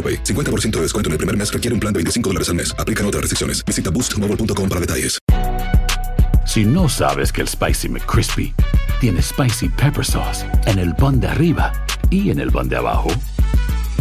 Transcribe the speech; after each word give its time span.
AroPay. 0.00 0.24
50% 0.24 0.70
de 0.76 0.82
descuento 0.82 1.08
en 1.08 1.12
el 1.12 1.18
primer 1.18 1.36
mes 1.36 1.52
requiere 1.52 1.74
un 1.74 1.80
plan 1.80 1.92
de 1.92 1.98
25 1.98 2.30
dólares 2.30 2.48
al 2.48 2.54
mes. 2.54 2.74
Aplican 2.78 3.04
otras 3.04 3.20
restricciones. 3.20 3.62
Visita 3.66 3.90
boostmobile.com 3.90 4.68
para 4.68 4.80
detalles. 4.80 5.18
Si 6.46 6.64
no 6.64 6.88
sabes 6.88 7.32
que 7.32 7.42
el 7.42 7.48
Spicy 7.48 7.88
McCrispy 7.88 8.52
tiene 9.00 9.22
Spicy 9.22 9.68
Pepper 9.68 10.04
Sauce 10.04 10.44
en 10.66 10.78
el 10.80 10.94
pan 10.96 11.20
de 11.20 11.28
arriba 11.28 11.72
y 12.10 12.30
en 12.30 12.40
el 12.40 12.50
pan 12.50 12.68
de 12.68 12.76
abajo, 12.76 13.08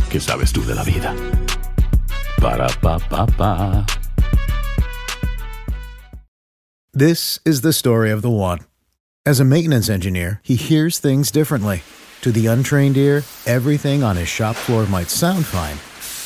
¿qué 0.10 0.20
sabes 0.20 0.52
tú 0.52 0.66
de 0.66 0.74
la 0.74 0.84
vida? 0.84 1.14
Para, 2.42 2.68
pa, 2.82 2.98
pa, 2.98 3.28
pa. 3.28 3.86
This 6.92 7.40
is 7.46 7.62
the 7.62 7.72
story 7.72 8.10
of 8.10 8.24
the 8.24 8.32
one. 8.32 8.60
As 9.28 9.40
a 9.40 9.46
maintenance 9.46 9.90
engineer, 9.90 10.42
he 10.44 10.56
hears 10.56 10.98
things 10.98 11.30
differently. 11.30 11.84
To 12.22 12.32
the 12.32 12.48
untrained 12.48 12.98
ear, 12.98 13.24
everything 13.46 14.04
on 14.04 14.16
his 14.16 14.28
shop 14.28 14.56
floor 14.56 14.88
might 14.88 15.10
sound 15.10 15.46
fine, 15.46 15.78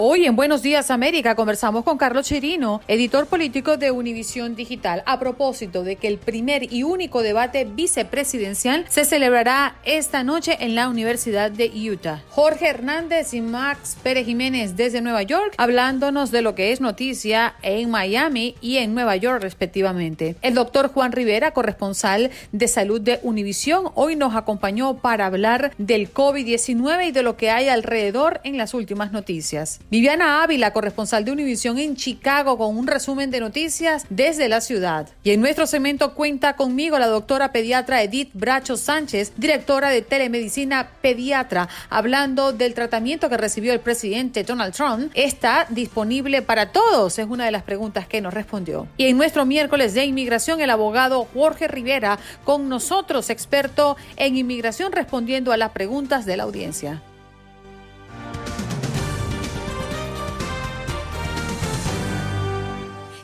Hoy 0.00 0.26
en 0.26 0.36
Buenos 0.36 0.62
Días 0.62 0.92
América 0.92 1.34
conversamos 1.34 1.82
con 1.82 1.98
Carlos 1.98 2.24
Chirino, 2.24 2.80
editor 2.86 3.26
político 3.26 3.76
de 3.76 3.90
Univisión 3.90 4.54
Digital, 4.54 5.02
a 5.06 5.18
propósito 5.18 5.82
de 5.82 5.96
que 5.96 6.06
el 6.06 6.18
primer 6.18 6.72
y 6.72 6.84
único 6.84 7.20
debate 7.20 7.64
vicepresidencial 7.64 8.84
se 8.88 9.04
celebrará 9.04 9.74
esta 9.84 10.22
noche 10.22 10.56
en 10.60 10.76
la 10.76 10.88
Universidad 10.88 11.50
de 11.50 11.72
Utah. 11.90 12.22
Jorge 12.28 12.68
Hernández 12.68 13.34
y 13.34 13.40
Max 13.40 13.96
Pérez 14.00 14.26
Jiménez 14.26 14.76
desde 14.76 15.00
Nueva 15.00 15.24
York, 15.24 15.54
hablándonos 15.56 16.30
de 16.30 16.42
lo 16.42 16.54
que 16.54 16.70
es 16.70 16.80
noticia 16.80 17.56
en 17.62 17.90
Miami 17.90 18.54
y 18.60 18.76
en 18.76 18.94
Nueva 18.94 19.16
York 19.16 19.42
respectivamente. 19.42 20.36
El 20.42 20.54
doctor 20.54 20.92
Juan 20.92 21.10
Rivera, 21.10 21.50
corresponsal 21.50 22.30
de 22.52 22.68
salud 22.68 23.00
de 23.00 23.18
Univisión, 23.24 23.90
hoy 23.96 24.14
nos 24.14 24.36
acompañó 24.36 24.98
para 24.98 25.26
hablar 25.26 25.72
del 25.76 26.14
COVID-19 26.14 27.08
y 27.08 27.10
de 27.10 27.24
lo 27.24 27.36
que 27.36 27.50
hay 27.50 27.68
alrededor 27.68 28.40
en 28.44 28.58
las 28.58 28.74
últimas 28.74 29.10
noticias. 29.10 29.80
Viviana 29.90 30.42
Ávila, 30.42 30.74
corresponsal 30.74 31.24
de 31.24 31.32
Univisión 31.32 31.78
en 31.78 31.96
Chicago, 31.96 32.58
con 32.58 32.76
un 32.76 32.86
resumen 32.86 33.30
de 33.30 33.40
noticias 33.40 34.04
desde 34.10 34.46
la 34.50 34.60
ciudad. 34.60 35.08
Y 35.24 35.30
en 35.30 35.40
nuestro 35.40 35.66
segmento 35.66 36.12
cuenta 36.12 36.56
conmigo 36.56 36.98
la 36.98 37.06
doctora 37.06 37.52
pediatra 37.52 38.02
Edith 38.02 38.28
Bracho 38.34 38.76
Sánchez, 38.76 39.32
directora 39.38 39.88
de 39.88 40.02
telemedicina 40.02 40.90
pediatra, 41.00 41.70
hablando 41.88 42.52
del 42.52 42.74
tratamiento 42.74 43.30
que 43.30 43.38
recibió 43.38 43.72
el 43.72 43.80
presidente 43.80 44.44
Donald 44.44 44.74
Trump. 44.74 45.10
¿Está 45.14 45.64
disponible 45.70 46.42
para 46.42 46.70
todos? 46.70 47.18
Es 47.18 47.26
una 47.26 47.46
de 47.46 47.52
las 47.52 47.62
preguntas 47.62 48.06
que 48.06 48.20
nos 48.20 48.34
respondió. 48.34 48.88
Y 48.98 49.06
en 49.06 49.16
nuestro 49.16 49.46
miércoles 49.46 49.94
de 49.94 50.04
inmigración, 50.04 50.60
el 50.60 50.68
abogado 50.68 51.26
Jorge 51.32 51.66
Rivera, 51.66 52.18
con 52.44 52.68
nosotros, 52.68 53.30
experto 53.30 53.96
en 54.16 54.36
inmigración, 54.36 54.92
respondiendo 54.92 55.50
a 55.50 55.56
las 55.56 55.70
preguntas 55.70 56.26
de 56.26 56.36
la 56.36 56.42
audiencia. 56.42 57.02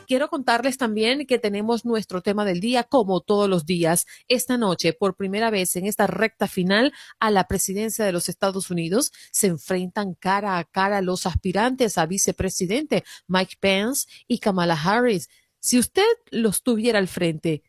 Quiero 0.07 0.29
contarles 0.29 0.77
también 0.77 1.25
que 1.25 1.39
tenemos 1.39 1.85
nuestro 1.85 2.21
tema 2.21 2.45
del 2.45 2.59
día, 2.59 2.83
como 2.83 3.21
todos 3.21 3.49
los 3.49 3.65
días, 3.65 4.05
esta 4.27 4.57
noche, 4.57 4.93
por 4.93 5.15
primera 5.15 5.49
vez 5.49 5.75
en 5.75 5.85
esta 5.85 6.07
recta 6.07 6.47
final 6.47 6.93
a 7.19 7.31
la 7.31 7.47
presidencia 7.47 8.05
de 8.05 8.11
los 8.11 8.29
Estados 8.29 8.69
Unidos, 8.69 9.11
se 9.31 9.47
enfrentan 9.47 10.13
cara 10.13 10.57
a 10.57 10.63
cara 10.63 11.01
los 11.01 11.25
aspirantes 11.25 11.97
a 11.97 12.05
vicepresidente, 12.05 13.03
Mike 13.27 13.55
Pence 13.59 14.07
y 14.27 14.39
Kamala 14.39 14.75
Harris. 14.75 15.29
Si 15.59 15.79
usted 15.79 16.03
los 16.29 16.61
tuviera 16.61 16.99
al 16.99 17.07
frente, 17.07 17.63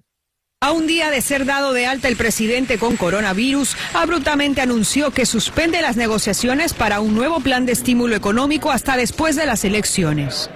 A 0.63 0.73
un 0.73 0.87
día 0.87 1.11
de 1.11 1.23
ser 1.23 1.47
dado 1.47 1.73
de 1.73 1.87
alta 1.87 2.07
el 2.07 2.17
presidente 2.17 2.77
con 2.77 2.99
coronavirus, 2.99 3.79
abruptamente 3.95 4.61
anunció 4.61 5.11
que 5.11 5.25
suspende 5.25 5.81
las 5.81 5.97
negociaciones 5.97 6.75
para 6.75 7.01
un 7.01 7.15
nuevo 7.15 7.41
plan 7.41 7.65
de 7.65 7.73
estímulo 7.73 8.15
económico 8.15 8.71
hasta 8.71 8.99
después 8.99 9.37
de 9.37 9.47
las 9.47 9.65
elecciones. 9.65 10.51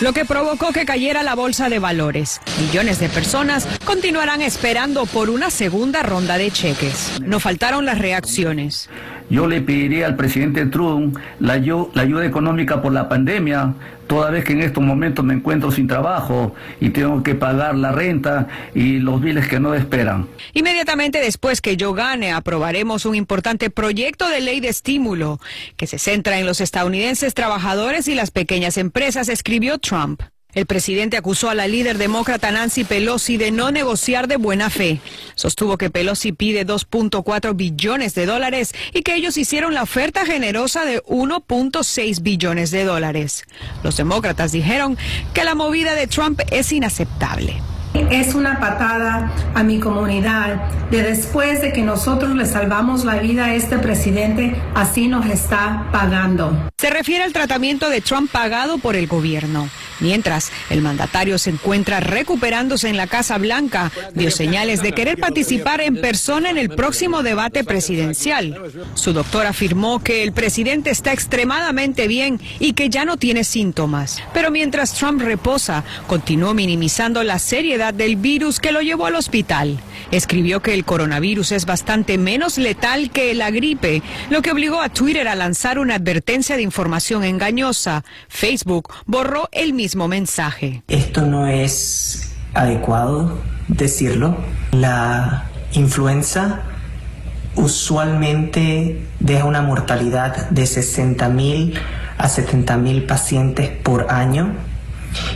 Lo 0.00 0.12
que 0.12 0.24
provocó 0.24 0.72
que 0.72 0.86
cayera 0.86 1.24
la 1.24 1.34
bolsa 1.34 1.68
de 1.68 1.80
valores. 1.80 2.40
Millones 2.60 3.00
de 3.00 3.08
personas 3.08 3.66
continuarán 3.84 4.42
esperando 4.42 5.04
por 5.06 5.28
una 5.28 5.50
segunda 5.50 6.04
ronda 6.04 6.38
de 6.38 6.52
cheques. 6.52 7.20
No 7.20 7.40
faltaron 7.40 7.86
las 7.86 7.98
reacciones. 7.98 8.88
Yo 9.28 9.48
le 9.48 9.60
pediría 9.60 10.06
al 10.06 10.14
presidente 10.14 10.66
Trump 10.66 11.18
la, 11.40 11.56
la 11.56 12.02
ayuda 12.02 12.24
económica 12.24 12.80
por 12.80 12.92
la 12.92 13.08
pandemia, 13.08 13.74
toda 14.10 14.28
vez 14.30 14.44
que 14.44 14.54
en 14.54 14.62
estos 14.62 14.82
momentos 14.82 15.24
me 15.24 15.34
encuentro 15.34 15.70
sin 15.70 15.86
trabajo 15.86 16.52
y 16.80 16.90
tengo 16.90 17.22
que 17.22 17.36
pagar 17.36 17.76
la 17.76 17.92
renta 17.92 18.48
y 18.74 18.98
los 18.98 19.20
biles 19.20 19.46
que 19.46 19.60
no 19.60 19.72
esperan. 19.72 20.26
Inmediatamente 20.52 21.20
después 21.20 21.60
que 21.60 21.76
yo 21.76 21.94
gane, 21.94 22.32
aprobaremos 22.32 23.06
un 23.06 23.14
importante 23.14 23.70
proyecto 23.70 24.28
de 24.28 24.40
ley 24.40 24.58
de 24.58 24.66
estímulo 24.66 25.38
que 25.76 25.86
se 25.86 26.00
centra 26.00 26.40
en 26.40 26.46
los 26.46 26.60
estadounidenses 26.60 27.34
trabajadores 27.34 28.08
y 28.08 28.16
las 28.16 28.32
pequeñas 28.32 28.78
empresas, 28.78 29.28
escribió 29.28 29.78
Trump. 29.78 30.22
El 30.54 30.66
presidente 30.66 31.16
acusó 31.16 31.48
a 31.48 31.54
la 31.54 31.68
líder 31.68 31.98
demócrata 31.98 32.50
Nancy 32.50 32.84
Pelosi 32.84 33.36
de 33.36 33.50
no 33.50 33.70
negociar 33.70 34.28
de 34.28 34.36
buena 34.36 34.70
fe. 34.70 35.00
Sostuvo 35.34 35.78
que 35.78 35.90
Pelosi 35.90 36.32
pide 36.32 36.66
2.4 36.66 37.54
billones 37.54 38.14
de 38.14 38.26
dólares 38.26 38.74
y 38.92 39.02
que 39.02 39.14
ellos 39.14 39.36
hicieron 39.36 39.74
la 39.74 39.82
oferta 39.82 40.26
generosa 40.26 40.84
de 40.84 41.02
1.6 41.04 42.22
billones 42.22 42.70
de 42.70 42.84
dólares. 42.84 43.44
Los 43.82 43.96
demócratas 43.96 44.52
dijeron 44.52 44.98
que 45.34 45.44
la 45.44 45.54
movida 45.54 45.94
de 45.94 46.06
Trump 46.06 46.40
es 46.50 46.72
inaceptable. 46.72 47.54
Es 47.94 48.34
una 48.34 48.60
patada 48.60 49.32
a 49.54 49.62
mi 49.62 49.80
comunidad 49.80 50.70
de 50.90 51.02
después 51.02 51.60
de 51.60 51.72
que 51.72 51.82
nosotros 51.82 52.34
le 52.34 52.46
salvamos 52.46 53.04
la 53.04 53.16
vida 53.16 53.46
a 53.46 53.54
este 53.54 53.78
presidente, 53.78 54.54
así 54.74 55.08
nos 55.08 55.26
está 55.26 55.88
pagando. 55.92 56.70
Se 56.78 56.90
refiere 56.90 57.24
al 57.24 57.32
tratamiento 57.32 57.90
de 57.90 58.00
Trump 58.00 58.30
pagado 58.30 58.78
por 58.78 58.96
el 58.96 59.06
gobierno. 59.06 59.68
Mientras, 60.00 60.50
el 60.70 60.80
mandatario 60.80 61.38
se 61.38 61.50
encuentra 61.50 62.00
recuperándose 62.00 62.88
en 62.88 62.96
la 62.96 63.06
Casa 63.06 63.36
Blanca, 63.38 63.92
dio 64.14 64.30
señales 64.30 64.82
de 64.82 64.92
querer 64.92 65.18
participar 65.18 65.82
en 65.82 66.00
persona 66.00 66.48
en 66.50 66.56
el 66.56 66.70
próximo 66.70 67.22
debate 67.22 67.64
presidencial. 67.64 68.56
Su 68.94 69.12
doctor 69.12 69.46
afirmó 69.46 70.02
que 70.02 70.22
el 70.22 70.32
presidente 70.32 70.90
está 70.90 71.12
extremadamente 71.12 72.08
bien 72.08 72.40
y 72.58 72.72
que 72.72 72.88
ya 72.88 73.04
no 73.04 73.18
tiene 73.18 73.44
síntomas. 73.44 74.22
Pero 74.32 74.50
mientras 74.50 74.94
Trump 74.94 75.20
reposa, 75.20 75.84
continuó 76.06 76.54
minimizando 76.54 77.22
la 77.22 77.38
del 77.80 78.16
virus 78.16 78.60
que 78.60 78.72
lo 78.72 78.82
llevó 78.82 79.06
al 79.06 79.14
hospital. 79.14 79.80
Escribió 80.10 80.60
que 80.60 80.74
el 80.74 80.84
coronavirus 80.84 81.52
es 81.52 81.66
bastante 81.66 82.18
menos 82.18 82.58
letal 82.58 83.10
que 83.10 83.34
la 83.34 83.50
gripe, 83.50 84.02
lo 84.28 84.42
que 84.42 84.52
obligó 84.52 84.80
a 84.80 84.90
Twitter 84.90 85.26
a 85.28 85.34
lanzar 85.34 85.78
una 85.78 85.94
advertencia 85.94 86.56
de 86.56 86.62
información 86.62 87.24
engañosa. 87.24 88.04
Facebook 88.28 88.92
borró 89.06 89.48
el 89.52 89.72
mismo 89.72 90.06
mensaje. 90.08 90.82
Esto 90.88 91.22
no 91.22 91.46
es 91.46 92.32
adecuado 92.54 93.38
decirlo. 93.68 94.36
La 94.72 95.50
influenza 95.72 96.62
usualmente 97.56 99.02
deja 99.18 99.44
una 99.44 99.62
mortalidad 99.62 100.50
de 100.50 100.62
60.000 100.62 101.74
a 102.18 102.28
70.000 102.28 103.06
pacientes 103.06 103.70
por 103.70 104.10
año 104.10 104.54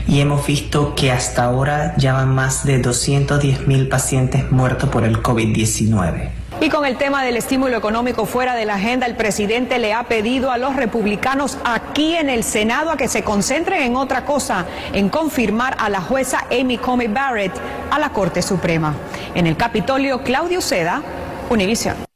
y 0.06 0.20
hemos 0.20 0.46
visto 0.46 0.94
que 0.94 1.12
hasta 1.12 1.44
ahora 1.44 1.94
ya 1.96 2.12
van 2.12 2.34
más 2.34 2.64
de 2.64 2.82
210.000 2.82 3.88
pacientes 3.88 4.50
muertos 4.50 4.90
por 4.90 5.04
el 5.04 5.22
COVID-19. 5.22 6.30
Y 6.60 6.68
con 6.68 6.86
el 6.86 6.96
tema 6.96 7.24
del 7.24 7.36
estímulo 7.36 7.76
económico 7.76 8.26
fuera 8.26 8.54
de 8.54 8.64
la 8.64 8.76
agenda, 8.76 9.06
el 9.06 9.16
presidente 9.16 9.78
le 9.78 9.92
ha 9.92 10.04
pedido 10.04 10.50
a 10.50 10.56
los 10.56 10.76
republicanos 10.76 11.58
aquí 11.64 12.14
en 12.14 12.30
el 12.30 12.44
Senado 12.44 12.90
a 12.90 12.96
que 12.96 13.08
se 13.08 13.22
concentren 13.22 13.82
en 13.82 13.96
otra 13.96 14.24
cosa, 14.24 14.64
en 14.92 15.08
confirmar 15.08 15.76
a 15.78 15.88
la 15.88 16.00
jueza 16.00 16.46
Amy 16.50 16.78
Comey 16.78 17.08
Barrett 17.08 17.52
a 17.90 17.98
la 17.98 18.10
Corte 18.10 18.40
Suprema. 18.40 18.94
En 19.34 19.46
el 19.46 19.56
Capitolio, 19.56 20.22
Claudio 20.22 20.60
Seda, 20.60 21.02
Univision. 21.50 22.13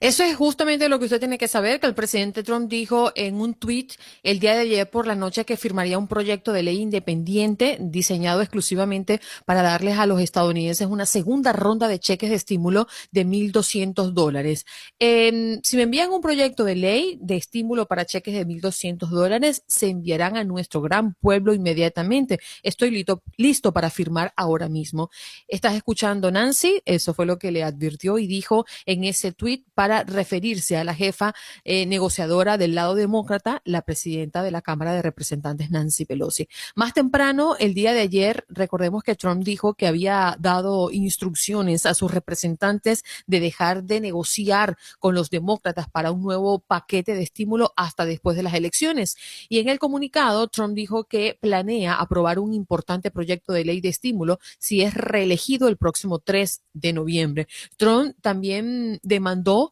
Eso 0.00 0.24
es 0.24 0.36
justamente 0.36 0.88
lo 0.88 0.98
que 0.98 1.04
usted 1.04 1.18
tiene 1.18 1.38
que 1.38 1.48
saber, 1.48 1.80
que 1.80 1.86
el 1.86 1.94
presidente 1.94 2.42
Trump 2.42 2.68
dijo 2.68 3.12
en 3.14 3.40
un 3.40 3.54
tweet 3.54 3.88
el 4.22 4.38
día 4.38 4.54
de 4.54 4.60
ayer 4.60 4.90
por 4.90 5.06
la 5.06 5.14
noche 5.14 5.44
que 5.44 5.56
firmaría 5.56 5.98
un 5.98 6.08
proyecto 6.08 6.52
de 6.52 6.62
ley 6.62 6.78
independiente 6.78 7.76
diseñado 7.80 8.40
exclusivamente 8.40 9.20
para 9.44 9.62
darles 9.62 9.98
a 9.98 10.06
los 10.06 10.20
estadounidenses 10.20 10.86
una 10.86 11.06
segunda 11.06 11.52
ronda 11.52 11.88
de 11.88 11.98
cheques 11.98 12.30
de 12.30 12.36
estímulo 12.36 12.86
de 13.10 13.26
1.200 13.26 14.12
dólares. 14.12 14.64
Si 14.98 15.76
me 15.76 15.82
envían 15.82 16.10
un 16.10 16.20
proyecto 16.20 16.64
de 16.64 16.76
ley 16.76 17.18
de 17.20 17.36
estímulo 17.36 17.86
para 17.86 18.04
cheques 18.04 18.34
de 18.34 18.46
1.200 18.46 19.08
dólares, 19.08 19.62
se 19.66 19.88
enviarán 19.88 20.36
a 20.36 20.44
nuestro 20.44 20.80
gran 20.80 21.14
pueblo 21.14 21.54
inmediatamente. 21.54 22.40
Estoy 22.62 22.90
listo, 22.90 23.22
listo 23.36 23.72
para 23.72 23.90
firmar 23.90 24.32
ahora 24.36 24.68
mismo. 24.68 25.10
Estás 25.48 25.74
escuchando, 25.74 26.30
Nancy, 26.30 26.80
eso 26.84 27.14
fue 27.14 27.26
lo 27.26 27.38
que 27.38 27.50
le 27.52 27.62
advirtió 27.62 28.18
y 28.18 28.26
dijo 28.26 28.64
en 28.86 29.04
ese 29.04 29.32
tweet 29.32 29.64
referirse 30.04 30.76
a 30.76 30.84
la 30.84 30.94
jefa 30.94 31.34
eh, 31.64 31.86
negociadora 31.86 32.58
del 32.58 32.74
lado 32.74 32.94
demócrata, 32.94 33.62
la 33.64 33.82
presidenta 33.82 34.42
de 34.42 34.50
la 34.50 34.62
Cámara 34.62 34.92
de 34.94 35.02
Representantes, 35.02 35.70
Nancy 35.70 36.04
Pelosi. 36.04 36.48
Más 36.74 36.92
temprano, 36.92 37.56
el 37.58 37.74
día 37.74 37.92
de 37.92 38.00
ayer, 38.00 38.44
recordemos 38.48 39.02
que 39.02 39.14
Trump 39.14 39.44
dijo 39.44 39.74
que 39.74 39.86
había 39.86 40.36
dado 40.38 40.90
instrucciones 40.90 41.86
a 41.86 41.94
sus 41.94 42.10
representantes 42.10 43.04
de 43.26 43.40
dejar 43.40 43.84
de 43.84 44.00
negociar 44.00 44.76
con 44.98 45.14
los 45.14 45.30
demócratas 45.30 45.88
para 45.90 46.10
un 46.10 46.22
nuevo 46.22 46.60
paquete 46.60 47.14
de 47.14 47.22
estímulo 47.22 47.72
hasta 47.76 48.04
después 48.04 48.36
de 48.36 48.42
las 48.42 48.54
elecciones. 48.54 49.16
Y 49.48 49.58
en 49.58 49.68
el 49.68 49.78
comunicado, 49.78 50.48
Trump 50.48 50.74
dijo 50.74 51.04
que 51.04 51.38
planea 51.40 51.94
aprobar 51.94 52.38
un 52.38 52.52
importante 52.52 53.10
proyecto 53.10 53.52
de 53.52 53.64
ley 53.64 53.80
de 53.80 53.88
estímulo 53.88 54.38
si 54.58 54.82
es 54.82 54.94
reelegido 54.94 55.68
el 55.68 55.76
próximo 55.76 56.18
3 56.18 56.62
de 56.72 56.92
noviembre. 56.92 57.48
Trump 57.76 58.14
también 58.20 59.00
demandó 59.02 59.71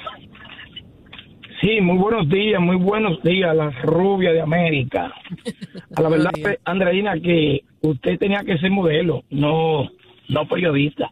Sí, 1.62 1.82
muy 1.82 1.98
buenos 1.98 2.30
días, 2.30 2.62
muy 2.62 2.76
buenos 2.76 3.22
días, 3.24 3.56
la 3.56 3.72
rubia 3.72 4.32
de 4.32 4.42
América. 4.42 5.12
A 5.96 6.02
la 6.02 6.10
verdad, 6.10 6.32
Andreina, 6.66 7.20
que 7.20 7.64
usted 7.82 8.20
tenía 8.20 8.44
que 8.44 8.60
ser 8.60 8.70
modelo, 8.70 9.24
no, 9.32 9.90
no 10.30 10.48
periodista. 10.48 11.12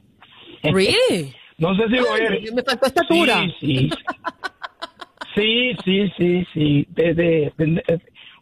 Really? 0.61 1.33
no 1.57 1.75
sé 1.75 1.87
si 1.87 1.95
lo 1.95 2.15
eres. 2.15 2.53
Me 2.53 2.61
faltó 2.61 2.85
estatura. 2.85 3.41
Sí, 3.41 3.55
sí. 3.59 3.89
Sí, 5.35 5.75
sí, 5.83 6.11
sí, 6.17 6.47
sí. 6.53 6.87
Desde, 6.89 7.51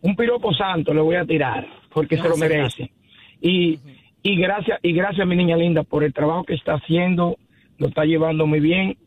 un 0.01 0.15
piropo 0.15 0.53
santo 0.53 0.93
le 0.93 1.01
voy 1.01 1.15
a 1.15 1.25
tirar, 1.25 1.65
porque 1.91 2.17
se 2.17 2.27
lo 2.27 2.35
merece. 2.35 2.91
Y, 3.41 3.79
y 4.21 4.35
gracias, 4.35 4.79
y 4.83 4.91
gracias, 4.91 5.25
mi 5.25 5.35
niña 5.37 5.55
linda, 5.55 5.83
por 5.83 6.03
el 6.03 6.13
trabajo 6.13 6.43
que 6.43 6.53
está 6.53 6.73
haciendo, 6.73 7.37
lo 7.77 7.87
está 7.87 8.03
llevando 8.03 8.45
muy 8.45 8.59
bien. 8.59 8.97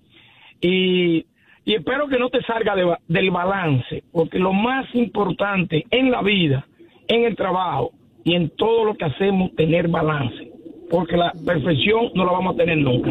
Y, 0.61 1.27
y 1.67 1.75
espero 1.75 2.09
que 2.09 2.19
no 2.19 2.31
te 2.31 2.41
salga 2.43 2.75
del 3.07 3.31
balance, 3.31 4.03
porque 4.11 4.39
lo 4.39 4.55
más 4.55 4.87
importante 4.95 5.85
en 5.91 6.11
la 6.11 6.23
vida, 6.23 6.67
en 7.09 7.25
el 7.25 7.37
trabajo 7.37 7.93
y 8.25 8.35
en 8.35 8.49
todo 8.57 8.85
lo 8.85 8.95
que 8.95 9.05
hacemos, 9.05 9.55
tener 9.55 9.89
balance 9.89 10.57
porque 10.91 11.17
la 11.17 11.33
perfección 11.45 12.11
no 12.15 12.25
la 12.25 12.33
vamos 12.33 12.55
a 12.55 12.59
tener 12.59 12.79
nunca. 12.79 13.11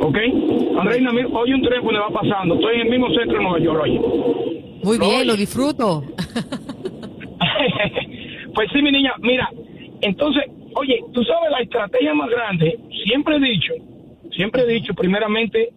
¿Ok? 0.00 0.16
Andreina, 0.78 1.10
hoy 1.32 1.52
un 1.52 1.62
tren 1.62 1.86
le 1.86 1.98
va 1.98 2.10
pasando. 2.10 2.54
Estoy 2.54 2.76
en 2.76 2.82
el 2.82 2.90
mismo 2.90 3.08
centro 3.08 3.38
de 3.38 3.44
Nueva 3.44 3.58
York 3.58 3.80
hoy. 3.82 4.00
Muy 4.82 4.98
bien, 4.98 5.26
lo 5.26 5.36
disfruto. 5.36 6.04
pues 8.54 8.68
sí, 8.72 8.80
mi 8.82 8.92
niña, 8.92 9.12
mira, 9.20 9.50
entonces, 10.00 10.44
oye, 10.74 11.04
tú 11.12 11.22
sabes 11.24 11.50
la 11.50 11.60
estrategia 11.60 12.14
más 12.14 12.30
grande, 12.30 12.78
siempre 13.04 13.36
he 13.36 13.40
dicho, 13.40 13.74
siempre 14.32 14.62
he 14.62 14.66
dicho, 14.66 14.94
primeramente, 14.94 15.68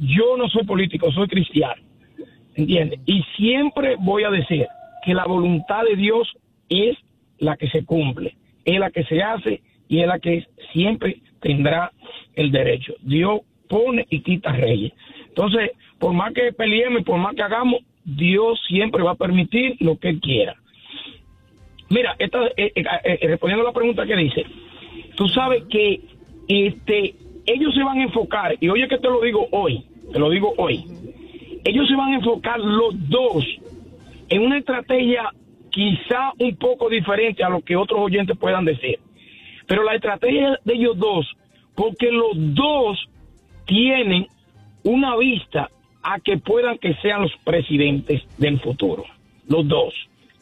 yo 0.00 0.36
no 0.36 0.48
soy 0.48 0.64
político, 0.64 1.12
soy 1.12 1.28
cristiano. 1.28 1.82
¿Entiendes? 2.54 3.00
Y 3.06 3.22
siempre 3.36 3.96
voy 4.00 4.24
a 4.24 4.30
decir 4.30 4.66
que 5.04 5.14
la 5.14 5.24
voluntad 5.24 5.84
de 5.84 5.96
Dios 5.96 6.28
es 6.68 6.96
la 7.38 7.56
que 7.56 7.68
se 7.68 7.84
cumple, 7.84 8.36
es 8.64 8.78
la 8.78 8.90
que 8.90 9.04
se 9.04 9.22
hace 9.22 9.62
y 9.88 10.00
es 10.00 10.06
la 10.06 10.18
que 10.18 10.46
siempre 10.72 11.20
tendrá 11.40 11.92
el 12.34 12.50
derecho. 12.50 12.94
Dios 13.02 13.40
pone 13.68 14.06
y 14.10 14.20
quita 14.20 14.52
reyes. 14.52 14.92
Entonces, 15.28 15.70
por 15.98 16.12
más 16.12 16.32
que 16.32 16.52
peleemos 16.52 17.02
por 17.04 17.18
más 17.18 17.34
que 17.34 17.42
hagamos, 17.42 17.80
Dios 18.04 18.60
siempre 18.66 19.02
va 19.02 19.12
a 19.12 19.16
permitir 19.16 19.76
lo 19.80 19.98
que 19.98 20.08
Él 20.08 20.20
quiera. 20.20 20.56
Mira, 21.88 22.14
esta, 22.18 22.46
eh, 22.56 22.72
eh, 22.74 22.84
eh, 23.04 23.18
respondiendo 23.28 23.64
a 23.64 23.70
la 23.70 23.74
pregunta 23.74 24.06
que 24.06 24.16
dice, 24.16 24.44
tú 25.16 25.28
sabes 25.28 25.64
que 25.64 26.00
este, 26.48 27.14
ellos 27.46 27.74
se 27.74 27.82
van 27.82 27.98
a 27.98 28.02
enfocar, 28.04 28.56
y 28.60 28.68
oye 28.68 28.88
que 28.88 28.98
te 28.98 29.08
lo 29.08 29.20
digo 29.20 29.48
hoy, 29.50 29.84
te 30.12 30.18
lo 30.18 30.30
digo 30.30 30.54
hoy, 30.56 30.84
ellos 31.64 31.88
se 31.88 31.96
van 31.96 32.12
a 32.12 32.16
enfocar 32.16 32.58
los 32.58 32.94
dos 33.08 33.44
en 34.28 34.42
una 34.42 34.58
estrategia 34.58 35.30
quizá 35.70 36.32
un 36.38 36.56
poco 36.56 36.88
diferente 36.88 37.44
a 37.44 37.48
lo 37.48 37.60
que 37.60 37.76
otros 37.76 38.00
oyentes 38.00 38.36
puedan 38.36 38.64
decir. 38.64 38.98
Pero 39.66 39.84
la 39.84 39.94
estrategia 39.94 40.58
de 40.64 40.74
ellos 40.74 40.98
dos, 40.98 41.26
porque 41.74 42.10
los 42.10 42.32
dos 42.54 42.98
tienen 43.66 44.26
una 44.82 45.16
vista 45.16 45.70
a 46.02 46.18
que 46.18 46.38
puedan 46.38 46.78
que 46.78 46.94
sean 46.94 47.22
los 47.22 47.32
presidentes 47.44 48.22
del 48.38 48.58
futuro, 48.60 49.04
los 49.46 49.66
dos, 49.68 49.94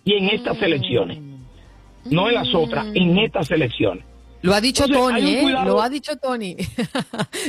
y 0.04 0.14
en 0.14 0.26
estas 0.30 0.60
mm. 0.60 0.64
elecciones, 0.64 1.18
no 2.10 2.28
en 2.28 2.34
las 2.34 2.54
otras, 2.54 2.86
en 2.94 3.14
mm. 3.14 3.18
estas 3.18 3.50
elecciones. 3.50 4.04
Lo 4.42 4.54
ha 4.54 4.60
dicho 4.60 4.86
Tony, 4.86 5.34
¿eh? 5.34 5.42
Lo 5.64 5.82
ha 5.82 5.88
dicho 5.88 6.16
Tony. 6.16 6.56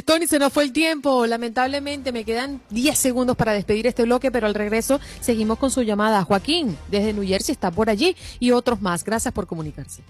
Tony, 0.06 0.28
se 0.28 0.40
nos 0.40 0.52
fue 0.52 0.64
el 0.64 0.74
tiempo. 0.74 1.26
Lamentablemente 1.26 2.12
me 2.12 2.24
quedan 2.24 2.62
10 2.70 2.98
segundos 2.98 3.38
para 3.38 3.54
despedir 3.54 3.88
este 3.88 4.04
bloque, 4.04 4.32
pero 4.32 4.48
al 4.48 4.56
regreso 4.56 5.00
seguimos 5.22 5.60
con 5.60 5.72
su 5.72 5.84
llamada. 5.84 6.24
Joaquín, 6.24 6.78
desde 6.90 7.14
New 7.14 7.28
Jersey, 7.28 7.54
está 7.54 7.72
por 7.72 7.90
allí 7.90 8.16
y 8.40 8.52
otros 8.52 8.82
más. 8.82 9.04
Gracias 9.04 9.34
por 9.34 9.46
comunicarse. 9.46 10.02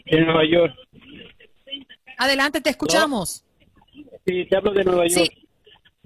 De 0.05 0.21
Nueva 0.21 0.45
York. 0.45 0.73
Adelante, 2.17 2.61
te 2.61 2.69
escuchamos. 2.69 3.43
Sí, 4.25 4.45
te 4.49 4.57
hablo 4.57 4.71
de 4.71 4.83
Nueva 4.83 5.07
York. 5.07 5.31
Sí. 5.33 5.47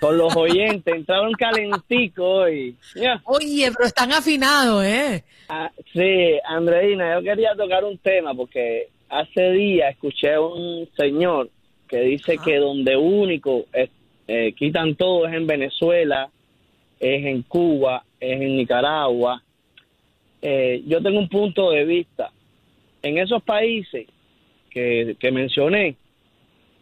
con 0.00 0.16
los 0.16 0.34
oyentes. 0.36 0.94
Entraron 0.94 1.32
calentico 1.32 2.24
hoy. 2.24 2.76
Ya. 2.94 3.20
Oye, 3.24 3.70
pero 3.72 3.86
están 3.86 4.12
afinados, 4.12 4.84
¿eh? 4.84 5.24
Ah, 5.48 5.70
sí, 5.92 6.38
Andreina, 6.44 7.14
yo 7.14 7.22
quería 7.22 7.54
tocar 7.54 7.84
un 7.84 7.98
tema 7.98 8.34
porque 8.34 8.88
hace 9.08 9.52
días 9.52 9.92
escuché 9.92 10.34
a 10.34 10.40
un 10.40 10.88
señor 10.96 11.50
que 11.88 12.00
dice 12.00 12.38
que 12.38 12.56
donde 12.56 12.96
único 12.96 13.66
eh, 13.72 13.88
eh, 14.26 14.52
quitan 14.54 14.96
todo 14.96 15.26
es 15.26 15.34
en 15.34 15.46
Venezuela, 15.46 16.28
es 16.98 17.24
en 17.24 17.42
Cuba, 17.42 18.04
es 18.18 18.40
en 18.40 18.56
Nicaragua. 18.56 19.42
Eh, 20.42 20.82
yo 20.86 21.02
tengo 21.02 21.18
un 21.18 21.28
punto 21.28 21.70
de 21.70 21.84
vista. 21.84 22.30
En 23.02 23.18
esos 23.18 23.42
países 23.42 24.06
que, 24.70 25.16
que 25.20 25.30
mencioné, 25.30 25.96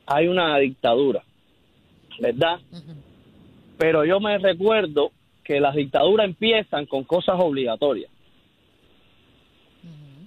hay 0.06 0.26
una 0.26 0.59
dictadura, 0.59 1.23
¿verdad? 2.18 2.61
Pero 3.78 4.04
yo 4.04 4.21
me 4.21 4.38
recuerdo 4.38 5.11
que 5.42 5.61
las 5.61 5.75
dictaduras 5.75 6.26
empiezan 6.26 6.87
con 6.87 7.04
cosas 7.04 7.37
obligatorias. 7.38 8.11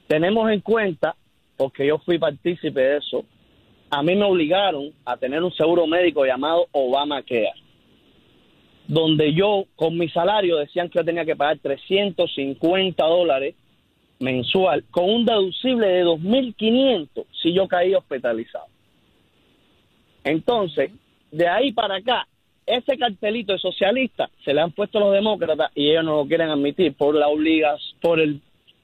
Tenemos 0.07 0.49
en 0.51 0.61
cuenta, 0.61 1.15
porque 1.57 1.87
yo 1.87 1.97
fui 1.99 2.17
partícipe 2.17 2.79
de 2.79 2.97
eso, 2.97 3.25
a 3.89 4.03
mí 4.03 4.15
me 4.15 4.25
obligaron 4.25 4.91
a 5.05 5.17
tener 5.17 5.43
un 5.43 5.51
seguro 5.53 5.87
médico 5.87 6.25
llamado 6.25 6.67
Obamacare, 6.71 7.53
donde 8.87 9.33
yo 9.33 9.65
con 9.75 9.97
mi 9.97 10.09
salario 10.09 10.57
decían 10.57 10.89
que 10.89 10.99
yo 10.99 11.05
tenía 11.05 11.25
que 11.25 11.35
pagar 11.35 11.59
350 11.59 13.03
dólares 13.03 13.55
mensual 14.19 14.83
con 14.89 15.09
un 15.09 15.25
deducible 15.25 15.87
de 15.87 16.05
2.500 16.05 17.25
si 17.41 17.53
yo 17.53 17.67
caía 17.67 17.97
hospitalizado. 17.97 18.67
Entonces, 20.23 20.91
de 21.31 21.47
ahí 21.47 21.71
para 21.71 21.97
acá, 21.97 22.27
ese 22.65 22.97
cartelito 22.97 23.53
de 23.53 23.59
socialista 23.59 24.29
se 24.43 24.53
le 24.53 24.61
han 24.61 24.71
puesto 24.71 24.99
los 24.99 25.13
demócratas 25.13 25.71
y 25.73 25.89
ellos 25.89 26.03
no 26.03 26.17
lo 26.17 26.27
quieren 26.27 26.49
admitir 26.49 26.93
por 26.93 27.15
la 27.15 27.29
obligas, 27.29 27.81
por 28.01 28.19
el 28.19 28.41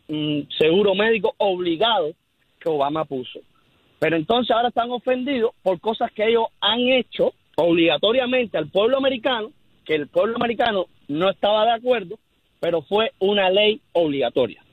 mm, 0.07 0.41
seguro 0.57 0.95
médico 0.95 1.35
obligado 1.38 2.13
que 2.59 2.69
Obama 2.69 3.05
puso. 3.05 3.39
Pero 4.00 4.15
entonces 4.15 4.55
ahora 4.55 4.69
están 4.69 4.89
ofendidos 4.91 5.51
por 5.62 5.79
cosas 5.79 6.12
que 6.12 6.27
ellos 6.27 6.47
han 6.62 6.79
hecho 6.79 7.33
obligatoriamente 7.55 8.57
al 8.57 8.69
pueblo 8.69 8.97
americano, 8.97 9.51
que 9.85 9.95
el 9.95 10.07
pueblo 10.07 10.35
americano 10.38 10.85
no 11.09 11.29
estaba 11.29 11.65
de 11.65 11.71
acuerdo, 11.71 12.17
pero 12.59 12.81
fue 12.81 13.12
una 13.19 13.50
ley 13.50 13.81
obligatoria. 13.91 14.63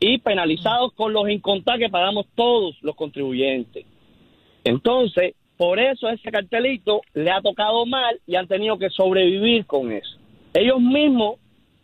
Y 0.00 0.18
penalizados 0.18 0.92
con 0.92 1.12
los 1.12 1.28
incontables 1.30 1.86
que 1.86 1.92
pagamos 1.92 2.26
todos 2.34 2.76
los 2.82 2.96
contribuyentes. 2.96 3.86
Entonces, 4.64 5.34
por 5.56 5.78
eso 5.78 6.08
ese 6.08 6.30
cartelito 6.30 7.00
le 7.14 7.30
ha 7.30 7.40
tocado 7.40 7.86
mal 7.86 8.20
y 8.26 8.36
han 8.36 8.46
tenido 8.46 8.78
que 8.78 8.90
sobrevivir 8.90 9.66
con 9.66 9.90
eso. 9.92 10.16
Ellos 10.52 10.80
mismos 10.80 11.38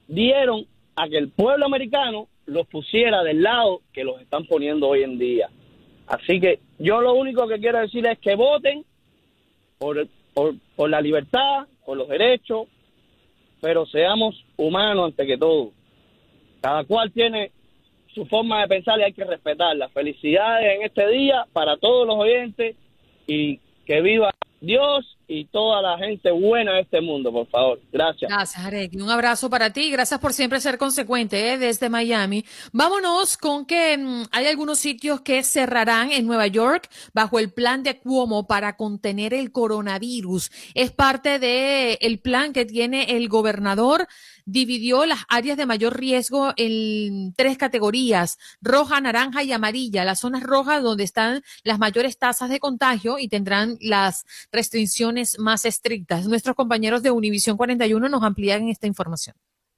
dieron 0.08 0.66
a 0.96 1.08
que 1.08 1.18
el 1.18 1.30
pueblo 1.30 1.66
americano 1.66 2.28
los 2.46 2.66
pusiera 2.66 3.22
del 3.22 3.42
lado 3.42 3.80
que 3.92 4.04
los 4.04 4.20
están 4.20 4.44
poniendo 4.46 4.88
hoy 4.88 5.02
en 5.02 5.18
día. 5.18 5.48
Así 6.06 6.40
que 6.40 6.60
yo 6.78 7.00
lo 7.00 7.14
único 7.14 7.48
que 7.48 7.60
quiero 7.60 7.78
decir 7.78 8.06
es 8.06 8.18
que 8.18 8.34
voten 8.34 8.84
por, 9.78 10.06
por, 10.34 10.54
por 10.76 10.90
la 10.90 11.00
libertad, 11.00 11.66
por 11.86 11.96
los 11.96 12.08
derechos, 12.08 12.66
pero 13.60 13.86
seamos 13.86 14.44
humanos 14.56 15.06
ante 15.06 15.26
que 15.26 15.38
todo. 15.38 15.70
Cada 16.60 16.84
cual 16.84 17.10
tiene 17.12 17.52
su 18.14 18.26
forma 18.26 18.60
de 18.60 18.68
pensar 18.68 18.98
y 18.98 19.04
hay 19.04 19.12
que 19.12 19.24
respetarla. 19.24 19.88
Felicidades 19.88 20.76
en 20.76 20.82
este 20.82 21.08
día 21.08 21.46
para 21.52 21.76
todos 21.78 22.06
los 22.06 22.16
oyentes 22.16 22.76
y 23.32 23.60
que 23.86 24.00
viva 24.00 24.30
Dios 24.60 25.18
y 25.28 25.46
toda 25.46 25.80
la 25.80 25.98
gente 25.98 26.30
buena 26.30 26.74
de 26.74 26.80
este 26.82 27.00
mundo, 27.00 27.32
por 27.32 27.46
favor. 27.48 27.80
Gracias. 27.92 28.30
Gracias, 28.30 28.64
Arek. 28.64 28.94
Un 28.94 29.10
abrazo 29.10 29.48
para 29.48 29.72
ti. 29.72 29.90
Gracias 29.90 30.20
por 30.20 30.32
siempre 30.32 30.60
ser 30.60 30.78
consecuente 30.78 31.52
¿eh? 31.52 31.58
desde 31.58 31.88
Miami. 31.88 32.44
Vámonos 32.72 33.36
con 33.36 33.64
que 33.64 33.96
mm, 33.96 34.24
hay 34.30 34.46
algunos 34.46 34.78
sitios 34.78 35.20
que 35.20 35.42
cerrarán 35.42 36.12
en 36.12 36.26
Nueva 36.26 36.46
York 36.46 36.88
bajo 37.14 37.38
el 37.38 37.52
plan 37.52 37.82
de 37.82 37.98
Cuomo 37.98 38.46
para 38.46 38.76
contener 38.76 39.34
el 39.34 39.52
coronavirus. 39.52 40.50
Es 40.74 40.90
parte 40.90 41.38
del 41.38 41.98
el 42.00 42.18
plan 42.20 42.52
que 42.52 42.64
tiene 42.64 43.16
el 43.16 43.28
gobernador 43.28 44.06
dividió 44.44 45.06
las 45.06 45.20
áreas 45.28 45.56
de 45.56 45.66
mayor 45.66 45.96
riesgo 45.96 46.52
en 46.56 47.32
tres 47.34 47.56
categorías, 47.58 48.38
roja, 48.60 49.00
naranja 49.00 49.42
y 49.42 49.52
amarilla. 49.52 50.04
Las 50.04 50.20
zonas 50.20 50.42
rojas 50.42 50.82
donde 50.82 51.04
están 51.04 51.42
las 51.62 51.78
mayores 51.78 52.18
tasas 52.18 52.50
de 52.50 52.58
contagio 52.58 53.18
y 53.18 53.28
tendrán 53.28 53.76
las 53.80 54.24
restricciones 54.50 55.11
más 55.38 55.64
estrictas. 55.64 56.26
Nuestros 56.26 56.56
compañeros 56.56 57.02
de 57.02 57.10
Univisión 57.10 57.56
41 57.56 58.08
nos 58.08 58.22
amplían 58.22 58.68
esta 58.68 58.86
información. 58.86 59.34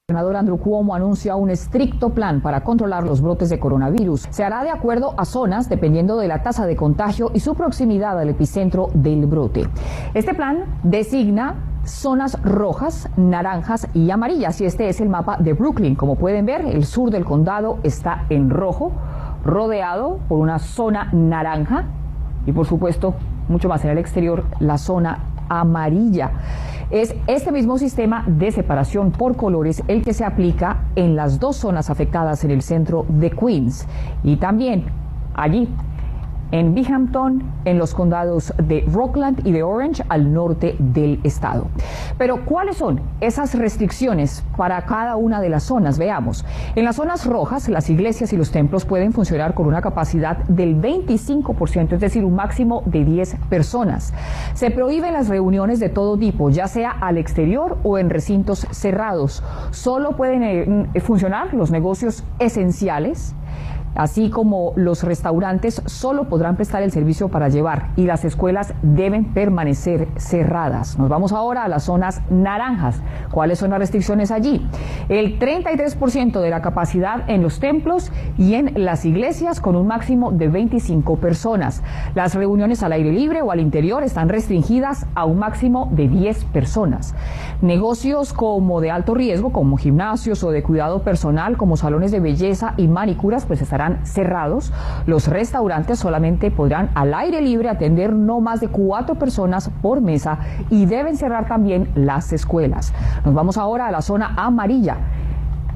El 0.06 0.14
gobernador 0.14 0.36
Andrew 0.36 0.58
Cuomo 0.58 0.94
anuncia 0.94 1.34
un 1.34 1.48
estricto 1.48 2.10
plan 2.10 2.42
para 2.42 2.62
controlar 2.62 3.04
los 3.04 3.22
brotes 3.22 3.48
de 3.48 3.58
coronavirus. 3.58 4.26
Se 4.28 4.44
hará 4.44 4.62
de 4.62 4.70
acuerdo 4.70 5.14
a 5.16 5.24
zonas 5.24 5.68
dependiendo 5.70 6.18
de 6.18 6.28
la 6.28 6.42
tasa 6.42 6.66
de 6.66 6.76
contagio 6.76 7.30
y 7.32 7.40
su 7.40 7.54
proximidad 7.54 8.18
al 8.18 8.28
epicentro 8.28 8.90
del 8.92 9.24
brote. 9.24 9.66
Este 10.12 10.34
plan 10.34 10.78
designa 10.82 11.70
zonas 11.84 12.40
rojas, 12.42 13.08
naranjas 13.16 13.88
y 13.94 14.10
amarillas 14.10 14.60
y 14.60 14.64
este 14.64 14.88
es 14.88 15.00
el 15.00 15.08
mapa 15.08 15.36
de 15.38 15.52
Brooklyn. 15.52 15.94
Como 15.94 16.16
pueden 16.16 16.46
ver, 16.46 16.66
el 16.66 16.84
sur 16.84 17.10
del 17.10 17.24
condado 17.24 17.78
está 17.82 18.26
en 18.30 18.50
rojo, 18.50 18.92
rodeado 19.44 20.20
por 20.28 20.38
una 20.38 20.58
zona 20.58 21.10
naranja 21.12 21.84
y 22.46 22.52
por 22.52 22.66
supuesto 22.66 23.14
mucho 23.48 23.68
más 23.68 23.85
en 23.85 23.90
el 23.90 23.98
exterior 23.98 24.44
la 24.61 24.78
zona 24.78 25.24
amarilla. 25.48 26.33
Es 26.90 27.14
este 27.26 27.52
mismo 27.52 27.78
sistema 27.78 28.24
de 28.26 28.50
separación 28.52 29.11
por 29.11 29.37
colores 29.37 29.83
el 29.88 30.02
que 30.02 30.12
se 30.12 30.24
aplica 30.24 30.85
en 30.96 31.16
las 31.16 31.40
dos 31.40 31.57
zonas 31.57 31.90
afectadas 31.90 32.44
en 32.44 32.50
el 32.50 32.62
centro 32.62 33.07
de 33.09 33.30
Queens 33.30 33.87
y 34.22 34.37
también 34.37 34.85
allí 35.35 35.68
en 36.52 36.74
Binghamton, 36.74 37.42
en 37.64 37.78
los 37.78 37.94
condados 37.94 38.52
de 38.59 38.85
Rockland 38.92 39.46
y 39.46 39.52
de 39.52 39.62
Orange 39.62 40.04
al 40.09 40.33
norte 40.33 40.76
del 40.78 41.20
estado. 41.24 41.66
Pero 42.18 42.44
¿cuáles 42.44 42.76
son 42.76 43.00
esas 43.20 43.54
restricciones 43.54 44.44
para 44.57 44.85
cada 44.87 45.16
una 45.16 45.40
de 45.40 45.48
las 45.48 45.64
zonas? 45.64 45.98
Veamos. 45.98 46.44
En 46.74 46.85
las 46.85 46.96
zonas 46.96 47.26
rojas, 47.26 47.68
las 47.68 47.90
iglesias 47.90 48.33
y 48.33 48.37
los 48.37 48.50
templos 48.50 48.85
pueden 48.85 49.12
funcionar 49.12 49.54
con 49.54 49.66
una 49.66 49.83
capacidad 49.83 50.38
del 50.44 50.80
25%, 50.80 51.92
es 51.92 52.00
decir, 52.00 52.24
un 52.24 52.35
máximo 52.35 52.83
de 52.87 53.04
10 53.04 53.37
personas. 53.48 54.12
Se 54.54 54.70
prohíben 54.70 55.12
las 55.12 55.28
reuniones 55.28 55.80
de 55.80 55.88
todo 55.88 56.16
tipo, 56.16 56.50
ya 56.50 56.68
sea 56.68 56.90
al 56.90 57.18
exterior 57.18 57.78
o 57.83 57.98
en 57.98 58.11
recintos 58.11 58.66
cerrados. 58.70 59.42
Solo 59.70 60.16
pueden 60.16 60.42
eh, 60.94 61.00
funcionar 61.00 61.54
los 61.54 61.70
negocios 61.70 62.24
esenciales 62.38 63.35
así 63.94 64.30
como 64.30 64.72
los 64.76 65.02
restaurantes 65.02 65.83
solo 65.87 66.28
podrán 66.28 66.57
prestar 66.57 66.83
el 66.83 66.92
servicio 66.92 67.28
para 67.28 67.48
llevar 67.48 67.90
y 67.96 68.04
las 68.04 68.24
escuelas 68.24 68.74
deben 68.83 69.33
permanecer 69.33 70.09
cerradas. 70.16 70.98
Nos 70.98 71.09
vamos 71.09 71.33
ahora 71.33 71.64
a 71.64 71.68
las 71.68 71.85
zonas 71.85 72.20
naranjas. 72.30 73.00
¿Cuáles 73.30 73.59
son 73.59 73.70
las 73.70 73.78
restricciones 73.78 74.30
allí? 74.30 74.66
El 75.09 75.38
33% 75.38 76.40
de 76.40 76.50
la 76.50 76.62
capacidad 76.62 77.28
en 77.28 77.42
los 77.42 77.61
templos 77.61 78.11
y 78.38 78.54
en 78.54 78.72
las 78.85 79.04
iglesias 79.04 79.61
con 79.61 79.76
un 79.76 79.87
máximo 79.87 80.33
de 80.33 80.48
25 80.48 81.16
personas. 81.16 81.83
Las 82.14 82.35
reuniones 82.35 82.83
al 82.83 82.92
aire 82.92 83.12
libre 83.12 83.42
o 83.42 83.50
al 83.50 83.61
interior 83.61 84.02
están 84.02 84.28
restringidas 84.28 85.07
a 85.14 85.24
un 85.24 85.38
máximo 85.38 85.88
de 85.92 86.09
10 86.09 86.44
personas. 86.46 87.14
Negocios 87.61 88.33
como 88.33 88.80
de 88.80 88.90
alto 88.90 89.14
riesgo, 89.14 89.52
como 89.52 89.76
gimnasios 89.76 90.42
o 90.44 90.50
de 90.50 90.62
cuidado 90.62 91.02
personal, 91.02 91.57
como 91.57 91.76
salones 91.76 92.11
de 92.11 92.20
belleza 92.20 92.74
y 92.76 92.88
manicuras, 92.88 93.46
pues 93.46 93.61
estarán 93.61 93.83
cerrados. 94.04 94.72
Los 95.06 95.28
restaurantes 95.28 95.98
solamente 95.98 96.50
podrán 96.50 96.90
al 96.94 97.14
aire 97.14 97.40
libre 97.40 97.68
atender 97.68 98.12
no 98.12 98.40
más 98.40 98.60
de 98.60 98.68
cuatro 98.68 99.14
personas 99.14 99.70
por 99.82 100.00
mesa 100.00 100.38
y 100.70 100.86
deben 100.86 101.16
cerrar 101.16 101.46
también 101.46 101.90
las 101.94 102.32
escuelas. 102.32 102.92
Nos 103.24 103.34
vamos 103.34 103.56
ahora 103.56 103.86
a 103.86 103.90
la 103.90 104.02
zona 104.02 104.34
amarilla 104.36 104.96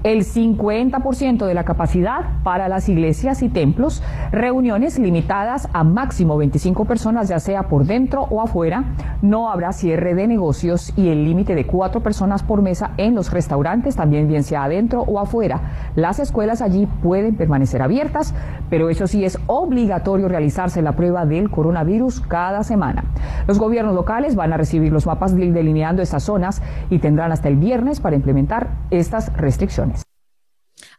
el 0.05 0.25
50% 0.25 1.47
de 1.47 1.55
la 1.55 1.65
capacidad 1.65 2.21
para 2.45 2.69
las 2.69 2.89
iglesias 2.89 3.43
y 3.43 3.49
templos, 3.49 4.03
reuniones 4.31 4.99
limitadas 4.99 5.69
a 5.73 5.85
máximo 5.85 6.37
25 6.37 6.85
personas, 6.85 7.29
ya 7.29 7.41
sea 7.41 7.65
por 7.65 7.85
dentro 7.85 8.23
o 8.31 8.41
afuera, 8.41 8.85
no 9.23 9.51
habrá 9.51 9.73
cierre 9.73 10.15
de 10.15 10.29
negocios 10.29 10.93
y 10.97 11.09
el 11.09 11.25
límite 11.25 11.55
de 11.55 11.67
cuatro 11.67 12.03
personas 12.03 12.43
por 12.43 12.63
mesa 12.63 12.93
en 12.97 13.15
los 13.15 13.33
restaurantes, 13.33 13.97
también 13.97 14.29
bien 14.29 14.45
sea 14.45 14.65
adentro 14.65 15.03
o 15.03 15.19
afuera. 15.19 15.61
Las 15.97 16.19
escuelas 16.19 16.63
allí 16.63 16.87
pueden 17.03 17.37
permanecer 17.37 17.83
abiertas, 17.83 18.35
pero 18.71 18.91
eso 18.91 19.07
sí 19.07 19.25
es 19.25 19.39
obligatorio 19.47 20.29
realizarse 20.29 20.83
la 20.83 20.93
prueba 20.93 21.27
del 21.27 21.51
coronavirus 21.51 22.21
cada 22.21 22.63
semana. 22.63 23.05
Los 23.47 23.59
gobiernos 23.59 23.95
locales 23.95 24.37
van 24.37 24.53
a 24.53 24.57
recibir 24.57 24.93
los 24.93 25.07
mapas 25.07 25.35
delineando 25.37 26.03
estas 26.03 26.23
zonas 26.23 26.63
y 26.91 26.99
tendrán 26.99 27.33
hasta 27.33 27.49
el 27.49 27.57
viernes 27.57 28.01
para 28.01 28.17
implementar 28.17 28.69
estas 28.91 29.33
restricciones. 29.37 29.88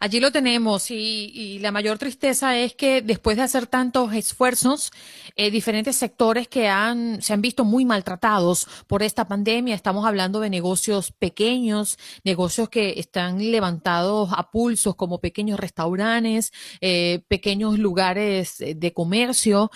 Allí 0.02 0.22
lo 0.22 0.32
tenemos 0.32 0.92
y, 0.92 1.60
la 1.60 1.72
mayor 1.72 1.98
tristeza 1.98 2.58
es 2.58 2.74
que 2.74 3.02
después 3.02 3.36
de 3.36 3.44
hacer 3.44 3.68
tantos 3.68 4.14
esfuerzos, 4.14 4.92
eh, 5.36 5.52
diferentes 5.52 5.98
sectores 5.98 6.48
que 6.48 6.70
han, 6.70 7.22
se 7.22 7.34
han 7.34 7.42
visto 7.42 7.66
muy 7.66 7.84
maltratados 7.84 8.66
por 8.88 9.04
esta 9.04 9.28
pandemia. 9.28 9.76
Estamos 9.76 10.06
hablando 10.06 10.40
de 10.40 10.50
negocios 10.50 11.12
pequeños, 11.12 11.98
negocios 12.24 12.70
que 12.70 12.98
están 12.98 13.52
levantados 13.52 14.30
a 14.32 14.52
pulsos 14.52 14.96
como 14.96 15.20
pequeños 15.20 15.60
restaurantes, 15.60 16.54
eh, 16.80 17.22
pequeños 17.28 17.78
lugares 17.78 18.56
de 18.58 18.94
comercio 18.94 19.70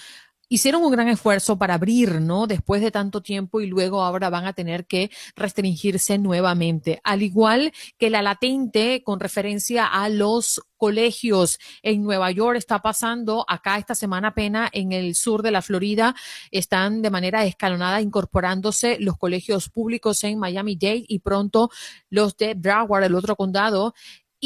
hicieron 0.54 0.84
un 0.84 0.92
gran 0.92 1.08
esfuerzo 1.08 1.58
para 1.58 1.74
abrir, 1.74 2.22
¿no? 2.22 2.46
Después 2.46 2.80
de 2.80 2.92
tanto 2.92 3.24
tiempo 3.24 3.60
y 3.60 3.66
luego 3.66 4.04
ahora 4.04 4.30
van 4.30 4.46
a 4.46 4.54
tener 4.54 4.86
que 4.86 5.10
restringirse 5.36 6.20
nuevamente. 6.20 7.02
Al 7.04 7.24
igual 7.24 7.74
que 7.98 8.12
la 8.12 8.22
latente 8.22 9.02
con 9.04 9.20
referencia 9.20 9.88
a 9.88 10.10
los 10.10 10.62
colegios 10.78 11.60
en 11.82 12.04
Nueva 12.04 12.30
York 12.30 12.58
está 12.58 12.84
pasando 12.84 13.46
acá 13.48 13.78
esta 13.80 13.96
semana 13.96 14.28
apenas 14.28 14.70
en 14.74 14.92
el 14.92 15.16
sur 15.16 15.42
de 15.42 15.50
la 15.50 15.62
Florida 15.62 16.14
están 16.52 17.02
de 17.02 17.10
manera 17.10 17.46
escalonada 17.46 18.02
incorporándose 18.02 18.98
los 19.00 19.18
colegios 19.18 19.70
públicos 19.70 20.24
en 20.24 20.38
Miami-Dade 20.38 21.06
y 21.08 21.20
pronto 21.20 21.72
los 22.10 22.38
de 22.38 22.54
Broward, 22.54 23.06
el 23.06 23.16
otro 23.16 23.36
condado, 23.36 23.96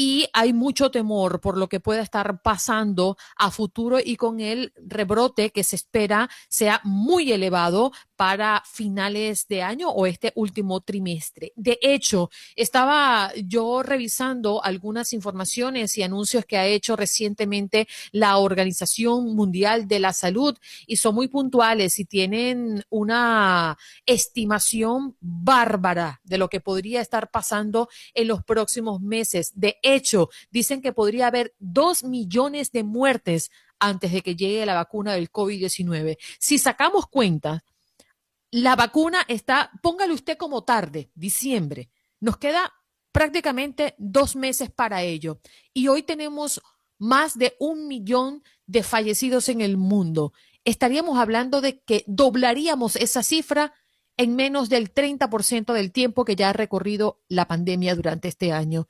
y 0.00 0.28
hay 0.32 0.52
mucho 0.52 0.92
temor 0.92 1.40
por 1.40 1.58
lo 1.58 1.68
que 1.68 1.80
pueda 1.80 2.02
estar 2.02 2.40
pasando 2.40 3.16
a 3.34 3.50
futuro 3.50 3.98
y 3.98 4.14
con 4.14 4.38
el 4.38 4.72
rebrote 4.76 5.50
que 5.50 5.64
se 5.64 5.74
espera 5.74 6.30
sea 6.48 6.80
muy 6.84 7.32
elevado 7.32 7.90
para 8.14 8.62
finales 8.64 9.48
de 9.48 9.62
año 9.62 9.90
o 9.90 10.06
este 10.06 10.32
último 10.36 10.80
trimestre. 10.82 11.52
De 11.56 11.80
hecho, 11.82 12.30
estaba 12.54 13.32
yo 13.44 13.82
revisando 13.82 14.62
algunas 14.62 15.12
informaciones 15.12 15.98
y 15.98 16.04
anuncios 16.04 16.44
que 16.44 16.58
ha 16.58 16.66
hecho 16.66 16.94
recientemente 16.94 17.88
la 18.12 18.38
Organización 18.38 19.34
Mundial 19.34 19.88
de 19.88 19.98
la 19.98 20.12
Salud 20.12 20.56
y 20.86 20.96
son 20.96 21.16
muy 21.16 21.26
puntuales 21.26 21.98
y 21.98 22.04
tienen 22.04 22.84
una 22.88 23.76
estimación 24.06 25.16
bárbara 25.20 26.20
de 26.22 26.38
lo 26.38 26.48
que 26.48 26.60
podría 26.60 27.00
estar 27.00 27.32
pasando 27.32 27.88
en 28.14 28.28
los 28.28 28.44
próximos 28.44 29.00
meses. 29.00 29.52
De 29.54 29.78
hecho, 29.94 30.28
dicen 30.50 30.82
que 30.82 30.92
podría 30.92 31.26
haber 31.26 31.54
dos 31.58 32.04
millones 32.04 32.72
de 32.72 32.84
muertes 32.84 33.50
antes 33.78 34.12
de 34.12 34.22
que 34.22 34.36
llegue 34.36 34.66
la 34.66 34.74
vacuna 34.74 35.14
del 35.14 35.30
COVID-19. 35.30 36.16
Si 36.38 36.58
sacamos 36.58 37.06
cuenta, 37.06 37.64
la 38.50 38.76
vacuna 38.76 39.18
está, 39.28 39.70
póngale 39.82 40.14
usted 40.14 40.36
como 40.36 40.64
tarde, 40.64 41.10
diciembre. 41.14 41.90
Nos 42.20 42.38
queda 42.38 42.72
prácticamente 43.12 43.94
dos 43.98 44.36
meses 44.36 44.70
para 44.70 45.02
ello. 45.02 45.40
Y 45.72 45.88
hoy 45.88 46.02
tenemos 46.02 46.60
más 46.98 47.38
de 47.38 47.56
un 47.58 47.86
millón 47.88 48.42
de 48.66 48.82
fallecidos 48.82 49.48
en 49.48 49.60
el 49.60 49.76
mundo. 49.76 50.32
Estaríamos 50.64 51.18
hablando 51.18 51.60
de 51.60 51.80
que 51.80 52.04
doblaríamos 52.06 52.96
esa 52.96 53.22
cifra 53.22 53.72
en 54.16 54.34
menos 54.34 54.68
del 54.68 54.92
30% 54.92 55.72
del 55.72 55.92
tiempo 55.92 56.24
que 56.24 56.36
ya 56.36 56.50
ha 56.50 56.52
recorrido 56.52 57.22
la 57.28 57.46
pandemia 57.46 57.94
durante 57.94 58.28
este 58.28 58.52
año. 58.52 58.88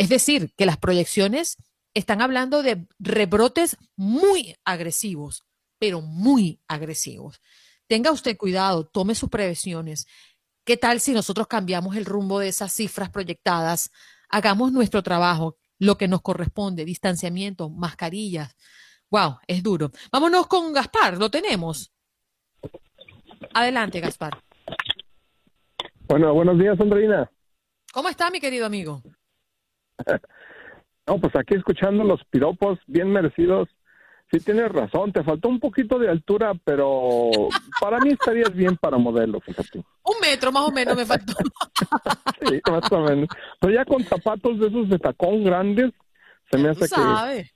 Es 0.00 0.08
decir, 0.08 0.52
que 0.56 0.66
las 0.66 0.78
proyecciones 0.78 1.56
están 1.94 2.22
hablando 2.22 2.62
de 2.62 2.86
rebrotes 2.98 3.76
muy 3.96 4.56
agresivos, 4.64 5.44
pero 5.78 6.00
muy 6.00 6.60
agresivos 6.68 7.40
tenga 7.90 8.12
usted 8.12 8.36
cuidado, 8.36 8.86
tome 8.86 9.16
sus 9.16 9.28
previsiones. 9.28 10.06
¿Qué 10.64 10.76
tal 10.76 11.00
si 11.00 11.12
nosotros 11.12 11.48
cambiamos 11.48 11.96
el 11.96 12.04
rumbo 12.04 12.38
de 12.38 12.46
esas 12.46 12.72
cifras 12.72 13.10
proyectadas? 13.10 13.90
Hagamos 14.28 14.70
nuestro 14.70 15.02
trabajo, 15.02 15.56
lo 15.80 15.98
que 15.98 16.06
nos 16.06 16.22
corresponde, 16.22 16.84
distanciamiento, 16.84 17.68
mascarillas. 17.68 18.54
Wow, 19.10 19.38
es 19.48 19.64
duro. 19.64 19.90
Vámonos 20.12 20.46
con 20.46 20.72
Gaspar, 20.72 21.18
lo 21.18 21.32
tenemos. 21.32 21.92
Adelante, 23.54 23.98
Gaspar. 23.98 24.40
Bueno, 26.06 26.32
buenos 26.32 26.60
días, 26.60 26.80
Andreina. 26.80 27.28
¿Cómo 27.92 28.08
está, 28.08 28.30
mi 28.30 28.38
querido 28.38 28.66
amigo? 28.66 29.02
No, 31.06 31.18
pues 31.18 31.34
aquí 31.34 31.54
escuchando 31.54 32.04
los 32.04 32.22
piropos 32.24 32.78
bien 32.86 33.10
merecidos 33.10 33.68
Sí, 34.30 34.38
tienes 34.38 34.70
razón, 34.70 35.12
te 35.12 35.24
faltó 35.24 35.48
un 35.48 35.58
poquito 35.58 35.98
de 35.98 36.08
altura, 36.08 36.52
pero 36.62 37.30
para 37.80 37.98
mí 37.98 38.10
estarías 38.10 38.54
bien 38.54 38.76
para 38.76 38.96
modelo, 38.96 39.40
fíjate. 39.40 39.78
Un 39.78 40.20
metro 40.20 40.52
más 40.52 40.68
o 40.68 40.70
menos 40.70 40.96
me 40.96 41.04
faltó. 41.04 41.32
sí, 42.48 42.60
más 42.70 42.92
o 42.92 43.00
menos. 43.00 43.28
Pero 43.58 43.72
ya 43.72 43.84
con 43.84 44.04
zapatos 44.04 44.60
de 44.60 44.68
esos 44.68 44.88
de 44.88 45.00
tacón 45.00 45.42
grandes, 45.42 45.90
se 46.48 46.58
me 46.58 46.68
hace 46.68 46.86
que... 46.88 47.50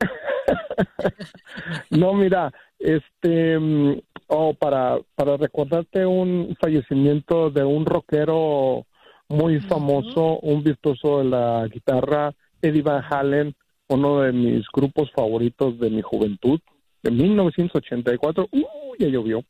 no, 1.96 2.12
mira, 2.14 2.52
este, 2.80 3.56
mm, 3.56 4.00
oh, 4.26 4.52
para, 4.54 4.98
para 5.14 5.36
recordarte 5.36 6.04
un 6.04 6.56
fallecimiento 6.60 7.50
de 7.50 7.62
un 7.62 7.86
rockero 7.86 8.84
muy 9.28 9.60
famoso, 9.60 10.38
un 10.40 10.62
virtuoso 10.62 11.18
de 11.18 11.24
la 11.24 11.66
guitarra, 11.72 12.32
Eddie 12.62 12.82
Van 12.82 13.02
Halen, 13.08 13.54
uno 13.88 14.20
de 14.20 14.32
mis 14.32 14.64
grupos 14.72 15.10
favoritos 15.12 15.78
de 15.78 15.90
mi 15.90 16.02
juventud, 16.02 16.60
de 17.02 17.10
1984, 17.10 18.48
uh, 18.50 18.94
ya 18.98 19.08
llovió. 19.08 19.42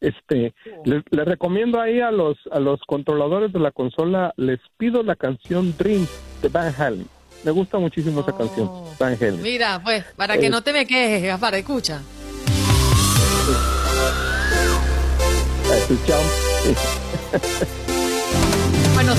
Este, 0.00 0.52
le, 0.84 1.24
recomiendo 1.24 1.80
ahí 1.80 2.00
a 2.00 2.10
los 2.10 2.36
a 2.50 2.58
los 2.58 2.80
controladores 2.88 3.52
de 3.52 3.60
la 3.60 3.70
consola, 3.70 4.32
les 4.36 4.58
pido 4.76 5.04
la 5.04 5.14
canción 5.14 5.74
Dream 5.78 6.06
de 6.42 6.48
Van 6.48 6.74
Halen. 6.76 7.06
Me 7.44 7.52
gusta 7.52 7.78
muchísimo 7.78 8.20
esa 8.20 8.36
canción, 8.36 8.66
oh. 8.68 8.94
Van 8.98 9.14
Halen. 9.14 9.40
Mira, 9.42 9.80
pues, 9.82 10.04
para 10.16 10.38
que 10.38 10.50
no 10.50 10.62
te 10.62 10.72
me 10.72 10.86
quejes, 10.86 11.38
para 11.38 11.58
escucha. 11.58 12.02
Bueno, 15.72 15.82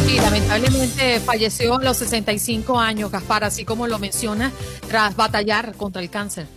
sí, 0.06 0.18
lamentablemente 0.18 1.20
falleció 1.20 1.76
a 1.76 1.84
los 1.84 1.98
65 1.98 2.80
años, 2.80 3.12
Gaspar, 3.12 3.44
así 3.44 3.66
como 3.66 3.88
lo 3.88 4.00
menciona, 4.00 4.52
tras 4.88 5.16
batallar 5.16 5.74
contra 5.76 6.02
el 6.02 6.10
cáncer. 6.10 6.48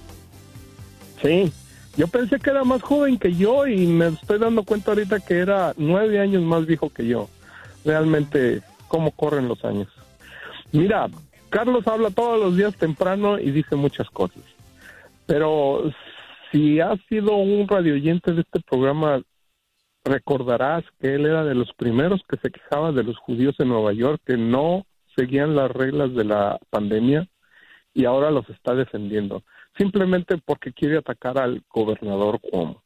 Sí, 1.23 1.53
yo 1.97 2.09
pensé 2.09 2.39
que 2.39 2.51
era 2.51 2.65
más 2.65 2.83
joven 2.83 3.19
que 3.19 3.35
yo 3.35 3.67
y 3.67 3.87
me 3.87 4.09
estoy 4.09 4.39
dando 4.39 4.65
cuenta 4.65 4.91
ahorita 4.91 5.21
que 5.21 5.39
era 5.39 5.73
nueve 5.77 6.21
años 6.21 6.43
más 6.43 6.67
viejo 6.67 6.91
que 6.91 7.07
yo. 7.07 7.29
Realmente, 7.85 8.63
cómo 8.89 9.13
corren 9.13 9.49
los 9.49 9.65
años. 9.65 9.89
Mira, 10.73 11.09
Carlos 11.49 11.87
habla 11.87 12.11
todos 12.11 12.41
los 12.41 12.57
días 12.57 12.75
temprano 12.77 13.39
y 13.39 13.51
dice 13.51 13.77
muchas 13.77 14.11
cosas. 14.11 14.43
Pero 15.27 15.93
si 16.51 16.81
has 16.81 16.99
sido 17.09 17.37
un 17.37 17.67
radioyente 17.67 18.33
de 18.33 18.43
este 18.43 18.61
programa 18.61 19.23
recordarás 20.07 20.85
que 21.01 21.15
él 21.15 21.27
era 21.27 21.45
de 21.45 21.55
los 21.55 21.73
primeros 21.75 22.23
que 22.29 22.37
se 22.39 22.51
quejaba 22.51 22.93
de 22.93 23.03
los 23.03 23.19
judíos 23.19 23.57
en 23.59 23.69
Nueva 23.69 23.93
York 23.93 24.23
que 24.25 24.37
no 24.37 24.87
seguían 25.17 25.57
las 25.57 25.71
reglas 25.71 26.15
de 26.15 26.25
la 26.25 26.59
pandemia 26.71 27.29
y 27.93 28.05
ahora 28.05 28.31
los 28.31 28.49
está 28.51 28.75
defendiendo, 28.75 29.43
simplemente 29.77 30.37
porque 30.45 30.73
quiere 30.73 30.99
atacar 30.99 31.39
al 31.39 31.63
gobernador 31.71 32.41
Cuomo. 32.41 32.83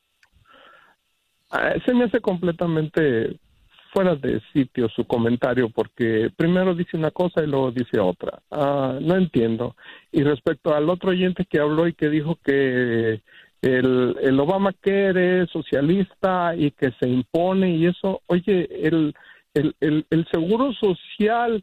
Ah, 1.50 1.74
se 1.84 1.92
me 1.92 2.04
hace 2.04 2.20
completamente 2.20 3.38
fuera 3.92 4.14
de 4.14 4.40
sitio 4.52 4.88
su 4.88 5.04
comentario 5.04 5.68
porque 5.68 6.30
primero 6.36 6.76
dice 6.76 6.96
una 6.96 7.10
cosa 7.10 7.42
y 7.42 7.48
luego 7.48 7.72
dice 7.72 7.98
otra. 7.98 8.40
Ah, 8.50 8.98
no 9.00 9.16
entiendo. 9.16 9.76
Y 10.12 10.22
respecto 10.22 10.72
al 10.74 10.88
otro 10.88 11.10
oyente 11.10 11.44
que 11.44 11.58
habló 11.58 11.88
y 11.88 11.94
que 11.94 12.08
dijo 12.08 12.38
que 12.44 13.20
el, 13.62 14.16
el 14.22 14.40
Obamacare 14.40 15.42
es 15.42 15.50
socialista 15.50 16.54
y 16.56 16.70
que 16.70 16.92
se 16.98 17.08
impone 17.08 17.76
y 17.76 17.86
eso, 17.86 18.22
oye, 18.26 18.68
el, 18.86 19.14
el, 19.54 20.06
el, 20.08 20.26
seguro 20.32 20.72
social 20.72 21.62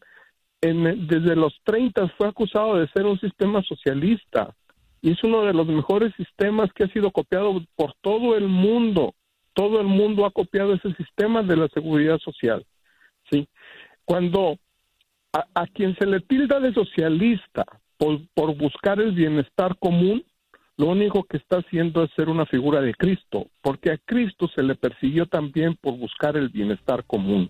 en, 0.62 1.08
desde 1.08 1.36
los 1.36 1.56
30 1.64 2.08
fue 2.18 2.28
acusado 2.28 2.78
de 2.78 2.88
ser 2.90 3.06
un 3.06 3.20
sistema 3.20 3.64
socialista 3.64 4.54
y 5.02 5.12
es 5.12 5.24
uno 5.24 5.44
de 5.44 5.54
los 5.54 5.68
mejores 5.68 6.14
sistemas 6.16 6.72
que 6.74 6.84
ha 6.84 6.88
sido 6.90 7.12
copiado 7.12 7.62
por 7.76 7.94
todo 8.02 8.36
el 8.36 8.48
mundo. 8.48 9.14
Todo 9.54 9.80
el 9.82 9.88
mundo 9.88 10.26
ha 10.26 10.32
copiado 10.32 10.74
ese 10.74 10.94
sistema 10.96 11.42
de 11.42 11.56
la 11.56 11.68
seguridad 11.70 12.20
social. 12.20 12.66
¿sí? 13.32 13.48
Cuando 14.06 14.58
a, 15.34 15.46
a 15.54 15.68
quien 15.68 15.96
se 15.98 16.06
le 16.06 16.20
tilda 16.20 16.60
de 16.60 16.74
socialista 16.74 17.66
por, 17.98 18.20
por 18.36 18.56
buscar 18.56 19.00
el 19.00 19.14
bienestar 19.14 19.78
común, 19.80 20.24
lo 20.78 20.88
único 20.88 21.24
que 21.24 21.38
está 21.38 21.58
haciendo 21.58 22.04
es 22.04 22.12
ser 22.16 22.30
una 22.30 22.46
figura 22.46 22.82
de 22.82 22.94
Cristo, 22.94 23.48
porque 23.62 23.92
a 23.92 23.98
Cristo 23.98 24.48
se 24.54 24.62
le 24.62 24.76
persiguió 24.76 25.26
también 25.26 25.76
por 25.76 25.98
buscar 25.98 26.38
el 26.38 26.50
bienestar 26.50 27.04
común. 27.06 27.50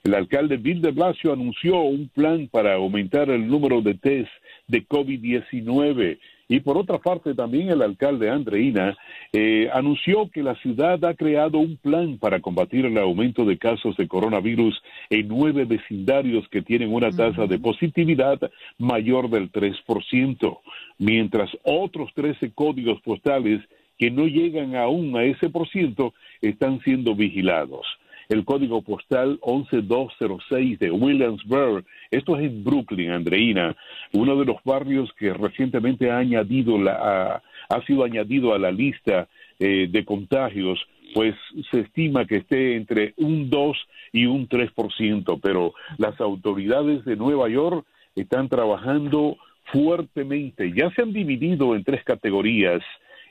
El 0.04 0.16
alcalde 0.16 0.58
Bill 0.58 0.82
de 0.82 0.92
Blasio 0.92 1.32
anunció 1.32 1.80
un 1.82 2.10
plan 2.10 2.48
para 2.48 2.76
aumentar 2.76 3.30
el 3.30 3.48
número 3.48 3.82
de 3.82 3.94
test 3.96 4.32
de 4.68 4.88
COVID-19. 4.88 6.18
Y 6.52 6.62
por 6.62 6.78
otra 6.78 6.98
parte, 6.98 7.36
también 7.36 7.70
el 7.70 7.84
alcalde 7.84 8.28
Andreina 8.28 8.98
eh, 9.32 9.70
anunció 9.72 10.32
que 10.32 10.42
la 10.42 10.56
ciudad 10.56 11.06
ha 11.06 11.14
creado 11.14 11.60
un 11.60 11.78
plan 11.78 12.18
para 12.18 12.40
combatir 12.42 12.88
el 12.88 12.98
aumento 12.98 13.46
de 13.46 13.60
casos 13.60 13.96
de 13.98 14.08
coronavirus 14.08 14.82
en 15.12 15.28
nueve 15.28 15.66
vecindarios 15.66 16.50
que 16.50 16.64
tienen 16.64 16.92
una 16.92 17.12
tasa 17.12 17.46
de 17.46 17.60
positividad 17.60 18.40
mayor 18.80 19.30
del 19.30 19.52
3%, 19.52 20.60
mientras 20.98 21.52
otros 21.64 22.12
13 22.16 22.52
códigos 22.54 23.00
postales 23.02 23.62
que 24.00 24.10
no 24.10 24.26
llegan 24.26 24.76
aún 24.76 25.16
a 25.16 25.26
ese 25.26 25.50
por 25.50 25.70
ciento 25.70 26.16
están 26.42 26.80
siendo 26.82 27.14
vigilados. 27.14 27.86
El 28.30 28.46
código 28.46 28.84
postal 28.84 29.40
11206 29.42 30.78
de 30.78 30.92
Williamsburg, 30.92 31.84
esto 32.12 32.38
es 32.38 32.46
en 32.46 32.64
Brooklyn, 32.64 33.10
Andreina, 33.10 33.76
uno 34.14 34.36
de 34.38 34.46
los 34.46 34.58
barrios 34.64 35.12
que 35.18 35.34
recientemente 35.34 36.12
ha 36.12 36.20
añadido 36.20 36.78
la, 36.78 37.42
ha, 37.70 37.86
sido 37.88 38.04
añadido 38.04 38.54
a 38.54 38.60
la 38.60 38.72
lista 38.72 39.28
eh, 39.58 39.88
de 39.90 40.06
contagios, 40.06 40.80
pues 41.16 41.34
se 41.72 41.80
estima 41.80 42.26
que 42.26 42.38
esté 42.38 42.76
entre 42.76 43.16
un 43.18 43.50
2 43.50 43.78
y 44.14 44.28
un 44.28 44.48
3%, 44.48 45.40
pero 45.42 45.74
las 45.98 46.22
autoridades 46.22 47.04
de 47.06 47.16
Nueva 47.16 47.50
York 47.50 47.84
están 48.16 48.48
trabajando 48.48 49.38
fuertemente. 49.72 50.72
Ya 50.76 50.92
se 50.92 51.02
han 51.02 51.14
dividido 51.14 51.76
en 51.76 51.84
tres 51.84 52.04
categorías 52.04 52.82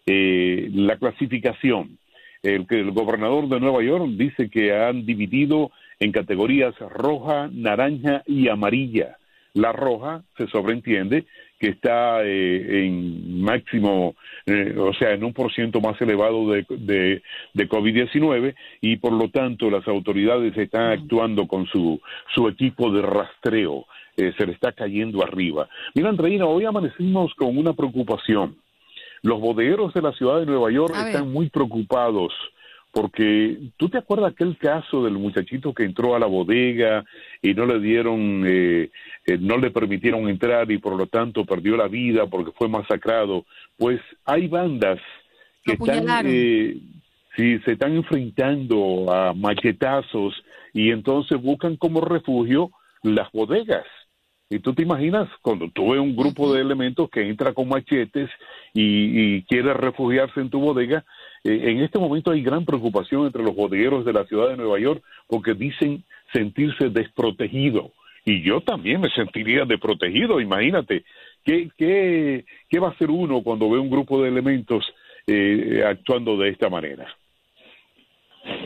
eh, 0.06 0.68
la 0.72 0.96
clasificación. 0.96 1.98
El, 2.42 2.66
el 2.68 2.90
gobernador 2.92 3.48
de 3.48 3.60
Nueva 3.60 3.82
York 3.82 4.06
dice 4.10 4.48
que 4.48 4.74
han 4.74 5.04
dividido 5.04 5.70
en 6.00 6.12
categorías 6.12 6.78
roja, 6.78 7.48
naranja 7.52 8.22
y 8.26 8.48
amarilla. 8.48 9.16
La 9.54 9.72
roja 9.72 10.22
se 10.36 10.46
sobreentiende 10.48 11.24
que 11.58 11.70
está 11.70 12.22
eh, 12.22 12.86
en 12.86 13.40
máximo, 13.42 14.14
eh, 14.46 14.76
o 14.78 14.92
sea, 14.94 15.12
en 15.12 15.24
un 15.24 15.32
por 15.32 15.52
ciento 15.52 15.80
más 15.80 16.00
elevado 16.00 16.48
de, 16.50 16.64
de, 16.68 17.22
de 17.54 17.68
COVID-19 17.68 18.54
y 18.80 18.96
por 18.96 19.12
lo 19.12 19.30
tanto 19.30 19.68
las 19.68 19.88
autoridades 19.88 20.56
están 20.56 20.92
actuando 20.92 21.48
con 21.48 21.66
su, 21.66 22.00
su 22.34 22.46
equipo 22.46 22.92
de 22.92 23.02
rastreo. 23.02 23.86
se 24.16 24.46
le 24.46 24.52
está 24.52 24.72
cayendo 24.72 25.22
arriba. 25.24 25.68
Mira, 25.94 26.10
Andreina, 26.10 26.46
hoy 26.46 26.64
amanecimos 26.64 27.34
con 27.34 27.56
una 27.56 27.72
preocupación 27.72 28.56
los 29.22 29.40
bodegueros 29.40 29.92
de 29.94 30.02
la 30.02 30.12
ciudad 30.12 30.40
de 30.40 30.46
Nueva 30.46 30.70
York 30.70 30.94
están 30.96 31.30
muy 31.32 31.50
preocupados 31.50 32.32
porque 32.90 33.58
tú 33.76 33.88
te 33.88 33.98
acuerdas 33.98 34.32
aquel 34.32 34.56
caso 34.56 35.04
del 35.04 35.14
muchachito 35.14 35.74
que 35.74 35.84
entró 35.84 36.14
a 36.14 36.18
la 36.18 36.26
bodega 36.26 37.04
y 37.42 37.54
no 37.54 37.66
le 37.66 37.80
dieron, 37.80 38.44
eh, 38.46 38.90
eh, 39.26 39.38
no 39.38 39.58
le 39.58 39.70
permitieron 39.70 40.28
entrar 40.28 40.70
y 40.70 40.78
por 40.78 40.96
lo 40.96 41.06
tanto 41.06 41.44
perdió 41.44 41.76
la 41.76 41.88
vida 41.88 42.26
porque 42.26 42.52
fue 42.52 42.68
masacrado. 42.68 43.44
Pues 43.76 44.00
hay 44.24 44.48
bandas 44.48 44.98
que 45.64 45.74
están, 45.74 46.26
eh, 46.26 46.78
sí, 47.36 47.58
se 47.64 47.72
están 47.72 47.94
enfrentando 47.94 49.12
a 49.12 49.34
machetazos 49.34 50.34
y 50.72 50.90
entonces 50.90 51.40
buscan 51.40 51.76
como 51.76 52.00
refugio 52.00 52.70
las 53.02 53.30
bodegas. 53.32 53.86
Y 54.50 54.60
tú 54.60 54.72
te 54.72 54.82
imaginas 54.82 55.28
cuando 55.42 55.68
tú 55.68 55.90
ves 55.90 56.00
un 56.00 56.16
grupo 56.16 56.52
de 56.52 56.62
elementos 56.62 57.10
que 57.10 57.28
entra 57.28 57.52
con 57.52 57.68
machetes 57.68 58.30
y, 58.72 59.42
quiere 59.42 59.74
refugiarse 59.74 60.40
en 60.40 60.48
tu 60.48 60.58
bodega, 60.58 61.04
eh, 61.44 61.60
en 61.64 61.80
este 61.80 61.98
momento 61.98 62.30
hay 62.30 62.42
gran 62.42 62.64
preocupación 62.64 63.26
entre 63.26 63.42
los 63.42 63.54
bodegueros 63.54 64.06
de 64.06 64.12
la 64.14 64.24
ciudad 64.24 64.48
de 64.48 64.56
Nueva 64.56 64.78
York 64.78 65.02
porque 65.26 65.54
dicen 65.54 66.02
sentirse 66.32 66.88
desprotegidos. 66.88 67.92
Y 68.24 68.42
yo 68.42 68.60
también 68.62 69.00
me 69.00 69.10
sentiría 69.10 69.64
desprotegido, 69.64 70.40
imagínate. 70.40 71.04
¿Qué, 71.44 71.70
qué, 71.76 72.44
qué 72.68 72.78
va 72.78 72.88
a 72.88 72.92
hacer 72.92 73.10
uno 73.10 73.42
cuando 73.42 73.70
ve 73.70 73.78
un 73.78 73.90
grupo 73.90 74.22
de 74.22 74.28
elementos 74.28 74.84
eh, 75.26 75.82
actuando 75.86 76.36
de 76.36 76.50
esta 76.50 76.68
manera? 76.68 77.06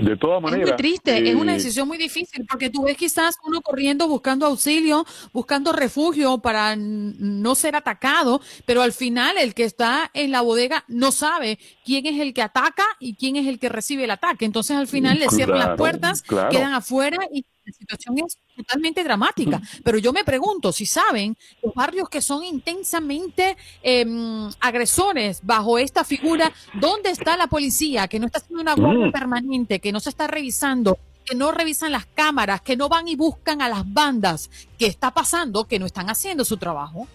De 0.00 0.16
todas 0.16 0.42
maneras. 0.42 0.66
Es 0.66 0.72
muy 0.72 0.76
triste, 0.76 1.30
es 1.30 1.34
una 1.34 1.52
eh, 1.52 1.56
decisión 1.56 1.88
muy 1.88 1.98
difícil, 1.98 2.44
porque 2.48 2.70
tú 2.70 2.84
ves 2.84 2.96
quizás 2.96 3.36
uno 3.44 3.60
corriendo 3.60 4.08
buscando 4.08 4.46
auxilio, 4.46 5.04
buscando 5.32 5.72
refugio 5.72 6.38
para 6.38 6.76
no 6.76 7.54
ser 7.54 7.76
atacado, 7.76 8.40
pero 8.64 8.82
al 8.82 8.92
final 8.92 9.38
el 9.38 9.54
que 9.54 9.64
está 9.64 10.10
en 10.14 10.30
la 10.30 10.40
bodega 10.40 10.84
no 10.88 11.12
sabe 11.12 11.58
quién 11.84 12.06
es 12.06 12.20
el 12.20 12.34
que 12.34 12.42
ataca 12.42 12.84
y 13.00 13.14
quién 13.16 13.36
es 13.36 13.46
el 13.46 13.58
que 13.58 13.68
recibe 13.68 14.04
el 14.04 14.10
ataque. 14.10 14.44
Entonces 14.44 14.76
al 14.76 14.88
final 14.88 15.18
le 15.18 15.28
cierran 15.28 15.58
las 15.58 15.76
puertas, 15.76 16.22
quedan 16.22 16.74
afuera 16.74 17.18
y 17.32 17.44
la 17.64 17.72
situación 17.72 18.18
es 18.18 18.38
totalmente 18.56 19.04
dramática. 19.04 19.60
Pero 19.84 19.98
yo 19.98 20.12
me 20.12 20.24
pregunto 20.24 20.72
si 20.72 20.86
saben 20.86 21.36
los 21.62 21.74
barrios 21.74 22.08
que 22.08 22.20
son 22.20 22.42
intensamente 22.44 23.56
em, 23.82 24.48
agresores 24.60 25.40
bajo 25.44 25.78
esta 25.78 26.04
figura, 26.04 26.50
¿dónde 26.74 27.10
está 27.10 27.36
la 27.36 27.46
policía 27.46 28.08
que 28.08 28.18
no 28.18 28.26
está 28.26 28.38
haciendo 28.38 28.62
una 28.62 28.74
guardia 28.74 29.06
Mm. 29.06 29.12
permanente, 29.12 29.80
que 29.80 29.92
no 29.92 30.00
se 30.00 30.10
está 30.10 30.26
revisando? 30.26 30.98
que 31.24 31.36
no 31.36 31.52
revisan 31.52 31.92
las 31.92 32.04
cámaras, 32.06 32.62
que 32.62 32.76
no 32.76 32.88
van 32.88 33.06
y 33.06 33.14
buscan 33.14 33.62
a 33.62 33.68
las 33.68 33.84
bandas. 33.92 34.50
¿Qué 34.76 34.86
está 34.86 35.12
pasando? 35.12 35.66
Que 35.66 35.78
no 35.78 35.86
están 35.86 36.10
haciendo 36.10 36.44
su 36.44 36.56
trabajo. 36.56 37.06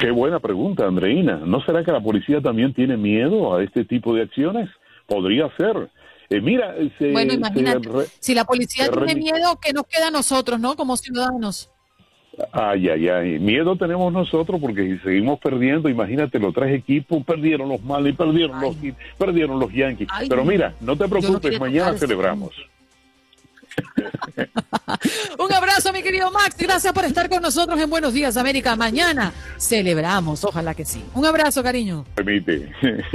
Qué 0.00 0.10
buena 0.10 0.40
pregunta, 0.40 0.86
Andreina. 0.86 1.36
¿No 1.44 1.60
será 1.66 1.84
que 1.84 1.92
la 1.92 2.00
policía 2.00 2.40
también 2.40 2.72
tiene 2.72 2.96
miedo 2.96 3.54
a 3.54 3.62
este 3.62 3.84
tipo 3.84 4.14
de 4.14 4.22
acciones? 4.22 4.70
Podría 5.06 5.54
ser. 5.58 5.90
Eh, 6.30 6.40
mira, 6.40 6.74
se, 6.98 7.12
bueno, 7.12 7.34
imagínate, 7.34 7.88
si 8.18 8.34
la 8.34 8.44
policía 8.44 8.88
tiene 8.90 9.14
miedo, 9.14 9.58
¿qué 9.60 9.72
nos 9.72 9.86
queda 9.86 10.08
a 10.08 10.10
nosotros, 10.10 10.58
no? 10.58 10.74
Como 10.76 10.96
ciudadanos. 10.96 11.70
Ay, 12.52 12.88
ay, 12.88 13.08
ay. 13.08 13.38
Miedo 13.38 13.76
tenemos 13.76 14.12
nosotros 14.12 14.60
porque 14.60 14.82
si 14.82 14.98
seguimos 14.98 15.38
perdiendo, 15.38 15.88
imagínate, 15.88 16.38
los 16.38 16.52
tres 16.52 16.74
equipos 16.74 17.24
perdieron 17.24 17.68
los 17.68 17.82
Marlins, 17.82 18.16
perdieron 18.16 18.60
los 18.60 18.76
perdieron 19.18 19.58
los 19.60 19.72
Yankees. 19.72 20.08
Ay, 20.10 20.28
Pero 20.28 20.44
mira, 20.44 20.74
no 20.80 20.96
te 20.96 21.04
no 21.04 21.10
preocupes, 21.10 21.60
mañana 21.60 21.96
celebramos. 21.96 22.52
Un 25.38 25.52
abrazo, 25.52 25.92
mi 25.92 26.02
querido 26.02 26.30
Max. 26.30 26.56
Gracias 26.58 26.92
por 26.92 27.04
estar 27.04 27.28
con 27.28 27.42
nosotros 27.42 27.80
en 27.80 27.90
Buenos 27.90 28.12
Días, 28.14 28.36
América. 28.36 28.76
Mañana 28.76 29.32
celebramos, 29.58 30.44
ojalá 30.44 30.74
que 30.74 30.84
sí. 30.84 31.04
Un 31.14 31.26
abrazo, 31.26 31.62
cariño. 31.62 32.04
Permite. 32.14 32.70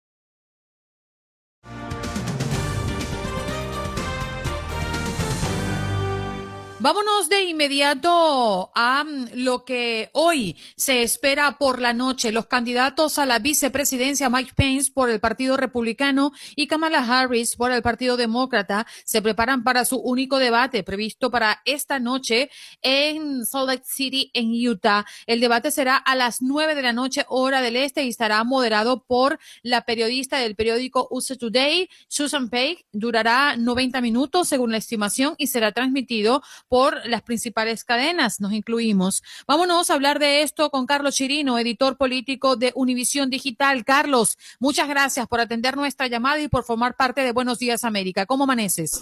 Vámonos 6.83 7.29
de 7.29 7.43
inmediato 7.43 8.71
a 8.73 9.03
mm, 9.03 9.27
lo 9.35 9.65
que 9.65 10.09
hoy 10.13 10.57
se 10.75 11.03
espera 11.03 11.59
por 11.59 11.79
la 11.79 11.93
noche. 11.93 12.31
Los 12.31 12.47
candidatos 12.47 13.19
a 13.19 13.27
la 13.27 13.37
vicepresidencia, 13.37 14.31
Mike 14.31 14.53
Pence 14.55 14.91
por 14.91 15.11
el 15.11 15.19
Partido 15.19 15.57
Republicano 15.57 16.31
y 16.55 16.65
Kamala 16.65 17.05
Harris 17.05 17.55
por 17.55 17.71
el 17.71 17.83
Partido 17.83 18.17
Demócrata, 18.17 18.87
se 19.03 19.21
preparan 19.21 19.63
para 19.63 19.85
su 19.85 19.97
único 19.97 20.39
debate 20.39 20.81
previsto 20.81 21.29
para 21.29 21.61
esta 21.65 21.99
noche 21.99 22.49
en 22.81 23.45
Salt 23.45 23.67
Lake 23.67 23.83
City, 23.85 24.31
en 24.33 24.49
Utah. 24.67 25.05
El 25.27 25.39
debate 25.39 25.69
será 25.69 25.97
a 25.97 26.15
las 26.15 26.41
nueve 26.41 26.73
de 26.73 26.81
la 26.81 26.93
noche, 26.93 27.25
hora 27.29 27.61
del 27.61 27.75
este, 27.75 28.05
y 28.05 28.09
estará 28.09 28.43
moderado 28.43 29.03
por 29.03 29.37
la 29.61 29.85
periodista 29.85 30.39
del 30.39 30.55
periódico 30.55 31.07
USA 31.11 31.35
Today, 31.35 31.91
Susan 32.07 32.49
Page. 32.49 32.87
Durará 32.91 33.55
90 33.55 34.01
minutos, 34.01 34.47
según 34.47 34.71
la 34.71 34.77
estimación, 34.77 35.35
y 35.37 35.45
será 35.45 35.73
transmitido 35.73 36.41
por 36.71 37.05
las 37.05 37.21
principales 37.21 37.83
cadenas, 37.83 38.39
nos 38.39 38.53
incluimos. 38.53 39.23
Vámonos 39.45 39.89
a 39.89 39.95
hablar 39.95 40.19
de 40.19 40.41
esto 40.41 40.69
con 40.69 40.85
Carlos 40.85 41.15
Chirino, 41.15 41.59
editor 41.59 41.97
político 41.97 42.55
de 42.55 42.71
Univisión 42.75 43.29
Digital. 43.29 43.83
Carlos, 43.83 44.37
muchas 44.57 44.87
gracias 44.87 45.27
por 45.27 45.41
atender 45.41 45.75
nuestra 45.75 46.07
llamada 46.07 46.39
y 46.39 46.47
por 46.47 46.63
formar 46.63 46.95
parte 46.95 47.23
de 47.23 47.33
Buenos 47.33 47.59
Días 47.59 47.83
América. 47.83 48.25
¿Cómo 48.25 48.45
amaneces? 48.45 49.01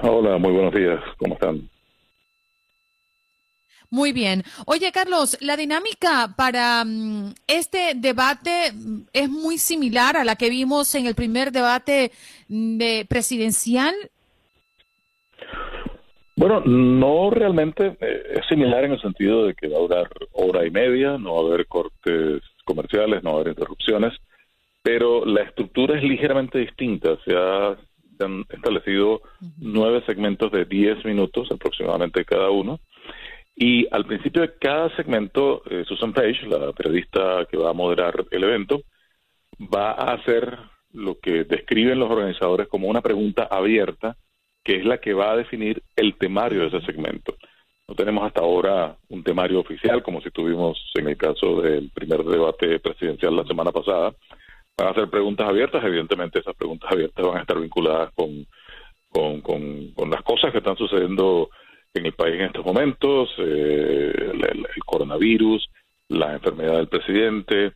Hola, 0.00 0.38
muy 0.38 0.52
buenos 0.52 0.74
días. 0.74 0.98
¿Cómo 1.18 1.34
están? 1.34 1.68
Muy 3.90 4.12
bien. 4.12 4.42
Oye, 4.64 4.90
Carlos, 4.90 5.36
la 5.40 5.58
dinámica 5.58 6.32
para 6.34 6.82
mm, 6.82 7.34
este 7.46 7.92
debate 7.94 8.72
mm, 8.72 9.02
es 9.12 9.28
muy 9.28 9.58
similar 9.58 10.16
a 10.16 10.24
la 10.24 10.36
que 10.36 10.48
vimos 10.48 10.94
en 10.94 11.04
el 11.04 11.14
primer 11.14 11.52
debate 11.52 12.10
mm, 12.48 12.78
de 12.78 13.06
presidencial. 13.06 13.94
Bueno, 16.36 16.60
no 16.64 17.30
realmente. 17.30 17.96
eh, 18.00 18.22
es 18.40 18.46
similar 18.48 18.84
en 18.84 18.92
el 18.92 19.00
sentido 19.00 19.46
de 19.46 19.54
que 19.54 19.68
va 19.68 19.78
a 19.78 19.80
durar 19.80 20.10
hora 20.32 20.66
y 20.66 20.70
media, 20.70 21.16
no 21.18 21.34
va 21.34 21.40
a 21.40 21.54
haber 21.54 21.66
cortes 21.66 22.42
comerciales, 22.64 23.22
no 23.22 23.30
va 23.32 23.36
a 23.38 23.40
haber 23.40 23.52
interrupciones, 23.54 24.12
pero 24.82 25.24
la 25.24 25.42
estructura 25.42 25.96
es 25.96 26.02
ligeramente 26.04 26.58
distinta. 26.58 27.16
Se, 27.24 27.34
ha- 27.36 27.76
se 28.18 28.24
han 28.24 28.44
establecido 28.50 29.20
nueve 29.58 30.02
segmentos 30.06 30.50
de 30.52 30.64
10 30.64 31.04
minutos 31.04 31.48
aproximadamente 31.50 32.24
cada 32.24 32.50
uno. 32.50 32.80
Y 33.58 33.86
al 33.90 34.04
principio 34.04 34.42
de 34.42 34.52
cada 34.60 34.94
segmento, 34.96 35.62
eh, 35.70 35.84
Susan 35.86 36.12
Page, 36.12 36.46
la 36.46 36.72
periodista 36.72 37.46
que 37.50 37.56
va 37.56 37.70
a 37.70 37.74
moderar 37.74 38.26
el 38.30 38.44
evento, 38.44 38.82
va 39.58 39.92
a 39.92 40.12
hacer 40.14 40.58
lo 40.92 41.18
que 41.18 41.44
describen 41.44 41.98
los 41.98 42.10
organizadores 42.10 42.68
como 42.68 42.88
una 42.88 43.00
pregunta 43.00 43.48
abierta, 43.50 44.16
que 44.66 44.78
es 44.78 44.84
la 44.84 44.98
que 44.98 45.14
va 45.14 45.30
a 45.30 45.36
definir 45.36 45.80
el 45.94 46.16
temario 46.18 46.62
de 46.68 46.76
ese 46.76 46.84
segmento. 46.86 47.36
No 47.88 47.94
tenemos 47.94 48.26
hasta 48.26 48.40
ahora 48.40 48.96
un 49.08 49.22
temario 49.22 49.60
oficial, 49.60 50.02
como 50.02 50.20
si 50.20 50.30
tuvimos 50.32 50.76
en 50.96 51.06
el 51.06 51.16
caso 51.16 51.62
del 51.62 51.88
primer 51.94 52.24
debate 52.24 52.80
presidencial 52.80 53.36
la 53.36 53.44
semana 53.44 53.70
pasada. 53.70 54.12
Van 54.76 54.88
a 54.88 54.94
ser 54.94 55.08
preguntas 55.08 55.48
abiertas, 55.48 55.84
evidentemente 55.84 56.40
esas 56.40 56.56
preguntas 56.56 56.90
abiertas 56.90 57.24
van 57.24 57.36
a 57.36 57.40
estar 57.42 57.60
vinculadas 57.60 58.10
con, 58.16 58.44
con, 59.08 59.40
con- 59.94 60.10
las 60.10 60.22
cosas 60.22 60.50
que 60.50 60.58
están 60.58 60.76
sucediendo 60.76 61.48
en 61.94 62.06
el 62.06 62.12
país 62.14 62.34
en 62.34 62.46
estos 62.46 62.66
momentos, 62.66 63.30
eh, 63.38 64.12
el, 64.32 64.66
coronavirus, 64.84 65.64
la 66.08 66.32
enfermedad 66.34 66.78
del 66.78 66.88
presidente, 66.88 67.72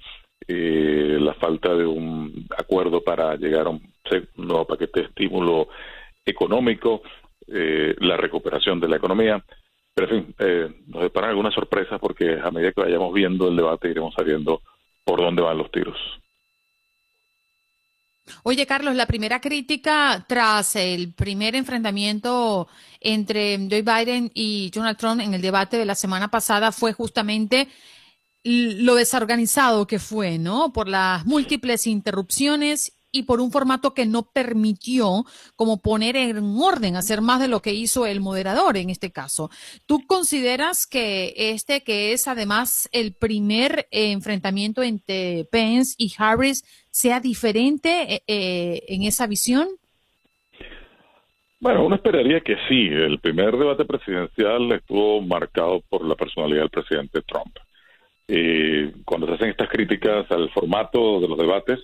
eh, 0.48 1.18
la 1.20 1.34
falta 1.34 1.72
de 1.72 1.86
un 1.86 2.46
acuerdo 2.58 3.00
para 3.00 3.36
llegar 3.36 3.68
a 3.68 3.70
un 3.70 3.80
nuevo 4.36 4.66
paquete 4.66 5.02
de 5.02 5.06
estímulo 5.06 5.68
económico, 6.24 7.02
eh, 7.46 7.94
la 7.98 8.16
recuperación 8.16 8.80
de 8.80 8.88
la 8.88 8.96
economía. 8.96 9.44
Pero, 9.94 10.08
en 10.08 10.24
fin, 10.24 10.34
eh, 10.38 10.68
nos 10.86 11.02
deparan 11.02 11.30
algunas 11.30 11.54
sorpresas 11.54 11.98
porque 12.00 12.38
a 12.42 12.50
medida 12.50 12.72
que 12.72 12.82
vayamos 12.82 13.12
viendo 13.12 13.48
el 13.48 13.56
debate 13.56 13.90
iremos 13.90 14.14
sabiendo 14.14 14.62
por 15.04 15.20
dónde 15.20 15.42
van 15.42 15.58
los 15.58 15.70
tiros. 15.70 15.96
Oye, 18.44 18.66
Carlos, 18.66 18.94
la 18.94 19.06
primera 19.06 19.40
crítica 19.40 20.24
tras 20.28 20.76
el 20.76 21.12
primer 21.12 21.56
enfrentamiento 21.56 22.68
entre 23.00 23.58
Joe 23.68 23.82
Biden 23.82 24.30
y 24.34 24.70
Donald 24.70 24.96
Trump 24.96 25.20
en 25.20 25.34
el 25.34 25.42
debate 25.42 25.76
de 25.76 25.84
la 25.84 25.94
semana 25.94 26.28
pasada 26.28 26.70
fue 26.70 26.92
justamente 26.92 27.68
lo 28.42 28.94
desorganizado 28.94 29.86
que 29.86 29.98
fue, 29.98 30.38
¿no? 30.38 30.72
Por 30.72 30.88
las 30.88 31.26
múltiples 31.26 31.86
interrupciones 31.86 32.99
y 33.12 33.24
por 33.24 33.40
un 33.40 33.50
formato 33.50 33.94
que 33.94 34.06
no 34.06 34.22
permitió 34.22 35.24
como 35.56 35.80
poner 35.80 36.16
en 36.16 36.38
orden, 36.60 36.96
hacer 36.96 37.20
más 37.20 37.40
de 37.40 37.48
lo 37.48 37.60
que 37.60 37.74
hizo 37.74 38.06
el 38.06 38.20
moderador 38.20 38.76
en 38.76 38.90
este 38.90 39.10
caso. 39.10 39.50
¿Tú 39.86 40.06
consideras 40.06 40.86
que 40.86 41.34
este, 41.36 41.82
que 41.82 42.12
es 42.12 42.28
además 42.28 42.88
el 42.92 43.12
primer 43.12 43.88
eh, 43.90 44.12
enfrentamiento 44.12 44.82
entre 44.82 45.46
Pence 45.50 45.94
y 45.98 46.12
Harris, 46.16 46.64
sea 46.90 47.20
diferente 47.20 48.14
eh, 48.14 48.22
eh, 48.26 48.82
en 48.88 49.02
esa 49.04 49.26
visión? 49.26 49.68
Bueno, 51.60 51.84
uno 51.84 51.96
esperaría 51.96 52.40
que 52.40 52.56
sí. 52.68 52.88
El 52.88 53.18
primer 53.20 53.56
debate 53.56 53.84
presidencial 53.84 54.72
estuvo 54.72 55.20
marcado 55.20 55.82
por 55.88 56.04
la 56.06 56.14
personalidad 56.14 56.62
del 56.62 56.70
presidente 56.70 57.20
Trump. 57.22 57.54
Eh, 58.26 58.92
cuando 59.04 59.26
se 59.26 59.34
hacen 59.34 59.50
estas 59.50 59.68
críticas 59.68 60.30
al 60.30 60.50
formato 60.50 61.20
de 61.20 61.28
los 61.28 61.36
debates, 61.36 61.80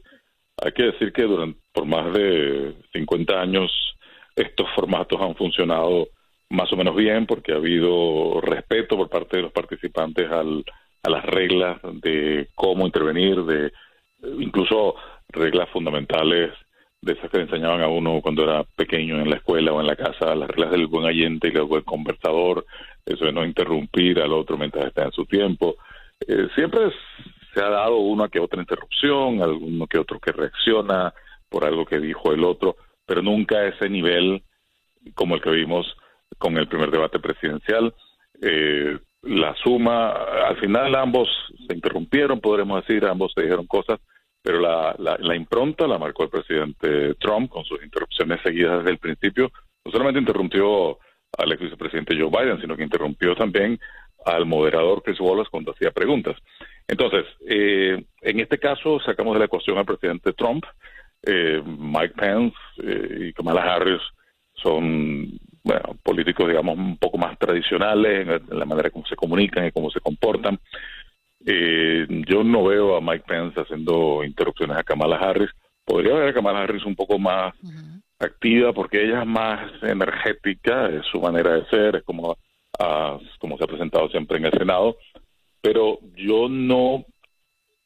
hay 0.62 0.72
que 0.72 0.84
decir 0.84 1.12
que 1.12 1.22
durante 1.22 1.58
por 1.72 1.86
más 1.86 2.12
de 2.12 2.74
50 2.92 3.40
años 3.40 3.70
estos 4.34 4.66
formatos 4.74 5.20
han 5.20 5.34
funcionado 5.34 6.08
más 6.50 6.72
o 6.72 6.76
menos 6.76 6.94
bien 6.94 7.26
porque 7.26 7.52
ha 7.52 7.56
habido 7.56 8.40
respeto 8.40 8.96
por 8.96 9.08
parte 9.08 9.36
de 9.36 9.42
los 9.42 9.52
participantes 9.52 10.30
al, 10.30 10.64
a 11.02 11.10
las 11.10 11.24
reglas 11.24 11.80
de 12.00 12.48
cómo 12.54 12.86
intervenir, 12.86 13.42
de 13.44 13.72
incluso 14.38 14.94
reglas 15.28 15.68
fundamentales 15.70 16.52
de 17.02 17.12
esas 17.12 17.30
que 17.30 17.38
le 17.38 17.44
enseñaban 17.44 17.82
a 17.82 17.88
uno 17.88 18.20
cuando 18.22 18.42
era 18.42 18.64
pequeño 18.64 19.20
en 19.20 19.30
la 19.30 19.36
escuela 19.36 19.72
o 19.72 19.80
en 19.80 19.86
la 19.86 19.96
casa, 19.96 20.34
las 20.34 20.48
reglas 20.48 20.70
del 20.70 20.86
buen 20.86 21.04
oyente 21.04 21.48
y 21.48 21.52
del 21.52 21.64
buen 21.64 21.82
conversador, 21.82 22.64
eso 23.04 23.24
de 23.26 23.32
no 23.32 23.44
interrumpir 23.44 24.20
al 24.20 24.32
otro 24.32 24.56
mientras 24.56 24.86
está 24.86 25.04
en 25.04 25.12
su 25.12 25.24
tiempo. 25.26 25.76
Eh, 26.26 26.48
siempre 26.54 26.86
se 27.56 27.64
ha 27.64 27.70
dado 27.70 27.96
una 27.96 28.28
que 28.28 28.38
otra 28.38 28.60
interrupción, 28.60 29.40
alguno 29.40 29.86
que 29.86 29.98
otro 29.98 30.20
que 30.20 30.30
reacciona 30.30 31.14
por 31.48 31.64
algo 31.64 31.86
que 31.86 31.98
dijo 31.98 32.32
el 32.32 32.44
otro, 32.44 32.76
pero 33.06 33.22
nunca 33.22 33.64
ese 33.64 33.88
nivel 33.88 34.42
como 35.14 35.36
el 35.36 35.40
que 35.40 35.50
vimos 35.50 35.86
con 36.36 36.58
el 36.58 36.68
primer 36.68 36.90
debate 36.90 37.18
presidencial. 37.18 37.94
Eh, 38.42 38.98
la 39.22 39.54
suma, 39.54 40.10
al 40.48 40.58
final 40.58 40.94
ambos 40.96 41.28
se 41.66 41.74
interrumpieron, 41.74 42.40
podremos 42.40 42.84
decir, 42.86 43.06
ambos 43.06 43.32
se 43.34 43.42
dijeron 43.42 43.66
cosas, 43.66 44.00
pero 44.42 44.60
la, 44.60 44.94
la, 44.98 45.16
la 45.18 45.34
impronta 45.34 45.86
la 45.86 45.98
marcó 45.98 46.24
el 46.24 46.28
presidente 46.28 47.14
Trump 47.14 47.50
con 47.50 47.64
sus 47.64 47.82
interrupciones 47.82 48.38
seguidas 48.42 48.78
desde 48.80 48.90
el 48.90 48.98
principio. 48.98 49.50
No 49.82 49.92
solamente 49.92 50.20
interrumpió 50.20 50.98
al 51.38 51.52
ex 51.52 51.62
vicepresidente 51.62 52.16
Joe 52.20 52.30
Biden, 52.30 52.60
sino 52.60 52.76
que 52.76 52.84
interrumpió 52.84 53.34
también 53.34 53.78
al 54.26 54.44
moderador 54.44 55.02
Chris 55.02 55.20
Wallace 55.20 55.50
cuando 55.50 55.72
hacía 55.72 55.90
preguntas. 55.90 56.36
Entonces, 56.88 57.24
eh, 57.48 58.04
en 58.22 58.40
este 58.40 58.58
caso 58.58 59.00
sacamos 59.00 59.34
de 59.34 59.40
la 59.40 59.46
ecuación 59.46 59.78
al 59.78 59.86
presidente 59.86 60.32
Trump. 60.32 60.64
Eh, 61.22 61.60
Mike 61.64 62.14
Pence 62.16 62.56
eh, 62.82 63.28
y 63.28 63.32
Kamala 63.32 63.62
Harris 63.62 64.02
son 64.54 65.28
bueno, 65.64 65.96
políticos, 66.02 66.46
digamos, 66.46 66.78
un 66.78 66.96
poco 66.98 67.18
más 67.18 67.36
tradicionales 67.38 68.28
en, 68.28 68.58
la 68.58 68.64
manera 68.64 68.90
como 68.90 69.04
se 69.06 69.16
comunican 69.16 69.66
y 69.66 69.72
cómo 69.72 69.90
se 69.90 70.00
comportan. 70.00 70.58
Eh, 71.44 72.06
yo 72.28 72.44
no 72.44 72.64
veo 72.64 72.96
a 72.96 73.00
Mike 73.00 73.24
Pence 73.26 73.60
haciendo 73.60 74.22
interrupciones 74.24 74.76
a 74.76 74.84
Kamala 74.84 75.16
Harris. 75.16 75.50
Podría 75.84 76.14
ver 76.14 76.28
a 76.28 76.34
Kamala 76.34 76.62
Harris 76.62 76.84
un 76.84 76.94
poco 76.94 77.18
más 77.18 77.54
activa 78.18 78.72
porque 78.72 79.04
ella 79.04 79.22
es 79.22 79.26
más 79.26 79.70
energética, 79.82 80.88
es 80.88 81.04
su 81.06 81.20
manera 81.20 81.54
de 81.54 81.66
ser, 81.66 81.96
es 81.96 82.02
como, 82.04 82.36
ah, 82.78 83.18
como 83.40 83.58
se 83.58 83.64
ha 83.64 83.68
presentado 83.68 84.08
siempre 84.08 84.38
en 84.38 84.46
el 84.46 84.52
Senado, 84.52 84.96
pero 85.66 85.98
yo 86.14 86.48
no, 86.48 87.04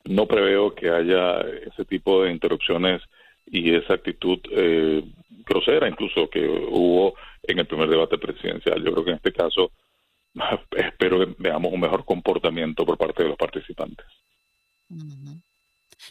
no 0.04 0.26
preveo 0.26 0.74
que 0.74 0.90
haya 0.90 1.40
ese 1.40 1.86
tipo 1.86 2.22
de 2.22 2.30
interrupciones 2.30 3.00
y 3.46 3.74
esa 3.74 3.94
actitud 3.94 4.38
eh, 4.50 5.02
grosera 5.46 5.88
incluso 5.88 6.28
que 6.28 6.46
hubo 6.46 7.14
en 7.42 7.58
el 7.58 7.66
primer 7.66 7.88
debate 7.88 8.18
presidencial. 8.18 8.84
Yo 8.84 8.92
creo 8.92 9.04
que 9.04 9.10
en 9.12 9.16
este 9.16 9.32
caso 9.32 9.72
espero 10.76 11.20
que 11.20 11.34
veamos 11.38 11.72
un 11.72 11.80
mejor 11.80 12.04
comportamiento 12.04 12.84
por 12.84 12.98
parte 12.98 13.22
de 13.22 13.30
los 13.30 13.38
participantes. 13.38 14.04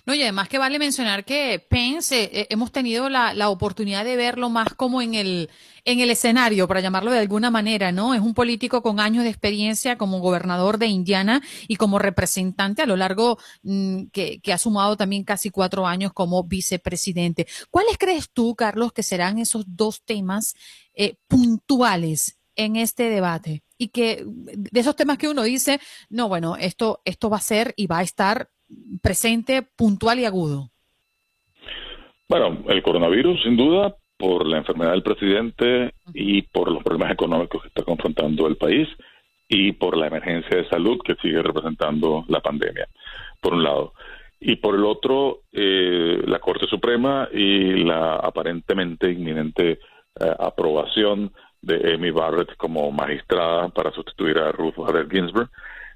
No, 0.06 0.14
y 0.14 0.22
además 0.22 0.50
que 0.50 0.58
vale 0.58 0.80
mencionar 0.80 1.26
que 1.26 1.66
Pence, 1.70 2.30
eh, 2.32 2.48
hemos 2.50 2.72
tenido 2.72 3.10
la, 3.10 3.34
la, 3.34 3.50
oportunidad 3.50 4.06
de 4.06 4.16
verlo 4.16 4.50
más 4.50 4.74
como 4.76 5.02
en 5.02 5.14
el, 5.16 5.50
en 5.86 6.00
el 6.00 6.10
escenario, 6.12 6.68
para 6.68 6.82
llamarlo 6.82 7.12
de 7.12 7.20
alguna 7.20 7.50
manera, 7.52 7.92
¿no? 7.92 8.14
Es 8.14 8.22
un 8.22 8.34
político 8.34 8.82
con 8.82 9.00
años 9.00 9.24
de 9.24 9.30
experiencia 9.30 9.98
como 9.98 10.20
gobernador 10.20 10.78
de 10.78 10.88
Indiana 10.88 11.42
y 11.68 11.76
como 11.76 12.00
representante 12.00 12.82
a 12.82 12.86
lo 12.86 12.96
largo 12.96 13.38
mm, 13.64 14.06
que, 14.12 14.40
que, 14.40 14.54
ha 14.54 14.58
sumado 14.58 14.98
también 14.98 15.24
casi 15.24 15.50
cuatro 15.50 15.88
años 15.88 16.14
como 16.14 16.44
vicepresidente. 16.44 17.48
¿Cuáles 17.70 17.98
crees 17.98 18.30
tú, 18.32 18.56
Carlos, 18.56 18.94
que 18.94 19.04
serán 19.04 19.40
esos 19.40 19.66
dos 19.68 20.04
temas 20.04 20.56
eh, 20.94 21.16
puntuales 21.28 22.38
en 22.56 22.76
este 22.76 23.10
debate? 23.10 23.64
Y 23.78 23.90
que 23.90 24.24
de 24.26 24.80
esos 24.80 24.96
temas 24.96 25.18
que 25.18 25.30
uno 25.30 25.44
dice, 25.44 25.80
no, 26.10 26.28
bueno, 26.28 26.58
esto, 26.58 27.02
esto 27.06 27.30
va 27.30 27.38
a 27.38 27.42
ser 27.42 27.74
y 27.78 27.88
va 27.88 28.00
a 28.00 28.04
estar 28.04 28.50
presente, 29.02 29.62
puntual 29.62 30.20
y 30.20 30.26
agudo? 30.26 30.70
Bueno, 32.28 32.64
el 32.68 32.82
coronavirus, 32.84 33.42
sin 33.44 33.58
duda, 33.58 33.96
por 34.18 34.46
la 34.46 34.58
enfermedad 34.58 34.92
del 34.92 35.04
presidente 35.04 35.94
y 36.14 36.42
por 36.44 36.72
los 36.72 36.84
problemas 36.84 37.14
económicos 37.14 37.62
que 37.62 37.70
está 37.70 37.84
confrontando 37.84 38.48
el 38.48 38.58
país 38.58 38.88
y 39.48 39.72
por 39.72 39.98
la 39.98 40.08
emergencia 40.08 40.58
de 40.58 40.70
salud 40.70 41.00
que 41.04 41.16
sigue 41.16 41.42
representando 41.42 42.26
la 42.28 42.42
pandemia, 42.42 42.88
por 43.42 43.54
un 43.54 43.64
lado. 43.64 43.94
Y 44.40 44.58
por 44.58 44.76
el 44.76 44.86
otro, 44.86 45.42
eh, 45.52 46.22
la 46.26 46.40
Corte 46.40 46.68
Suprema 46.68 47.28
y 47.34 47.84
la 47.84 48.18
aparentemente 48.18 49.12
inminente 49.12 49.72
eh, 49.72 49.78
aprobación 50.38 51.32
de 51.62 51.94
Amy 51.94 52.12
Barrett 52.12 52.56
como 52.58 52.92
magistrada 52.92 53.70
para 53.70 53.92
sustituir 53.92 54.38
a 54.38 54.52
Ruth 54.52 54.76
Bader 54.76 55.10
Ginsburg 55.10 55.50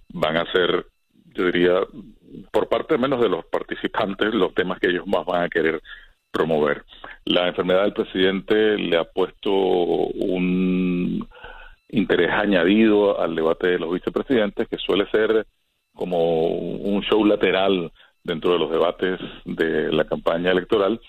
van 0.09 0.37
a 0.37 0.51
ser, 0.51 0.85
yo 1.35 1.45
diría, 1.45 1.79
por 2.51 2.67
parte 2.67 2.97
menos 2.97 3.21
de 3.21 3.29
los 3.29 3.45
participantes, 3.45 4.33
los 4.33 4.53
temas 4.53 4.79
que 4.79 4.89
ellos 4.89 5.07
más 5.07 5.25
van 5.25 5.43
a 5.43 5.49
querer 5.49 5.81
promover. 6.31 6.83
La 7.25 7.47
enfermedad 7.47 7.83
del 7.83 7.93
presidente 7.93 8.77
le 8.77 8.97
ha 8.97 9.03
puesto 9.03 9.51
un 9.51 11.27
interés 11.89 12.31
añadido 12.31 13.21
al 13.21 13.35
debate 13.35 13.67
de 13.67 13.79
los 13.79 13.93
vicepresidentes, 13.93 14.67
que 14.67 14.77
suele 14.77 15.07
ser 15.11 15.45
como 15.93 16.47
un 16.47 17.03
show 17.03 17.23
lateral 17.23 17.91
dentro 18.23 18.53
de 18.53 18.59
los 18.59 18.71
debates 18.71 19.19
de 19.45 19.91
la 19.91 20.05
campaña 20.05 20.51
electoral, 20.51 20.99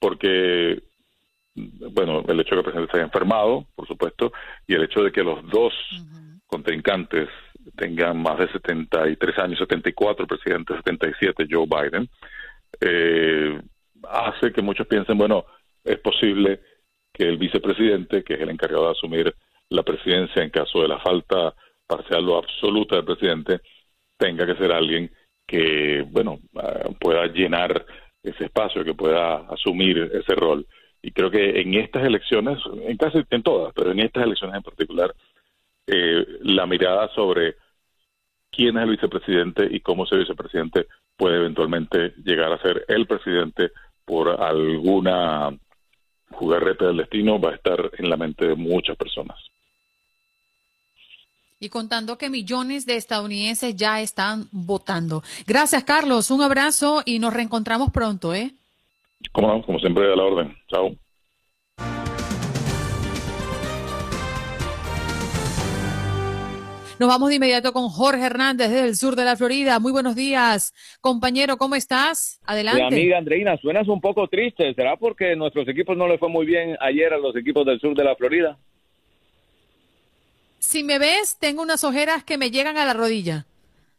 porque, 0.00 0.82
bueno, 1.54 2.24
el 2.26 2.40
hecho 2.40 2.56
de 2.56 2.62
que 2.62 2.70
el 2.70 2.74
presidente 2.74 2.90
se 2.90 2.96
haya 2.98 3.06
enfermado, 3.06 3.66
por 3.76 3.86
supuesto, 3.86 4.32
y 4.66 4.74
el 4.74 4.82
hecho 4.82 5.04
de 5.04 5.12
que 5.12 5.22
los 5.22 5.48
dos 5.48 5.72
contrincantes 6.46 7.28
tengan 7.76 8.22
más 8.22 8.38
de 8.38 8.48
73 8.48 9.38
años, 9.38 9.58
74, 9.58 10.22
el 10.22 10.28
presidente 10.28 10.74
77, 10.76 11.46
Joe 11.50 11.66
Biden, 11.66 12.08
eh, 12.80 13.60
hace 14.08 14.52
que 14.52 14.62
muchos 14.62 14.86
piensen, 14.86 15.18
bueno, 15.18 15.44
es 15.84 15.98
posible 15.98 16.60
que 17.12 17.24
el 17.24 17.36
vicepresidente, 17.36 18.22
que 18.24 18.34
es 18.34 18.40
el 18.40 18.50
encargado 18.50 18.86
de 18.86 18.92
asumir 18.92 19.34
la 19.68 19.82
presidencia 19.82 20.42
en 20.42 20.50
caso 20.50 20.82
de 20.82 20.88
la 20.88 20.98
falta 21.00 21.54
parcial 21.86 22.28
o 22.28 22.38
absoluta 22.38 22.96
del 22.96 23.04
presidente, 23.04 23.60
tenga 24.16 24.46
que 24.46 24.56
ser 24.56 24.72
alguien 24.72 25.10
que, 25.46 26.04
bueno, 26.08 26.38
ah, 26.56 26.88
pueda 26.98 27.26
llenar 27.26 27.84
ese 28.22 28.44
espacio, 28.44 28.84
que 28.84 28.94
pueda 28.94 29.38
asumir 29.48 30.10
ese 30.14 30.34
rol. 30.34 30.66
Y 31.02 31.10
creo 31.10 31.30
que 31.30 31.60
en 31.60 31.74
estas 31.74 32.04
elecciones, 32.04 32.58
en 32.86 32.96
casi 32.96 33.22
en 33.30 33.42
todas, 33.42 33.72
pero 33.74 33.90
en 33.90 34.00
estas 34.00 34.24
elecciones 34.24 34.56
en 34.56 34.62
particular, 34.62 35.12
eh, 35.86 36.24
la 36.42 36.66
mirada 36.66 37.08
sobre 37.14 37.56
quién 38.50 38.76
es 38.76 38.84
el 38.84 38.90
vicepresidente 38.90 39.68
y 39.70 39.80
cómo 39.80 40.04
ese 40.04 40.16
vicepresidente 40.16 40.86
puede 41.16 41.36
eventualmente 41.36 42.14
llegar 42.24 42.52
a 42.52 42.62
ser 42.62 42.84
el 42.88 43.06
presidente 43.06 43.70
por 44.04 44.28
alguna 44.28 45.50
jugarreta 46.30 46.86
del 46.86 46.98
destino 46.98 47.40
va 47.40 47.50
a 47.50 47.54
estar 47.54 47.90
en 47.98 48.10
la 48.10 48.16
mente 48.16 48.48
de 48.48 48.54
muchas 48.54 48.96
personas. 48.96 49.38
Y 51.60 51.68
contando 51.68 52.18
que 52.18 52.28
millones 52.28 52.86
de 52.86 52.96
estadounidenses 52.96 53.76
ya 53.76 54.00
están 54.00 54.48
votando. 54.50 55.22
Gracias, 55.46 55.84
Carlos. 55.84 56.30
Un 56.32 56.42
abrazo 56.42 57.02
y 57.06 57.20
nos 57.20 57.32
reencontramos 57.32 57.92
pronto, 57.92 58.34
¿eh? 58.34 58.52
Como 59.30 59.46
no, 59.46 59.62
como 59.62 59.78
siempre, 59.78 60.12
a 60.12 60.16
la 60.16 60.24
orden. 60.24 60.56
Chao. 60.66 60.96
Nos 67.02 67.08
vamos 67.08 67.30
de 67.30 67.34
inmediato 67.34 67.72
con 67.72 67.88
Jorge 67.88 68.24
Hernández 68.24 68.70
desde 68.70 68.86
el 68.86 68.94
sur 68.94 69.16
de 69.16 69.24
la 69.24 69.34
Florida. 69.34 69.80
Muy 69.80 69.90
buenos 69.90 70.14
días, 70.14 70.72
compañero, 71.00 71.56
¿cómo 71.56 71.74
estás? 71.74 72.40
Adelante. 72.46 72.80
Mi 72.80 73.00
amiga 73.00 73.18
Andreina, 73.18 73.56
suenas 73.56 73.88
un 73.88 74.00
poco 74.00 74.28
triste. 74.28 74.72
¿Será 74.74 74.96
porque 74.96 75.34
nuestros 75.34 75.66
equipos 75.66 75.96
no 75.96 76.06
le 76.06 76.16
fue 76.16 76.28
muy 76.28 76.46
bien 76.46 76.76
ayer 76.78 77.12
a 77.12 77.18
los 77.18 77.34
equipos 77.34 77.66
del 77.66 77.80
sur 77.80 77.96
de 77.96 78.04
la 78.04 78.14
Florida? 78.14 78.56
Si 80.60 80.84
me 80.84 81.00
ves, 81.00 81.36
tengo 81.40 81.62
unas 81.62 81.82
ojeras 81.82 82.22
que 82.22 82.38
me 82.38 82.52
llegan 82.52 82.76
a 82.76 82.84
la 82.84 82.94
rodilla. 82.94 83.46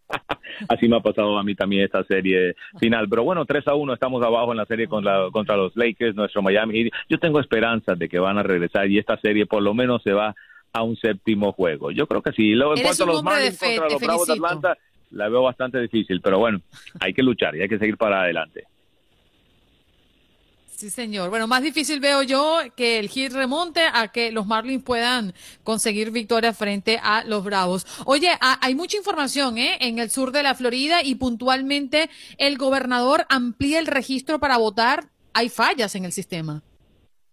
Así 0.70 0.88
me 0.88 0.96
ha 0.96 1.02
pasado 1.02 1.38
a 1.38 1.44
mí 1.44 1.56
también 1.56 1.84
esta 1.84 2.06
serie 2.06 2.56
final. 2.80 3.10
Pero 3.10 3.26
bueno, 3.26 3.44
3 3.44 3.68
a 3.68 3.76
1 3.76 3.96
estamos 3.96 4.24
abajo 4.24 4.52
en 4.52 4.60
la 4.60 4.66
serie 4.66 4.88
contra, 4.88 5.30
contra 5.30 5.58
los 5.58 5.76
Lakers, 5.76 6.16
nuestro 6.16 6.42
Miami. 6.42 6.90
Yo 7.10 7.20
tengo 7.20 7.42
esperanzas 7.42 8.00
de 8.00 8.08
que 8.08 8.20
van 8.20 8.38
a 8.38 8.44
regresar 8.44 8.90
y 8.90 8.98
esta 8.98 9.18
serie 9.18 9.46
por 9.46 9.62
lo 9.62 9.74
menos 9.74 10.02
se 10.04 10.14
va 10.14 10.34
a 10.74 10.84
un 10.84 10.98
séptimo 10.98 11.54
juego. 11.54 11.92
Yo 11.92 12.08
creo 12.08 12.22
que 12.22 12.32
sí. 12.32 12.52
Luego, 12.54 12.76
en 12.76 12.84
cuanto 12.84 13.04
a 13.04 13.08
los 13.08 13.24
Marlins 13.24 13.60
contra 13.60 13.90
los 13.90 14.02
Bravos 14.02 14.28
de 14.28 14.34
Atlanta, 14.34 14.78
la 15.12 15.30
veo 15.30 15.44
bastante 15.44 15.80
difícil, 15.80 16.20
pero 16.22 16.40
bueno, 16.40 16.62
hay 17.00 17.14
que 17.14 17.22
luchar 17.22 17.56
y 17.56 17.62
hay 17.62 17.70
que 17.70 17.78
seguir 17.78 17.98
para 17.98 18.22
adelante. 18.22 18.66
Sí, 20.76 20.90
señor. 20.90 21.30
Bueno, 21.30 21.48
más 21.48 21.62
difícil 21.62 22.00
veo 22.00 22.24
yo 22.24 22.60
que 22.76 23.00
el 23.00 23.08
hit 23.08 23.32
remonte 23.32 23.84
a 23.94 24.10
que 24.10 24.32
los 24.32 24.48
Marlins 24.48 24.84
puedan 24.84 25.34
conseguir 25.64 26.12
victoria 26.12 26.52
frente 26.52 27.00
a 27.02 27.24
los 27.24 27.44
Bravos. 27.44 27.86
Oye, 28.06 28.32
hay 28.42 28.76
mucha 28.76 28.98
información 28.98 29.58
¿eh? 29.58 29.78
en 29.80 30.00
el 30.00 30.10
sur 30.10 30.32
de 30.32 30.44
la 30.44 30.56
Florida 30.56 31.04
y 31.04 31.16
puntualmente 31.16 32.10
el 32.38 32.58
gobernador 32.58 33.26
amplía 33.30 33.80
el 33.80 33.86
registro 33.86 34.40
para 34.40 34.58
votar. 34.58 35.06
Hay 35.34 35.50
fallas 35.50 35.96
en 35.96 36.06
el 36.06 36.12
sistema. 36.12 36.64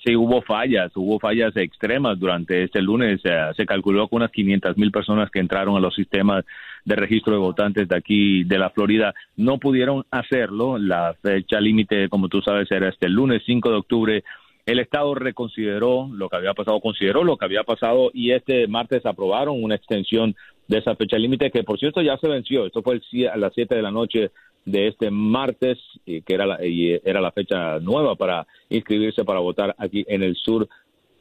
Sí, 0.02 0.16
hubo 0.16 0.40
fallas, 0.40 0.90
hubo 0.94 1.18
fallas 1.18 1.54
extremas 1.56 2.18
durante 2.18 2.64
este 2.64 2.80
lunes. 2.80 3.20
se 3.22 3.66
calculó 3.66 4.08
que 4.08 4.16
unas 4.16 4.30
500 4.30 4.78
mil 4.78 4.90
personas 4.90 5.30
que 5.30 5.40
entraron 5.40 5.76
a 5.76 5.80
los 5.80 5.94
sistemas 5.94 6.46
de 6.86 6.96
registro 6.96 7.34
de 7.34 7.38
votantes 7.38 7.86
de 7.86 7.96
aquí, 7.96 8.44
de 8.44 8.58
la 8.58 8.70
Florida, 8.70 9.12
no 9.36 9.58
pudieron 9.58 10.04
hacerlo. 10.10 10.78
La 10.78 11.14
fecha 11.20 11.60
límite, 11.60 12.08
como 12.08 12.28
tú 12.28 12.40
sabes, 12.40 12.70
era 12.70 12.88
este 12.88 13.10
lunes 13.10 13.42
5 13.44 13.70
de 13.70 13.76
octubre. 13.76 14.24
El 14.64 14.78
Estado 14.78 15.14
reconsideró 15.14 16.08
lo 16.10 16.30
que 16.30 16.36
había 16.36 16.54
pasado, 16.54 16.80
consideró 16.80 17.22
lo 17.22 17.36
que 17.36 17.44
había 17.44 17.64
pasado 17.64 18.10
y 18.14 18.30
este 18.30 18.68
martes 18.68 19.04
aprobaron 19.04 19.62
una 19.62 19.74
extensión 19.74 20.34
de 20.66 20.78
esa 20.78 20.94
fecha 20.96 21.18
límite 21.18 21.50
que, 21.50 21.62
por 21.62 21.78
cierto, 21.78 22.00
ya 22.00 22.16
se 22.16 22.28
venció. 22.28 22.64
Esto 22.64 22.80
fue 22.82 23.00
a 23.30 23.36
las 23.36 23.52
7 23.52 23.74
de 23.74 23.82
la 23.82 23.90
noche 23.90 24.30
de 24.64 24.88
este 24.88 25.10
martes, 25.10 25.78
y 26.04 26.22
que 26.22 26.34
era 26.34 26.46
la, 26.46 26.58
era 26.60 27.20
la 27.20 27.32
fecha 27.32 27.78
nueva 27.80 28.14
para 28.16 28.46
inscribirse 28.68 29.24
para 29.24 29.40
votar 29.40 29.74
aquí 29.78 30.04
en 30.06 30.22
el 30.22 30.36
sur 30.36 30.68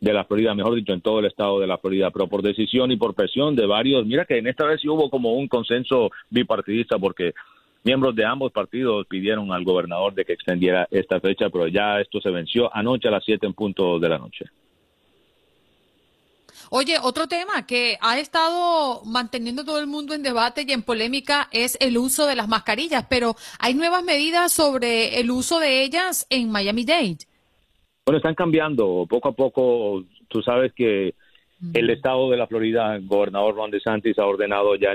de 0.02 0.14
la 0.14 0.24
Florida, 0.26 0.56
mejor 0.56 0.76
dicho, 0.76 0.94
en 0.94 1.02
todo 1.02 1.20
el 1.20 1.26
estado 1.26 1.60
de 1.60 1.68
la 1.68 1.78
Florida, 1.78 2.10
pero 2.12 2.28
por 2.28 2.42
decisión 2.42 2.92
y 2.92 2.98
por 2.98 3.16
presión 3.16 3.56
de 3.56 3.66
varios. 3.66 4.06
Mira 4.06 4.26
que 4.26 4.38
en 4.38 4.48
esta 4.48 4.66
vez 4.66 4.82
sí 4.82 4.88
hubo 4.88 5.10
como 5.10 5.34
un 5.34 5.48
consenso 5.48 6.12
bipartidista 6.30 6.98
porque 6.98 7.34
miembros 7.84 8.16
de 8.16 8.26
ambos 8.26 8.52
partidos 8.52 9.06
pidieron 9.08 9.52
al 9.52 9.64
gobernador 9.64 10.14
de 10.14 10.26
que 10.26 10.34
extendiera 10.34 10.88
esta 10.92 11.20
fecha, 11.20 11.50
pero 11.50 11.68
ya 11.68 12.00
esto 12.00 12.22
se 12.22 12.30
venció 12.30 12.74
anoche 12.74 13.08
a 13.08 13.12
las 13.12 13.26
7 13.26 13.46
en 13.46 13.54
punto 13.54 14.00
de 14.00 14.10
la 14.10 14.18
noche. 14.18 14.46
Oye, 16.72 16.98
otro 17.02 17.28
tema 17.28 17.66
que 17.66 17.98
ha 18.00 18.20
estado 18.20 19.04
manteniendo 19.04 19.66
todo 19.66 19.80
el 19.80 19.88
mundo 19.88 20.14
en 20.14 20.22
debate 20.22 20.66
y 20.68 20.72
en 20.72 20.84
polémica 20.84 21.48
es 21.52 21.78
el 21.82 21.98
uso 21.98 22.28
de 22.28 22.36
las 22.36 22.48
mascarillas, 22.48 23.08
pero 23.10 23.36
hay 23.60 23.74
nuevas 23.74 24.04
medidas 24.04 24.52
sobre 24.52 25.20
el 25.20 25.32
uso 25.32 25.60
de 25.60 25.82
ellas 25.84 26.28
en 26.30 26.52
Miami-Dade. 26.52 27.26
Bueno, 28.06 28.18
están 28.18 28.36
cambiando 28.36 29.08
poco 29.10 29.30
a 29.30 29.32
poco. 29.32 30.04
Tú 30.28 30.44
sabes 30.44 30.72
que 30.74 31.16
el 31.74 31.90
estado 31.90 32.30
de 32.30 32.38
la 32.38 32.46
Florida, 32.46 32.96
el 32.96 33.08
gobernador 33.08 33.56
Ron 33.56 33.72
DeSantis 33.72 34.20
ha 34.20 34.26
ordenado 34.26 34.76
ya 34.76 34.94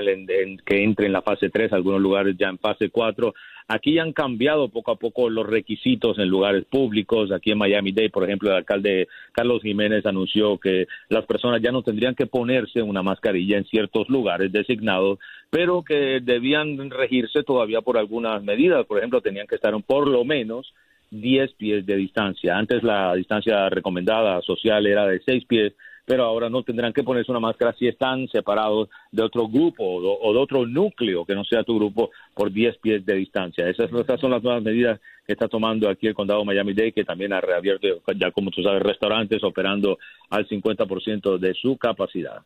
que 0.65 0.83
entre 0.83 1.07
en 1.07 1.13
la 1.13 1.21
fase 1.21 1.49
3, 1.49 1.73
algunos 1.73 2.01
lugares 2.01 2.37
ya 2.39 2.47
en 2.47 2.57
fase 2.57 2.89
4. 2.89 3.33
Aquí 3.67 3.97
han 3.97 4.13
cambiado 4.13 4.69
poco 4.69 4.91
a 4.91 4.95
poco 4.95 5.27
los 5.27 5.47
requisitos 5.47 6.19
en 6.19 6.29
lugares 6.29 6.65
públicos. 6.65 7.31
Aquí 7.31 7.51
en 7.51 7.57
Miami-Dade, 7.57 8.11
por 8.11 8.23
ejemplo, 8.23 8.51
el 8.51 8.57
alcalde 8.57 9.07
Carlos 9.31 9.63
Jiménez 9.63 10.05
anunció 10.05 10.59
que 10.59 10.85
las 11.09 11.25
personas 11.25 11.61
ya 11.63 11.71
no 11.71 11.81
tendrían 11.81 12.13
que 12.13 12.27
ponerse 12.27 12.83
una 12.83 13.01
mascarilla 13.01 13.57
en 13.57 13.65
ciertos 13.65 14.07
lugares 14.07 14.51
designados, 14.51 15.17
pero 15.49 15.83
que 15.83 16.19
debían 16.21 16.91
regirse 16.91 17.41
todavía 17.41 17.81
por 17.81 17.97
algunas 17.97 18.43
medidas. 18.43 18.85
Por 18.85 18.99
ejemplo, 18.99 19.21
tenían 19.21 19.47
que 19.47 19.55
estar 19.55 19.73
por 19.83 20.07
lo 20.07 20.23
menos 20.23 20.71
10 21.09 21.53
pies 21.53 21.85
de 21.87 21.95
distancia. 21.95 22.57
Antes 22.57 22.83
la 22.83 23.15
distancia 23.15 23.67
recomendada 23.69 24.41
social 24.41 24.85
era 24.85 25.07
de 25.07 25.21
6 25.21 25.45
pies 25.45 25.73
pero 26.05 26.23
ahora 26.23 26.49
no 26.49 26.63
tendrán 26.63 26.93
que 26.93 27.03
ponerse 27.03 27.31
una 27.31 27.39
máscara 27.39 27.73
si 27.77 27.87
están 27.87 28.27
separados 28.29 28.89
de 29.11 29.23
otro 29.23 29.47
grupo 29.47 29.83
o, 29.83 30.33
de 30.33 30.39
otro 30.39 30.65
núcleo 30.65 31.25
que 31.25 31.35
no 31.35 31.43
sea 31.43 31.63
tu 31.63 31.75
grupo 31.75 32.11
por 32.33 32.51
10 32.51 32.77
pies 32.77 33.05
de 33.05 33.15
distancia. 33.15 33.67
Esas, 33.67 33.91
esas 33.91 34.19
son 34.19 34.31
las 34.31 34.43
nuevas 34.43 34.63
medidas 34.63 34.99
que 35.25 35.33
está 35.33 35.47
tomando 35.47 35.89
aquí 35.89 36.07
el 36.07 36.13
condado 36.13 36.45
Miami-Dade, 36.45 36.91
que 36.91 37.03
también 37.03 37.33
ha 37.33 37.41
reabierto, 37.41 37.87
ya 38.15 38.31
como 38.31 38.51
tú 38.51 38.61
sabes, 38.61 38.83
restaurantes 38.83 39.43
operando 39.43 39.97
al 40.29 40.47
50% 40.47 41.39
de 41.39 41.53
su 41.55 41.77
capacidad. 41.77 42.43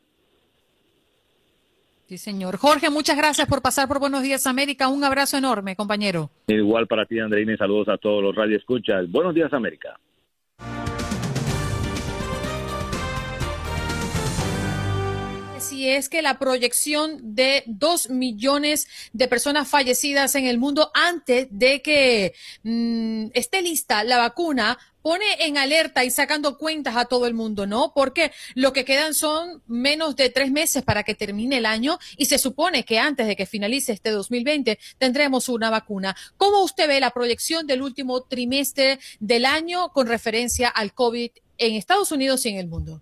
Sí, 2.07 2.17
señor. 2.17 2.57
Jorge, 2.57 2.89
muchas 2.89 3.17
gracias 3.17 3.47
por 3.47 3.61
pasar 3.61 3.87
por 3.87 3.99
Buenos 3.99 4.23
Días 4.23 4.47
América. 4.47 4.87
Un 4.87 5.03
abrazo 5.03 5.37
enorme, 5.37 5.75
compañero. 5.75 6.31
Igual 6.47 6.87
para 6.87 7.05
ti, 7.05 7.19
Andreina, 7.19 7.53
y 7.53 7.57
saludos 7.57 7.89
a 7.89 7.97
todos 7.97 8.23
los 8.23 8.33
radioescuchas. 8.35 9.11
Buenos 9.11 9.35
Días 9.35 9.53
América. 9.53 9.99
Si 15.59 15.89
es 15.89 16.09
que 16.09 16.21
la 16.21 16.39
proyección 16.39 17.35
de 17.35 17.63
dos 17.65 18.09
millones 18.09 18.87
de 19.13 19.27
personas 19.27 19.67
fallecidas 19.67 20.35
en 20.35 20.45
el 20.45 20.57
mundo 20.57 20.91
antes 20.93 21.47
de 21.51 21.81
que 21.81 22.33
mm, 22.63 23.27
esté 23.33 23.61
lista 23.61 24.03
la 24.03 24.17
vacuna 24.17 24.77
pone 25.01 25.25
en 25.39 25.57
alerta 25.57 26.03
y 26.03 26.11
sacando 26.11 26.57
cuentas 26.57 26.95
a 26.95 27.05
todo 27.05 27.25
el 27.25 27.33
mundo, 27.33 27.65
¿no? 27.65 27.93
Porque 27.93 28.31
lo 28.53 28.73
que 28.73 28.85
quedan 28.85 29.13
son 29.13 29.63
menos 29.67 30.15
de 30.15 30.29
tres 30.29 30.51
meses 30.51 30.83
para 30.83 31.03
que 31.03 31.15
termine 31.15 31.57
el 31.57 31.65
año 31.65 31.99
y 32.17 32.25
se 32.25 32.37
supone 32.37 32.83
que 32.83 32.99
antes 32.99 33.27
de 33.27 33.35
que 33.35 33.45
finalice 33.45 33.93
este 33.93 34.11
2020 34.11 34.77
tendremos 34.97 35.49
una 35.49 35.69
vacuna. 35.69 36.15
¿Cómo 36.37 36.63
usted 36.63 36.87
ve 36.87 36.99
la 36.99 37.11
proyección 37.11 37.65
del 37.65 37.81
último 37.81 38.23
trimestre 38.23 38.99
del 39.19 39.45
año 39.45 39.89
con 39.89 40.07
referencia 40.07 40.69
al 40.69 40.93
COVID 40.93 41.31
en 41.57 41.75
Estados 41.75 42.11
Unidos 42.11 42.45
y 42.45 42.49
en 42.49 42.57
el 42.57 42.67
mundo? 42.67 43.01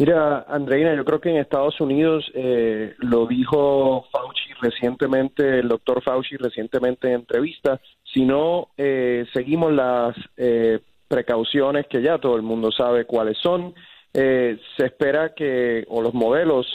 Mira, 0.00 0.46
Andreina, 0.48 0.94
yo 0.94 1.04
creo 1.04 1.20
que 1.20 1.28
en 1.28 1.36
Estados 1.36 1.78
Unidos 1.78 2.24
eh, 2.32 2.94
lo 3.00 3.26
dijo 3.26 4.06
Fauci 4.10 4.54
recientemente, 4.62 5.58
el 5.58 5.68
doctor 5.68 6.02
Fauci 6.02 6.38
recientemente 6.38 7.08
en 7.08 7.16
entrevista, 7.16 7.78
si 8.02 8.24
no 8.24 8.68
eh, 8.78 9.26
seguimos 9.34 9.74
las 9.74 10.16
eh, 10.38 10.78
precauciones 11.06 11.86
que 11.86 12.00
ya 12.00 12.16
todo 12.16 12.36
el 12.36 12.42
mundo 12.42 12.72
sabe 12.72 13.04
cuáles 13.04 13.36
son, 13.42 13.74
se 14.10 14.58
espera 14.78 15.34
que, 15.34 15.84
o 15.88 16.00
los 16.00 16.14
modelos 16.14 16.66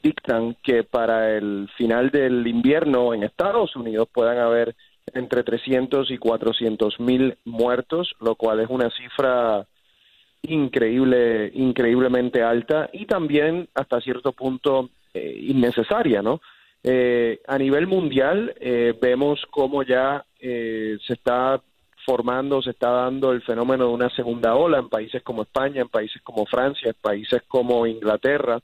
dictan 0.00 0.56
que 0.62 0.84
para 0.84 1.36
el 1.36 1.68
final 1.76 2.10
del 2.10 2.46
invierno 2.46 3.14
en 3.14 3.24
Estados 3.24 3.74
Unidos 3.74 4.08
puedan 4.14 4.38
haber 4.38 4.76
entre 5.12 5.42
300 5.42 6.08
y 6.12 6.18
400 6.18 7.00
mil 7.00 7.36
muertos, 7.44 8.14
lo 8.20 8.36
cual 8.36 8.60
es 8.60 8.70
una 8.70 8.90
cifra 8.90 9.66
increíble, 10.42 11.50
increíblemente 11.54 12.42
alta 12.42 12.88
y 12.92 13.06
también 13.06 13.68
hasta 13.74 14.00
cierto 14.00 14.32
punto 14.32 14.90
eh, 15.14 15.38
innecesaria, 15.48 16.22
¿no? 16.22 16.40
Eh, 16.82 17.40
a 17.46 17.58
nivel 17.58 17.86
mundial 17.86 18.54
eh, 18.60 18.94
vemos 19.00 19.40
cómo 19.50 19.82
ya 19.82 20.24
se 20.40 21.12
está 21.12 21.60
formando, 22.06 22.62
se 22.62 22.70
está 22.70 22.90
dando 22.90 23.32
el 23.32 23.42
fenómeno 23.42 23.88
de 23.88 23.92
una 23.92 24.10
segunda 24.10 24.54
ola 24.54 24.78
en 24.78 24.88
países 24.88 25.20
como 25.24 25.42
España, 25.42 25.82
en 25.82 25.88
países 25.88 26.22
como 26.22 26.46
Francia, 26.46 26.90
en 26.90 26.96
países 27.00 27.42
como 27.48 27.86
Inglaterra. 27.88 28.60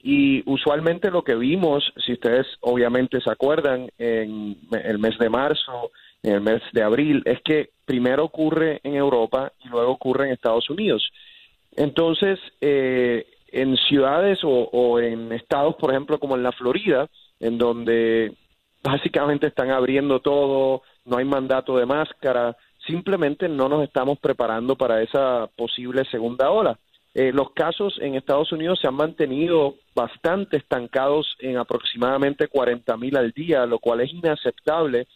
Y 0.00 0.48
usualmente 0.48 1.10
lo 1.10 1.24
que 1.24 1.34
vimos, 1.34 1.92
si 2.06 2.12
ustedes 2.12 2.46
obviamente 2.60 3.20
se 3.20 3.30
acuerdan, 3.30 3.90
en 3.98 4.56
el 4.84 4.98
mes 5.00 5.18
de 5.18 5.28
marzo, 5.28 5.90
en 6.22 6.34
el 6.34 6.40
mes 6.40 6.62
de 6.72 6.82
abril, 6.82 7.22
es 7.24 7.40
que 7.42 7.70
primero 7.84 8.24
ocurre 8.24 8.80
en 8.84 8.94
Europa 8.94 9.52
y 9.64 9.68
luego 9.68 9.92
ocurre 9.92 10.26
en 10.26 10.32
Estados 10.32 10.68
Unidos. 10.70 11.10
Entonces, 11.76 12.38
eh, 12.60 13.26
en 13.52 13.76
ciudades 13.76 14.40
o, 14.42 15.00
en 15.00 15.32
estados, 15.32 15.76
por 15.76 15.90
ejemplo, 15.90 16.18
como 16.18 16.36
en 16.36 16.42
la 16.42 16.52
Florida, 16.52 17.08
en 17.40 17.58
donde 17.58 18.34
básicamente 18.82 19.46
están 19.48 19.70
abriendo 19.70 20.20
todo, 20.20 20.82
no 21.04 21.16
hay 21.16 21.24
mandato 21.24 21.76
de 21.76 21.86
máscara, 21.86 22.56
simplemente 22.86 23.48
no 23.48 23.68
nos 23.68 23.82
estamos 23.82 24.18
preparando 24.18 24.76
para 24.76 25.02
esa 25.02 25.48
posible 25.56 26.04
segunda 26.10 26.50
ola. 26.50 26.78
Eh, 27.12 27.32
los 27.32 27.50
casos 27.52 27.98
en 28.00 28.14
Estados 28.14 28.52
Unidos 28.52 28.78
se 28.80 28.86
han 28.86 28.94
mantenido 28.94 29.74
bastante 29.94 30.58
estancados 30.58 31.36
en 31.40 31.56
aproximadamente 31.56 32.46
40 32.46 32.96
mil 32.96 33.16
al 33.16 33.32
día, 33.32 33.66
lo 33.66 33.80
cual 33.80 34.00
es 34.00 34.12
inaceptable 34.12 35.08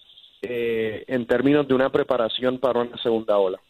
eh, 0.49 1.05
en 1.07 1.27
términos 1.27 1.67
de 1.67 1.75
una 1.75 1.91
preparación 1.91 2.59
para 2.59 2.81
una 2.81 2.97
segunda 2.99 3.37
ola. 3.39 3.61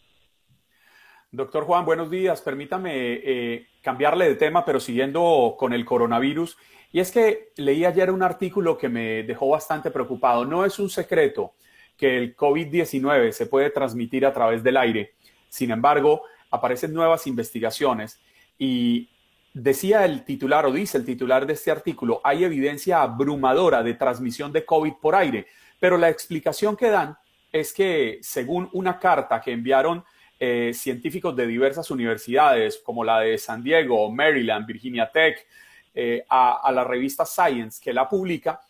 Doctor 1.31 1.65
Juan, 1.65 1.85
buenos 1.85 2.11
días. 2.11 2.41
Permítame 2.43 2.93
eh, 2.95 3.67
cambiarle 3.83 4.29
de 4.29 4.37
tema, 4.37 4.65
pero 4.65 4.79
siguiendo 4.79 5.57
con 5.59 5.73
el 5.73 5.85
coronavirus. 5.85 6.57
Y 6.93 7.01
es 7.01 7.11
que 7.11 7.49
leí 7.57 7.85
ayer 7.85 8.11
un 8.11 8.23
artículo 8.23 8.79
que 8.79 8.89
me 8.89 9.25
dejó 9.25 9.49
bastante 9.49 9.91
preocupado. 9.91 10.45
No 10.45 10.65
es 10.65 10.79
un 10.79 10.89
secreto 10.89 11.55
que 11.97 12.17
el 12.17 12.37
COVID-19 12.37 13.33
se 13.33 13.47
puede 13.47 13.71
transmitir 13.71 14.25
a 14.27 14.33
través 14.33 14.63
del 14.63 14.77
aire. 14.77 15.15
Sin 15.49 15.71
embargo, 15.71 16.23
aparecen 16.51 16.93
nuevas 16.93 17.27
investigaciones 17.27 18.21
y 18.59 19.09
decía 19.53 20.05
el 20.05 20.25
titular 20.25 20.67
o 20.67 20.73
dice 20.73 20.99
el 20.99 21.05
titular 21.05 21.47
de 21.47 21.55
este 21.55 21.71
artículo, 21.71 22.21
hay 22.25 22.45
evidencia 22.45 23.03
abrumadora 23.03 23.83
de 23.83 23.95
transmisión 23.95 24.53
de 24.53 24.65
COVID 24.65 24.95
por 25.01 25.15
aire. 25.15 25.47
Pero 25.79 25.97
la 25.97 26.09
explicación 26.09 26.77
que 26.77 26.91
dan 26.91 27.17
es 27.53 27.73
que 27.73 28.19
según 28.23 28.69
una 28.73 28.99
carta 28.99 29.41
que 29.41 29.53
enviaron 29.53 30.05
eh, 30.39 30.73
científicos 30.75 31.37
de 31.37 31.47
diversas 31.47 31.91
universidades, 31.91 32.79
como 32.85 33.05
la 33.05 33.21
de 33.21 33.39
San 33.39 33.63
Diego, 33.63 34.11
Maryland, 34.11 34.67
Virginia 34.67 35.11
Tech, 35.13 35.47
eh, 35.95 36.25
a, 36.29 36.73
la 36.73 36.83
revista 36.83 37.25
Science 37.25 37.81
que 37.81 37.93
la 37.93 38.09
publica, 38.09 38.61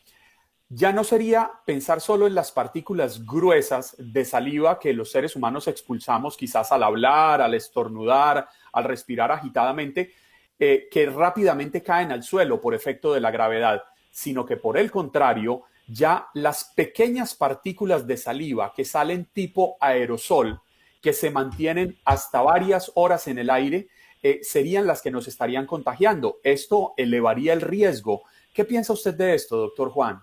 ya 0.69 0.93
no 0.93 1.03
sería 1.05 1.51
pensar 1.65 2.03
solo 2.03 2.27
en 2.27 2.35
las 2.35 2.53
partículas 2.53 3.25
gruesas 3.25 3.97
de 3.99 4.25
saliva 4.27 4.79
que 4.79 4.93
los 4.93 5.11
seres 5.11 5.35
humanos 5.35 5.67
expulsamos 5.67 6.37
quizás 6.37 6.71
al 6.71 6.83
hablar, 6.83 7.41
al 7.41 7.55
estornudar, 7.55 8.47
al 8.73 8.85
respirar 8.85 9.33
agitadamente, 9.33 10.13
eh, 10.59 10.89
que 10.91 11.07
rápidamente 11.07 11.83
caen 11.83 12.13
al 12.13 12.23
suelo 12.23 12.61
por 12.61 12.75
efecto 12.75 13.15
de 13.15 13.21
la 13.21 13.31
gravedad, 13.31 13.83
sino 14.11 14.45
que 14.45 14.59
por 14.59 14.77
el 14.77 14.91
contrario, 14.91 15.63
ya 15.87 16.29
las 16.35 16.73
pequeñas 16.77 17.35
partículas 17.35 18.07
de 18.07 18.17
saliva 18.17 18.73
que 18.75 18.85
salen 18.85 19.27
tipo 19.33 19.77
aerosol, 19.81 20.61
que 21.03 21.13
se 21.13 21.31
mantienen 21.31 21.99
hasta 22.05 22.41
varias 22.41 22.91
horas 22.95 23.29
en 23.29 23.39
el 23.39 23.51
aire, 23.51 23.89
eh, 24.23 24.39
serían 24.43 24.87
las 24.87 25.03
que 25.03 25.11
nos 25.11 25.29
estarían 25.29 25.67
contagiando. 25.67 26.39
Esto 26.43 26.95
elevaría 26.97 27.53
el 27.53 27.61
riesgo. 27.61 28.23
¿Qué 28.55 28.65
piensa 28.65 28.95
usted 28.95 29.15
de 29.15 29.35
esto, 29.35 29.57
doctor 29.57 29.91
Juan? 29.91 30.21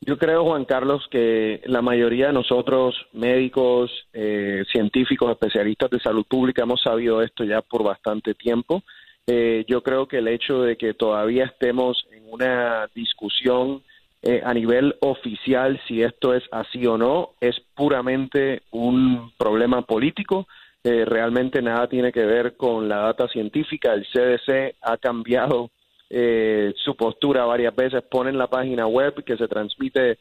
Yo 0.00 0.18
creo, 0.18 0.44
Juan 0.44 0.66
Carlos, 0.66 1.02
que 1.10 1.62
la 1.64 1.80
mayoría 1.80 2.26
de 2.26 2.34
nosotros, 2.34 2.94
médicos, 3.12 3.90
eh, 4.12 4.62
científicos, 4.70 5.30
especialistas 5.30 5.90
de 5.90 5.98
salud 5.98 6.26
pública, 6.28 6.62
hemos 6.62 6.82
sabido 6.82 7.22
esto 7.22 7.42
ya 7.42 7.62
por 7.62 7.82
bastante 7.82 8.34
tiempo. 8.34 8.82
Eh, 9.26 9.64
yo 9.66 9.82
creo 9.82 10.06
que 10.06 10.18
el 10.18 10.28
hecho 10.28 10.60
de 10.60 10.76
que 10.76 10.92
todavía 10.92 11.46
estemos 11.46 12.06
en 12.12 12.30
una 12.30 12.86
discusión 12.94 13.82
eh, 14.26 14.40
a 14.42 14.54
nivel 14.54 14.96
oficial 15.00 15.78
si 15.86 16.00
esto 16.00 16.32
es 16.32 16.42
así 16.50 16.86
o 16.86 16.96
no, 16.96 17.32
es 17.42 17.60
puramente 17.74 18.62
un 18.70 19.30
problema 19.36 19.82
político. 19.82 20.48
Eh, 20.82 21.04
realmente 21.04 21.60
nada 21.60 21.88
tiene 21.88 22.10
que 22.10 22.24
ver 22.24 22.56
con 22.56 22.88
la 22.88 23.00
data 23.00 23.28
científica. 23.28 23.92
El 23.92 24.06
CDC 24.06 24.76
ha 24.80 24.96
cambiado 24.96 25.70
eh, 26.08 26.72
su 26.74 26.96
postura 26.96 27.44
varias 27.44 27.76
veces. 27.76 28.02
Pone 28.10 28.30
en 28.30 28.38
la 28.38 28.46
página 28.46 28.86
web 28.86 29.22
que 29.24 29.36
se 29.36 29.46
transmite 29.46 30.18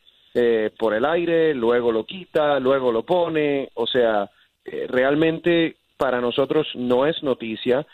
por 0.79 0.95
el 0.95 1.05
aire, 1.05 1.53
luego 1.53 1.91
lo 1.91 2.05
quita, 2.05 2.59
luego 2.59 2.91
lo 2.91 3.03
pone. 3.03 3.69
O 3.75 3.85
sea, 3.85 4.29
realmente 4.89 5.77
para 5.95 6.19
nosotros 6.19 6.67
no 6.73 7.05
es 7.05 7.21
noticia. 7.21 7.85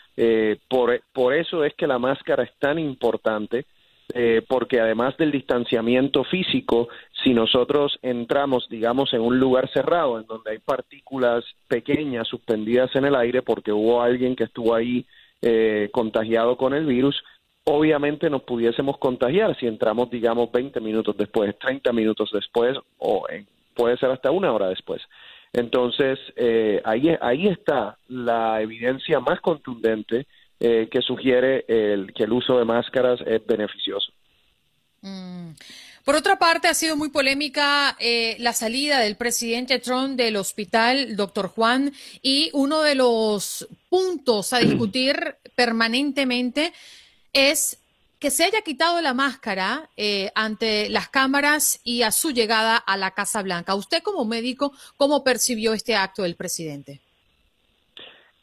por, 0.68 1.02
por 1.12 1.34
eso 1.34 1.62
es 1.64 1.74
que 1.74 1.86
la 1.86 1.98
máscara 1.98 2.42
es 2.42 2.50
tan 2.58 2.78
importante 2.78 3.66
eh, 4.14 4.42
porque 4.48 4.80
además 4.80 5.16
del 5.16 5.30
distanciamiento 5.32 6.24
físico, 6.24 6.88
si 7.22 7.34
nosotros 7.34 7.98
entramos, 8.02 8.68
digamos, 8.68 9.12
en 9.12 9.20
un 9.20 9.38
lugar 9.38 9.70
cerrado, 9.72 10.18
en 10.18 10.26
donde 10.26 10.52
hay 10.52 10.58
partículas 10.58 11.44
pequeñas 11.68 12.28
suspendidas 12.28 12.94
en 12.96 13.04
el 13.04 13.14
aire, 13.14 13.42
porque 13.42 13.72
hubo 13.72 14.02
alguien 14.02 14.36
que 14.36 14.44
estuvo 14.44 14.74
ahí 14.74 15.06
eh, 15.42 15.88
contagiado 15.92 16.56
con 16.56 16.74
el 16.74 16.86
virus, 16.86 17.22
obviamente 17.64 18.30
nos 18.30 18.42
pudiésemos 18.42 18.98
contagiar 18.98 19.56
si 19.58 19.66
entramos, 19.66 20.10
digamos, 20.10 20.50
20 20.50 20.80
minutos 20.80 21.16
después, 21.16 21.58
30 21.58 21.92
minutos 21.92 22.30
después, 22.32 22.76
o 22.98 23.26
puede 23.74 23.96
ser 23.96 24.10
hasta 24.10 24.30
una 24.30 24.52
hora 24.52 24.68
después. 24.68 25.02
Entonces, 25.52 26.18
eh, 26.36 26.80
ahí, 26.84 27.10
ahí 27.20 27.48
está 27.48 27.96
la 28.08 28.60
evidencia 28.62 29.20
más 29.20 29.40
contundente 29.40 30.26
eh, 30.60 30.88
que 30.90 31.00
sugiere 31.00 31.64
el, 31.68 32.12
que 32.14 32.24
el 32.24 32.32
uso 32.32 32.58
de 32.58 32.64
máscaras 32.64 33.18
es 33.26 33.44
beneficioso. 33.46 34.12
Mm. 35.00 35.52
Por 36.04 36.14
otra 36.14 36.38
parte, 36.38 36.68
ha 36.68 36.74
sido 36.74 36.96
muy 36.96 37.10
polémica 37.10 37.96
eh, 38.00 38.36
la 38.38 38.52
salida 38.52 39.00
del 39.00 39.16
presidente 39.16 39.78
Trump 39.78 40.16
del 40.16 40.36
hospital, 40.36 41.14
doctor 41.14 41.48
Juan, 41.48 41.92
y 42.22 42.50
uno 42.52 42.82
de 42.82 42.94
los 42.94 43.68
puntos 43.88 44.52
a 44.52 44.58
discutir 44.58 45.36
permanentemente 45.54 46.72
es 47.32 47.78
que 48.18 48.30
se 48.30 48.44
haya 48.44 48.62
quitado 48.62 49.00
la 49.00 49.14
máscara 49.14 49.90
eh, 49.96 50.30
ante 50.34 50.90
las 50.90 51.08
cámaras 51.08 51.80
y 51.84 52.02
a 52.02 52.12
su 52.12 52.32
llegada 52.32 52.76
a 52.76 52.96
la 52.96 53.12
Casa 53.12 53.42
Blanca. 53.42 53.74
Usted 53.74 54.02
como 54.02 54.24
médico, 54.24 54.72
¿cómo 54.96 55.24
percibió 55.24 55.72
este 55.72 55.96
acto 55.96 56.22
del 56.22 56.36
presidente? 56.36 57.00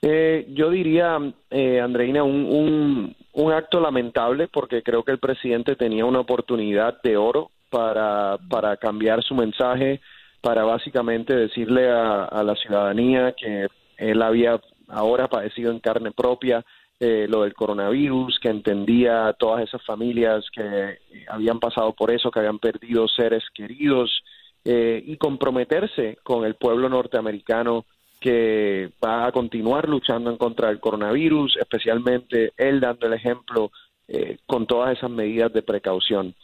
Eh, 0.01 0.45
yo 0.49 0.69
diría, 0.69 1.17
eh, 1.49 1.81
Andreina, 1.81 2.23
un, 2.23 3.15
un, 3.33 3.51
acto 3.51 3.79
lamentable 3.79 4.47
porque 4.47 4.83
creo 4.83 5.03
que 5.03 5.11
el 5.11 5.19
presidente 5.19 5.75
tenía 5.75 6.05
una 6.05 6.19
oportunidad 6.19 7.01
de 7.01 7.17
oro 7.17 7.49
para, 7.69 8.37
para 8.49 8.77
cambiar 8.77 9.23
su 9.23 9.33
mensaje, 9.33 9.99
para 10.41 10.63
básicamente 10.63 11.35
decirle 11.35 11.89
a, 11.89 12.43
la 12.43 12.55
ciudadanía 12.55 13.33
que 13.33 13.67
él 13.97 14.21
había 14.21 14.61
ahora 14.87 15.27
padecido 15.27 15.71
en 15.71 15.79
carne 15.79 16.11
propia 16.11 16.63
eh, 16.99 17.27
lo 17.27 17.43
del 17.43 17.53
coronavirus, 17.53 18.39
que 18.39 18.49
entendía 18.49 19.27
a 19.27 19.33
todas 19.33 19.63
esas 19.63 19.83
familias 19.83 20.45
que 20.51 20.99
habían 21.27 21.59
pasado 21.59 21.93
por 21.93 22.11
eso, 22.11 22.31
que 22.31 22.39
habían 22.39 22.59
perdido 22.59 23.07
seres 23.07 23.43
queridos, 23.53 24.23
eh, 24.69 25.01
y 25.05 25.15
comprometerse 25.15 26.17
con 26.23 26.43
el 26.43 26.55
pueblo 26.55 26.89
norteamericano 26.89 27.85
que 28.19 28.89
va 29.03 29.27
a 29.27 29.31
continuar 29.31 29.87
luchando 29.87 30.29
en 30.29 30.37
contra 30.37 30.69
del 30.69 30.79
coronavirus, 30.79 31.57
especialmente 31.57 32.53
él 32.57 32.79
dando 32.79 33.07
el 33.07 33.13
ejemplo 33.13 33.71
eh, 34.07 34.37
con 34.45 34.65
todas 34.65 34.97
esas 34.97 35.09
medidas 35.09 35.51
de 35.53 35.61
precaución. 35.61 36.35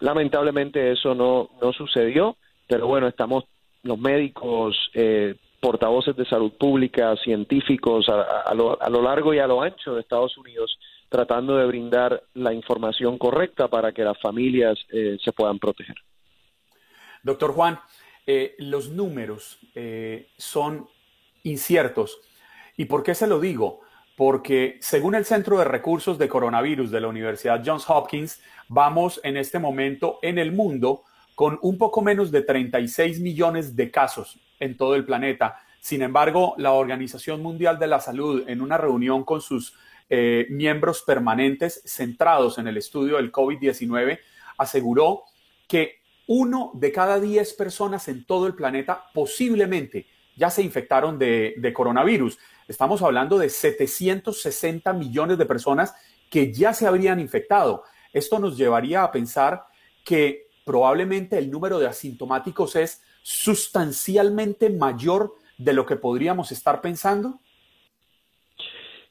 lamentablemente 0.00 0.92
eso 0.92 1.14
no, 1.14 1.50
no 1.62 1.72
sucedió, 1.72 2.36
pero 2.66 2.86
bueno, 2.86 3.08
estamos 3.08 3.44
los 3.82 3.98
médicos, 3.98 4.90
eh, 4.94 5.34
portavoces 5.60 6.16
de 6.16 6.24
salud 6.24 6.52
pública, 6.52 7.14
científicos 7.16 8.06
a, 8.08 8.54
lo, 8.54 9.02
largo 9.02 9.34
y 9.34 9.38
a 9.38 9.46
lo 9.46 9.62
ancho 9.62 9.94
de 9.94 10.00
Estados 10.00 10.36
Unidos 10.38 10.78
tratando 11.08 11.56
de 11.56 11.66
brindar 11.66 12.22
la 12.34 12.54
información 12.54 13.18
correcta 13.18 13.68
para 13.68 13.92
que 13.92 14.04
las 14.04 14.18
familias 14.20 14.78
eh, 14.90 15.18
se 15.22 15.32
puedan 15.32 15.58
proteger. 15.58 15.96
Doctor 17.22 17.52
Juan, 17.52 17.78
eh, 18.32 18.54
los 18.58 18.90
números 18.90 19.58
eh, 19.74 20.28
son 20.36 20.86
inciertos. 21.42 22.20
¿Y 22.76 22.84
por 22.84 23.02
qué 23.02 23.16
se 23.16 23.26
lo 23.26 23.40
digo? 23.40 23.80
Porque 24.16 24.78
según 24.80 25.16
el 25.16 25.24
Centro 25.24 25.58
de 25.58 25.64
Recursos 25.64 26.16
de 26.16 26.28
Coronavirus 26.28 26.92
de 26.92 27.00
la 27.00 27.08
Universidad 27.08 27.60
Johns 27.66 27.90
Hopkins, 27.90 28.40
vamos 28.68 29.20
en 29.24 29.36
este 29.36 29.58
momento 29.58 30.20
en 30.22 30.38
el 30.38 30.52
mundo 30.52 31.02
con 31.34 31.58
un 31.62 31.76
poco 31.76 32.02
menos 32.02 32.30
de 32.30 32.42
36 32.42 33.18
millones 33.18 33.74
de 33.74 33.90
casos 33.90 34.38
en 34.60 34.76
todo 34.76 34.94
el 34.94 35.04
planeta. 35.04 35.58
Sin 35.80 36.00
embargo, 36.00 36.54
la 36.56 36.70
Organización 36.70 37.42
Mundial 37.42 37.80
de 37.80 37.88
la 37.88 37.98
Salud, 37.98 38.44
en 38.46 38.60
una 38.60 38.78
reunión 38.78 39.24
con 39.24 39.40
sus 39.40 39.74
eh, 40.08 40.46
miembros 40.50 41.02
permanentes 41.02 41.82
centrados 41.84 42.58
en 42.58 42.68
el 42.68 42.76
estudio 42.76 43.16
del 43.16 43.32
COVID-19, 43.32 44.20
aseguró 44.56 45.24
que 45.66 45.99
uno 46.32 46.70
de 46.74 46.92
cada 46.92 47.18
diez 47.18 47.54
personas 47.54 48.06
en 48.06 48.24
todo 48.24 48.46
el 48.46 48.54
planeta 48.54 49.06
posiblemente 49.12 50.06
ya 50.36 50.48
se 50.48 50.62
infectaron 50.62 51.18
de, 51.18 51.72
coronavirus. 51.74 52.38
Estamos 52.68 53.02
hablando 53.02 53.36
de 53.36 53.48
760 53.48 54.92
millones 54.92 55.38
de 55.38 55.44
personas 55.44 55.92
que 56.30 56.52
ya 56.52 56.72
se 56.72 56.86
habrían 56.86 57.18
infectado. 57.18 57.82
Esto 58.12 58.38
nos 58.38 58.56
llevaría 58.56 59.02
a 59.02 59.10
pensar 59.10 59.64
que 60.04 60.46
probablemente 60.64 61.36
el 61.36 61.50
número 61.50 61.80
de 61.80 61.88
asintomáticos 61.88 62.76
es 62.76 63.02
sustancialmente 63.22 64.70
mayor 64.70 65.34
de 65.58 65.72
lo 65.72 65.84
que 65.84 65.96
podríamos 65.96 66.52
estar 66.52 66.80
pensando? 66.80 67.40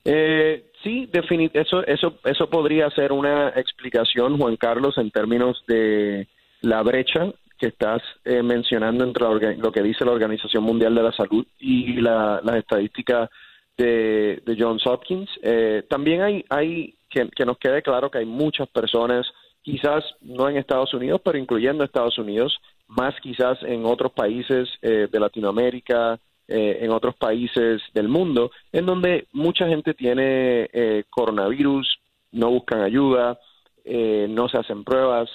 Eh, 0.06 0.72
sí, 0.82 1.10
eso, 1.54 1.84
eso 2.24 2.50
podría 2.50 2.90
ser 2.92 3.12
una 3.12 3.50
explicación, 3.50 4.38
Juan 4.38 4.56
Carlos, 4.56 4.98
en 4.98 5.12
términos 5.12 5.62
de 5.68 6.30
la 6.62 6.82
brecha 6.84 7.32
que 7.58 7.68
estás 7.68 8.02
eh, 8.24 8.42
mencionando 8.42 9.04
entre 9.04 9.56
lo 9.58 9.72
que 9.72 9.84
dice 9.84 10.06
la 10.06 10.12
Organización 10.12 10.64
Mundial 10.64 10.96
de 10.96 11.04
la 11.04 11.12
Salud 11.12 11.46
y 11.60 11.94
las 12.02 12.42
estadísticas 12.56 13.30
de, 13.78 14.42
de 14.46 14.56
Johns 14.58 14.86
Hopkins. 14.86 15.30
Eh, 15.42 15.84
también 15.90 16.22
hay, 16.22 16.46
hay 16.50 16.96
que, 17.10 17.30
que, 17.30 17.46
nos 17.46 17.58
quede 17.58 17.82
claro 17.82 18.10
que 18.10 18.20
hay 18.20 18.26
muchas 18.26 18.68
personas, 18.70 19.26
quizás 19.62 20.04
no 20.22 20.48
en 20.48 20.58
Estados 20.58 20.94
Unidos, 20.94 21.22
pero 21.24 21.38
incluyendo 21.38 21.84
Estados 21.84 22.18
Unidos, 22.18 22.60
más 22.90 23.14
quizás 23.22 23.62
en 23.64 23.86
otros 23.86 24.12
países 24.12 24.68
eh, 24.82 25.08
de 25.10 25.20
Latinoamérica, 25.20 26.20
eh, 26.48 26.80
en 26.82 26.92
otros 26.92 27.16
países 27.16 27.82
del 27.94 28.08
mundo, 28.08 28.52
en 28.72 28.86
donde 28.86 29.28
mucha 29.32 29.68
gente 29.68 29.94
tiene 29.94 30.68
eh, 30.74 31.04
coronavirus, 31.10 32.00
no 32.32 32.50
buscan 32.50 32.82
ayuda, 32.82 33.40
no 33.86 34.48
se 34.50 34.58
hacen 34.58 34.84
pruebas, 34.84 35.30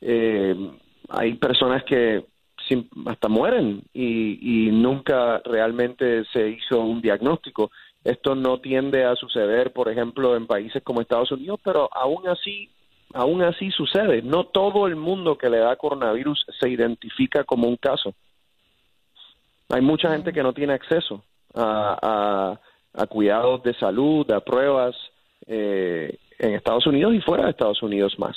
hay 0.00 1.34
personas 1.34 1.84
que 1.84 2.24
hasta 3.06 3.28
mueren 3.28 3.82
y, 3.92 4.66
y 4.66 4.70
nunca 4.72 5.40
realmente 5.44 6.24
se 6.32 6.48
hizo 6.48 6.80
un 6.80 7.00
diagnóstico. 7.00 7.70
Esto 8.02 8.34
no 8.34 8.60
tiende 8.60 9.04
a 9.04 9.16
suceder, 9.16 9.72
por 9.72 9.88
ejemplo, 9.88 10.36
en 10.36 10.46
países 10.46 10.82
como 10.82 11.00
Estados 11.00 11.32
Unidos, 11.32 11.60
pero 11.62 11.88
aún 11.92 12.28
así 12.28 12.70
aún 13.14 13.42
así 13.42 13.70
sucede. 13.70 14.22
No 14.22 14.44
todo 14.44 14.86
el 14.86 14.96
mundo 14.96 15.38
que 15.38 15.50
le 15.50 15.58
da 15.58 15.76
coronavirus 15.76 16.44
se 16.60 16.68
identifica 16.68 17.44
como 17.44 17.68
un 17.68 17.76
caso. 17.76 18.14
Hay 19.68 19.82
mucha 19.82 20.10
gente 20.10 20.32
que 20.32 20.42
no 20.42 20.52
tiene 20.52 20.74
acceso 20.74 21.24
a, 21.54 22.58
a, 22.94 23.06
cuidados 23.06 23.62
de 23.62 23.74
salud, 23.74 24.30
a 24.30 24.40
pruebas 24.40 24.94
eh, 25.46 26.18
en 26.38 26.54
Estados 26.54 26.86
Unidos 26.86 27.14
y 27.14 27.20
fuera 27.20 27.44
de 27.44 27.50
Estados 27.50 27.82
Unidos 27.82 28.18
más. 28.18 28.36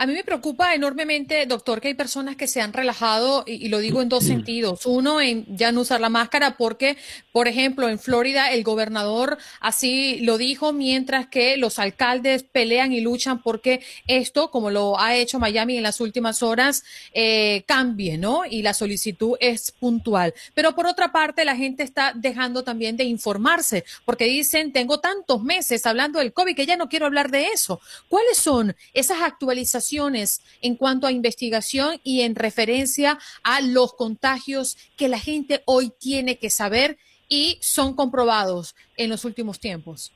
A 0.00 0.06
mí 0.06 0.12
me 0.12 0.22
preocupa 0.22 0.76
enormemente, 0.76 1.44
doctor, 1.46 1.80
que 1.80 1.88
hay 1.88 1.94
personas 1.94 2.36
que 2.36 2.46
se 2.46 2.60
han 2.60 2.72
relajado, 2.72 3.42
y, 3.48 3.68
lo 3.68 3.80
digo 3.80 4.00
en 4.00 4.08
dos 4.08 4.22
sentidos. 4.22 4.86
Uno, 4.86 5.20
en 5.20 5.44
ya 5.56 5.72
no 5.72 5.80
usar 5.80 6.00
la 6.00 6.08
máscara, 6.08 6.56
porque, 6.56 6.96
por 7.32 7.48
ejemplo, 7.48 7.88
en 7.88 7.98
Florida 7.98 8.52
el 8.52 8.62
gobernador 8.62 9.38
así 9.58 10.20
lo 10.20 10.38
dijo, 10.38 10.72
mientras 10.72 11.26
que 11.26 11.56
los 11.56 11.80
alcaldes 11.80 12.44
pelean 12.44 12.92
y 12.92 13.00
luchan 13.00 13.42
porque 13.42 13.82
esto, 14.06 14.52
como 14.52 14.70
lo 14.70 15.00
ha 15.00 15.16
hecho 15.16 15.40
Miami 15.40 15.76
en 15.76 15.82
las 15.82 16.00
últimas 16.00 16.44
horas, 16.44 16.84
eh, 17.12 17.64
cambie, 17.66 18.18
¿no? 18.18 18.42
Y 18.48 18.62
la 18.62 18.74
solicitud 18.74 19.36
es 19.40 19.72
puntual. 19.72 20.32
Pero 20.54 20.76
por 20.76 20.86
otra 20.86 21.10
parte, 21.10 21.44
la 21.44 21.56
gente 21.56 21.82
está 21.82 22.12
dejando 22.14 22.62
también 22.62 22.96
de 22.96 23.02
informarse, 23.02 23.84
porque 24.04 24.26
dicen, 24.26 24.72
tengo 24.72 25.00
tantos 25.00 25.42
meses 25.42 25.84
hablando 25.86 26.20
del 26.20 26.32
COVID 26.32 26.54
que 26.54 26.66
ya 26.66 26.76
no 26.76 26.88
quiero 26.88 27.06
hablar 27.06 27.32
de 27.32 27.48
eso. 27.48 27.80
¿Cuáles 28.08 28.38
son 28.38 28.76
esas 28.94 29.22
actualizaciones? 29.22 29.87
En 30.62 30.76
cuanto 30.76 31.06
a 31.06 31.12
investigación 31.12 32.00
y 32.04 32.22
en 32.22 32.34
referencia 32.34 33.18
a 33.42 33.60
los 33.60 33.94
contagios 33.94 34.76
que 34.96 35.08
la 35.08 35.18
gente 35.18 35.62
hoy 35.64 35.90
tiene 35.98 36.36
que 36.38 36.50
saber 36.50 36.98
y 37.28 37.58
son 37.60 37.94
comprobados 37.94 38.74
en 38.96 39.10
los 39.10 39.24
últimos 39.24 39.60
tiempos? 39.60 40.12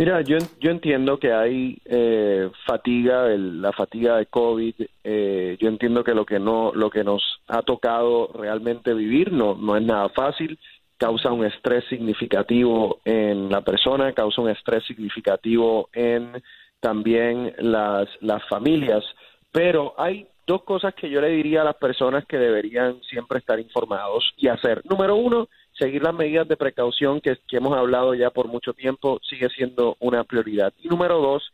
Mira, 0.00 0.22
yo, 0.22 0.38
yo 0.60 0.70
entiendo 0.70 1.18
que 1.18 1.30
hay 1.30 1.78
eh, 1.84 2.50
fatiga, 2.66 3.28
la 3.36 3.70
fatiga 3.72 4.16
de 4.16 4.26
COVID. 4.26 4.74
Eh, 5.04 5.58
yo 5.60 5.68
entiendo 5.68 6.02
que 6.02 6.14
lo 6.14 6.24
que 6.24 6.38
no, 6.38 6.72
lo 6.72 6.88
que 6.88 7.04
nos 7.04 7.22
ha 7.48 7.60
tocado 7.60 8.30
realmente 8.32 8.94
vivir 8.94 9.30
no, 9.30 9.56
no 9.56 9.76
es 9.76 9.82
nada 9.82 10.08
fácil. 10.08 10.58
Causa 10.96 11.32
un 11.32 11.44
estrés 11.44 11.84
significativo 11.90 13.00
en 13.04 13.50
la 13.50 13.60
persona, 13.60 14.14
causa 14.14 14.40
un 14.40 14.48
estrés 14.48 14.84
significativo 14.86 15.90
en 15.92 16.42
también 16.80 17.54
las, 17.58 18.08
las 18.20 18.46
familias. 18.48 19.04
Pero 19.52 19.94
hay 19.98 20.26
dos 20.46 20.62
cosas 20.64 20.94
que 20.94 21.08
yo 21.08 21.20
le 21.20 21.28
diría 21.28 21.62
a 21.62 21.64
las 21.64 21.76
personas 21.76 22.24
que 22.26 22.36
deberían 22.36 23.00
siempre 23.02 23.38
estar 23.38 23.60
informados 23.60 24.32
y 24.36 24.48
hacer. 24.48 24.82
Número 24.84 25.14
uno, 25.14 25.48
seguir 25.78 26.02
las 26.02 26.14
medidas 26.14 26.48
de 26.48 26.56
precaución 26.56 27.20
que, 27.20 27.38
hemos 27.52 27.76
hablado 27.76 28.14
ya 28.14 28.30
por 28.30 28.48
mucho 28.48 28.72
tiempo 28.72 29.20
sigue 29.22 29.48
siendo 29.50 29.96
una 30.00 30.24
prioridad. 30.24 30.72
Y 30.82 30.88
número 30.88 31.20
dos, 31.20 31.52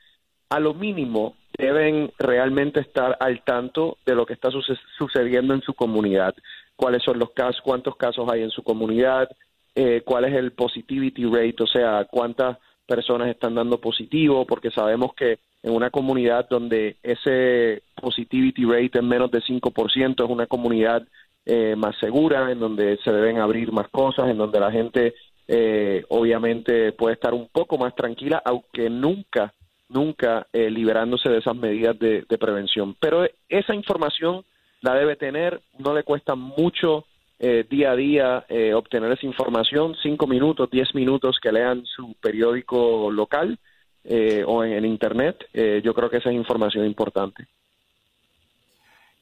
a 0.48 0.60
lo 0.60 0.74
mínimo 0.74 1.36
deben 1.58 2.10
realmente 2.18 2.80
estar 2.80 3.16
al 3.20 3.42
tanto 3.44 3.98
de 4.06 4.14
lo 4.14 4.26
que 4.26 4.32
está 4.32 4.50
sucediendo 4.98 5.54
en 5.54 5.62
su 5.62 5.74
comunidad. 5.74 6.34
Cuáles 6.74 7.02
son 7.02 7.18
los 7.18 7.30
casos, 7.32 7.60
cuántos 7.62 7.96
casos 7.96 8.26
hay 8.30 8.42
en 8.42 8.50
su 8.50 8.62
comunidad, 8.62 9.28
eh, 9.74 10.02
cuál 10.04 10.24
es 10.24 10.34
el 10.34 10.52
positivity 10.52 11.24
rate, 11.24 11.62
o 11.62 11.66
sea, 11.66 12.06
cuántas 12.10 12.58
personas 12.86 13.28
están 13.28 13.54
dando 13.54 13.80
positivo, 13.80 14.46
porque 14.46 14.70
sabemos 14.70 15.14
que 15.14 15.38
en 15.62 15.72
una 15.72 15.90
comunidad 15.90 16.48
donde 16.48 16.96
ese 17.02 17.82
positivity 18.00 18.64
rate 18.64 18.98
es 18.98 19.02
menos 19.02 19.30
de 19.30 19.40
5%, 19.40 20.24
es 20.24 20.30
una 20.30 20.46
comunidad 20.46 21.02
eh, 21.44 21.74
más 21.76 21.96
segura, 21.98 22.50
en 22.50 22.60
donde 22.60 22.98
se 23.04 23.12
deben 23.12 23.38
abrir 23.38 23.72
más 23.72 23.88
cosas, 23.88 24.28
en 24.28 24.38
donde 24.38 24.60
la 24.60 24.70
gente 24.70 25.14
eh, 25.48 26.04
obviamente 26.08 26.92
puede 26.92 27.14
estar 27.14 27.34
un 27.34 27.48
poco 27.48 27.78
más 27.78 27.94
tranquila, 27.94 28.42
aunque 28.44 28.90
nunca 28.90 29.52
nunca 29.88 30.48
eh, 30.52 30.68
liberándose 30.68 31.28
de 31.28 31.38
esas 31.38 31.54
medidas 31.54 31.96
de, 31.98 32.24
de 32.28 32.38
prevención. 32.38 32.96
Pero 32.98 33.24
esa 33.48 33.74
información 33.74 34.44
la 34.80 34.94
debe 34.94 35.14
tener, 35.14 35.60
no 35.78 35.94
le 35.94 36.02
cuesta 36.02 36.34
mucho 36.34 37.04
eh, 37.38 37.64
día 37.68 37.92
a 37.92 37.96
día 37.96 38.46
eh, 38.48 38.72
obtener 38.74 39.12
esa 39.12 39.26
información, 39.26 39.94
cinco 40.02 40.26
minutos, 40.26 40.70
diez 40.70 40.94
minutos 40.94 41.38
que 41.40 41.52
lean 41.52 41.84
su 41.84 42.14
periódico 42.20 43.10
local 43.10 43.58
eh, 44.04 44.44
o 44.46 44.64
en, 44.64 44.72
en 44.72 44.84
Internet, 44.84 45.46
eh, 45.52 45.80
yo 45.84 45.92
creo 45.94 46.08
que 46.08 46.18
esa 46.18 46.30
es 46.30 46.36
información 46.36 46.86
importante. 46.86 47.46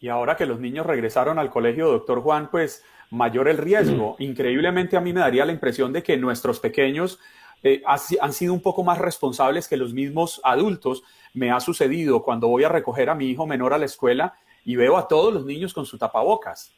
Y 0.01 0.09
ahora 0.09 0.37
que 0.37 0.45
los 0.45 0.61
niños 0.61 0.85
regresaron 0.85 1.39
al 1.39 1.51
colegio, 1.51 1.89
doctor 1.89 2.21
Juan, 2.21 2.51
pues 2.51 2.85
mayor 3.11 3.49
el 3.49 3.57
riesgo. 3.57 4.17
Increíblemente 4.19 4.97
a 4.97 5.01
mí 5.01 5.13
me 5.13 5.21
daría 5.21 5.47
la 5.47 5.53
impresión 5.53 5.93
de 5.93 6.03
que 6.03 6.17
nuestros 6.19 6.61
pequeños 6.61 7.19
eh, 7.63 7.83
han 8.21 8.33
sido 8.35 8.53
un 8.53 8.61
poco 8.61 8.85
más 8.85 8.99
responsables 8.99 9.67
que 9.67 9.79
los 9.79 9.95
mismos 9.95 10.41
adultos. 10.45 11.03
Me 11.33 11.51
ha 11.51 11.61
sucedido 11.61 12.23
cuando 12.23 12.49
voy 12.49 12.65
a 12.65 12.69
recoger 12.69 13.09
a 13.09 13.15
mi 13.15 13.31
hijo 13.31 13.47
menor 13.47 13.73
a 13.73 13.79
la 13.79 13.87
escuela 13.87 14.35
y 14.67 14.77
veo 14.77 14.99
a 14.99 15.09
todos 15.09 15.33
los 15.33 15.47
niños 15.47 15.73
con 15.73 15.87
su 15.87 15.97
tapabocas. 15.97 16.75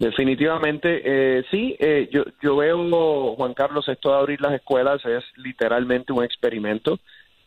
Definitivamente, 0.00 1.02
eh, 1.04 1.44
sí, 1.50 1.76
eh, 1.78 2.08
yo, 2.10 2.22
yo 2.42 2.56
veo, 2.56 3.34
Juan 3.36 3.52
Carlos, 3.52 3.86
esto 3.86 4.08
de 4.08 4.16
abrir 4.16 4.40
las 4.40 4.54
escuelas 4.54 5.04
es 5.04 5.22
literalmente 5.36 6.10
un 6.10 6.24
experimento, 6.24 6.98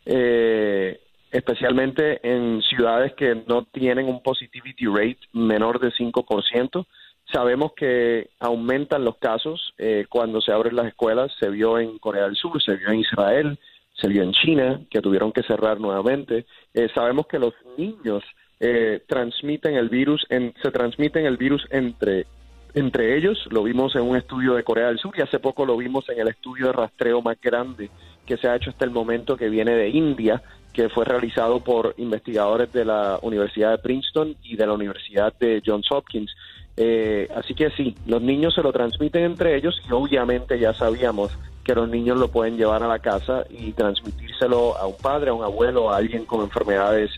eh, 0.05 1.01
especialmente 1.31 2.19
en 2.21 2.61
ciudades 2.61 3.13
que 3.13 3.41
no 3.47 3.63
tienen 3.65 4.05
un 4.07 4.21
positivity 4.21 4.85
rate 4.85 5.17
menor 5.33 5.79
de 5.79 5.91
5%. 5.93 6.85
Sabemos 7.33 7.73
que 7.73 8.29
aumentan 8.39 9.03
los 9.03 9.17
casos 9.17 9.73
eh, 9.79 10.05
cuando 10.07 10.39
se 10.39 10.51
abren 10.51 10.75
las 10.75 10.85
escuelas, 10.85 11.31
se 11.39 11.49
vio 11.49 11.79
en 11.79 11.97
Corea 11.97 12.25
del 12.25 12.35
Sur, 12.35 12.61
se 12.61 12.75
vio 12.75 12.89
en 12.89 12.99
Israel, 12.99 13.57
se 13.99 14.07
vio 14.07 14.21
en 14.21 14.31
China, 14.31 14.79
que 14.91 15.01
tuvieron 15.01 15.31
que 15.31 15.41
cerrar 15.41 15.79
nuevamente. 15.79 16.45
Eh, 16.75 16.87
sabemos 16.93 17.25
que 17.25 17.39
los 17.39 17.55
niños 17.79 18.23
eh, 18.59 19.01
transmiten 19.07 19.73
el 19.73 19.89
virus, 19.89 20.23
en, 20.29 20.53
se 20.61 20.69
transmiten 20.69 21.25
el 21.25 21.37
virus 21.37 21.65
entre 21.71 22.27
entre 22.73 23.15
ellos, 23.15 23.47
lo 23.51 23.63
vimos 23.63 23.95
en 23.95 24.01
un 24.01 24.17
estudio 24.17 24.55
de 24.55 24.63
Corea 24.63 24.87
del 24.87 24.97
Sur 24.97 25.13
y 25.17 25.21
hace 25.21 25.39
poco 25.39 25.65
lo 25.65 25.77
vimos 25.77 26.09
en 26.09 26.19
el 26.19 26.27
estudio 26.29 26.67
de 26.67 26.73
rastreo 26.73 27.21
más 27.21 27.39
grande 27.39 27.89
que 28.25 28.37
se 28.37 28.47
ha 28.47 28.55
hecho 28.55 28.71
hasta 28.71 28.85
el 28.85 28.91
momento 28.91 29.37
que 29.37 29.49
viene 29.49 29.75
de 29.75 29.89
India, 29.89 30.41
que 30.71 30.89
fue 30.89 31.05
realizado 31.05 31.59
por 31.59 31.93
investigadores 31.97 32.71
de 32.73 32.85
la 32.85 33.19
Universidad 33.21 33.71
de 33.71 33.77
Princeton 33.77 34.35
y 34.43 34.55
de 34.55 34.65
la 34.65 34.73
Universidad 34.73 35.33
de 35.39 35.61
Johns 35.63 35.91
Hopkins. 35.91 36.35
Eh, 36.75 37.29
así 37.35 37.53
que 37.53 37.69
sí, 37.71 37.95
los 38.07 38.21
niños 38.21 38.55
se 38.55 38.63
lo 38.63 38.71
transmiten 38.71 39.23
entre 39.23 39.55
ellos 39.55 39.79
y 39.87 39.91
obviamente 39.91 40.57
ya 40.57 40.73
sabíamos 40.73 41.37
que 41.63 41.75
los 41.75 41.87
niños 41.87 42.17
lo 42.17 42.29
pueden 42.29 42.57
llevar 42.57 42.81
a 42.81 42.87
la 42.87 42.99
casa 42.99 43.45
y 43.51 43.71
transmitírselo 43.73 44.75
a 44.77 44.87
un 44.87 44.97
padre, 44.97 45.29
a 45.29 45.33
un 45.33 45.43
abuelo, 45.43 45.91
a 45.91 45.97
alguien 45.97 46.25
con 46.25 46.41
enfermedades 46.41 47.11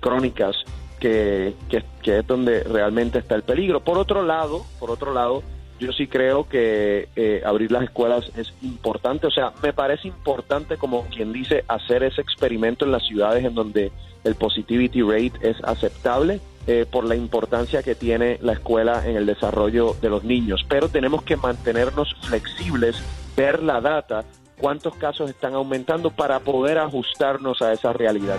crónicas 0.00 0.56
que, 1.02 1.56
que, 1.68 1.82
que 2.00 2.20
es 2.20 2.26
donde 2.28 2.62
realmente 2.62 3.18
está 3.18 3.34
el 3.34 3.42
peligro. 3.42 3.80
Por 3.80 3.98
otro 3.98 4.22
lado, 4.22 4.64
por 4.78 4.92
otro 4.92 5.12
lado, 5.12 5.42
yo 5.80 5.90
sí 5.90 6.06
creo 6.06 6.48
que 6.48 7.08
eh, 7.16 7.42
abrir 7.44 7.72
las 7.72 7.82
escuelas 7.82 8.30
es 8.36 8.54
importante. 8.62 9.26
O 9.26 9.32
sea, 9.32 9.52
me 9.64 9.72
parece 9.72 10.06
importante, 10.06 10.76
como 10.76 11.02
quien 11.06 11.32
dice, 11.32 11.64
hacer 11.66 12.04
ese 12.04 12.20
experimento 12.20 12.84
en 12.84 12.92
las 12.92 13.04
ciudades 13.04 13.44
en 13.44 13.52
donde 13.56 13.90
el 14.22 14.36
positivity 14.36 15.02
rate 15.02 15.32
es 15.40 15.56
aceptable 15.64 16.40
eh, 16.68 16.86
por 16.88 17.04
la 17.04 17.16
importancia 17.16 17.82
que 17.82 17.96
tiene 17.96 18.38
la 18.40 18.52
escuela 18.52 19.02
en 19.04 19.16
el 19.16 19.26
desarrollo 19.26 19.96
de 20.00 20.08
los 20.08 20.22
niños. 20.22 20.64
Pero 20.68 20.88
tenemos 20.88 21.24
que 21.24 21.36
mantenernos 21.36 22.14
flexibles, 22.20 23.02
ver 23.36 23.60
la 23.60 23.80
data, 23.80 24.24
cuántos 24.56 24.94
casos 24.94 25.30
están 25.30 25.54
aumentando 25.54 26.10
para 26.10 26.38
poder 26.38 26.78
ajustarnos 26.78 27.60
a 27.60 27.72
esa 27.72 27.92
realidad. 27.92 28.38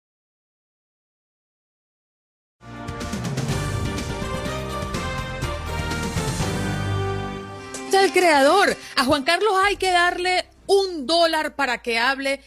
El 7.99 8.11
creador. 8.11 8.75
A 8.95 9.05
Juan 9.05 9.23
Carlos 9.23 9.53
hay 9.63 9.75
que 9.75 9.91
darle 9.91 10.45
un 10.67 11.05
dólar 11.05 11.55
para 11.55 11.81
que 11.81 11.99
hable 11.99 12.41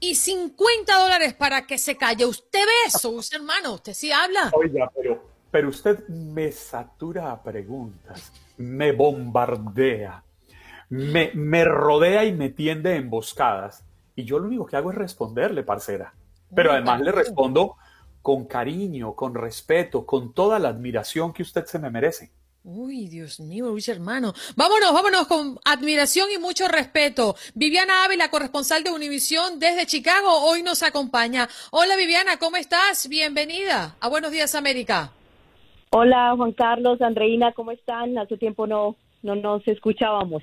y 0.00 0.14
50 0.14 0.98
dólares 0.98 1.34
para 1.34 1.66
que 1.66 1.78
se 1.78 1.96
calle. 1.96 2.24
Usted 2.24 2.60
ve 2.60 2.88
eso, 2.88 3.10
usted 3.10 3.38
hermano, 3.38 3.74
usted 3.74 3.94
sí 3.94 4.12
habla. 4.12 4.50
Oiga, 4.52 4.90
pero, 4.94 5.22
pero 5.50 5.68
usted 5.68 6.06
me 6.08 6.52
satura 6.52 7.32
a 7.32 7.42
preguntas, 7.42 8.32
me 8.56 8.92
bombardea, 8.92 10.22
me, 10.88 11.30
me 11.34 11.64
rodea 11.64 12.24
y 12.24 12.32
me 12.32 12.50
tiende 12.50 12.96
emboscadas. 12.96 13.84
Y 14.14 14.24
yo 14.24 14.38
lo 14.38 14.46
único 14.46 14.66
que 14.66 14.76
hago 14.76 14.90
es 14.90 14.96
responderle, 14.96 15.62
parcera. 15.62 16.14
Pero 16.54 16.72
además 16.72 17.00
le 17.00 17.12
respondo 17.12 17.76
con 18.22 18.46
cariño, 18.46 19.14
con 19.14 19.34
respeto, 19.34 20.06
con 20.06 20.32
toda 20.32 20.58
la 20.58 20.68
admiración 20.68 21.32
que 21.32 21.42
usted 21.42 21.66
se 21.66 21.78
me 21.78 21.90
merece. 21.90 22.30
Uy, 22.68 23.06
Dios 23.06 23.38
mío, 23.38 23.68
Luis 23.68 23.88
hermano. 23.88 24.34
Vámonos, 24.56 24.92
vámonos 24.92 25.28
con 25.28 25.56
admiración 25.64 26.26
y 26.34 26.38
mucho 26.38 26.66
respeto. 26.66 27.36
Viviana 27.54 28.04
Ávila, 28.04 28.28
corresponsal 28.28 28.82
de 28.82 28.90
Univisión 28.90 29.60
desde 29.60 29.86
Chicago, 29.86 30.26
hoy 30.42 30.64
nos 30.64 30.82
acompaña. 30.82 31.48
Hola 31.70 31.94
Viviana, 31.94 32.38
¿cómo 32.40 32.56
estás? 32.56 33.08
Bienvenida 33.08 33.94
a 34.00 34.08
Buenos 34.08 34.32
Días 34.32 34.56
América. 34.56 35.12
Hola 35.90 36.34
Juan 36.36 36.50
Carlos, 36.54 37.00
Andreina, 37.00 37.52
¿cómo 37.52 37.70
están? 37.70 38.18
Hace 38.18 38.36
tiempo 38.36 38.66
no, 38.66 38.96
no 39.22 39.36
nos 39.36 39.66
escuchábamos. 39.68 40.42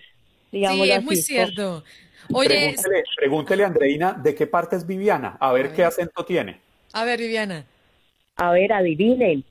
Sí, 0.50 0.64
es 0.64 1.04
muy 1.04 1.18
cierto. 1.18 1.84
Oye, 2.32 2.48
pregúntele, 2.48 3.04
pregúntele 3.18 3.64
a 3.66 3.68
Andreina 3.68 4.14
de 4.14 4.34
qué 4.34 4.48
parte 4.48 4.78
es 4.78 4.88
Viviana, 4.88 5.36
a 5.42 5.52
ver 5.52 5.74
qué 5.74 5.84
acento 5.84 6.24
tiene. 6.24 6.62
A 6.94 7.04
ver, 7.04 7.20
Viviana. 7.20 7.66
A 8.38 8.52
ver, 8.52 8.72
adivinen. 8.72 9.44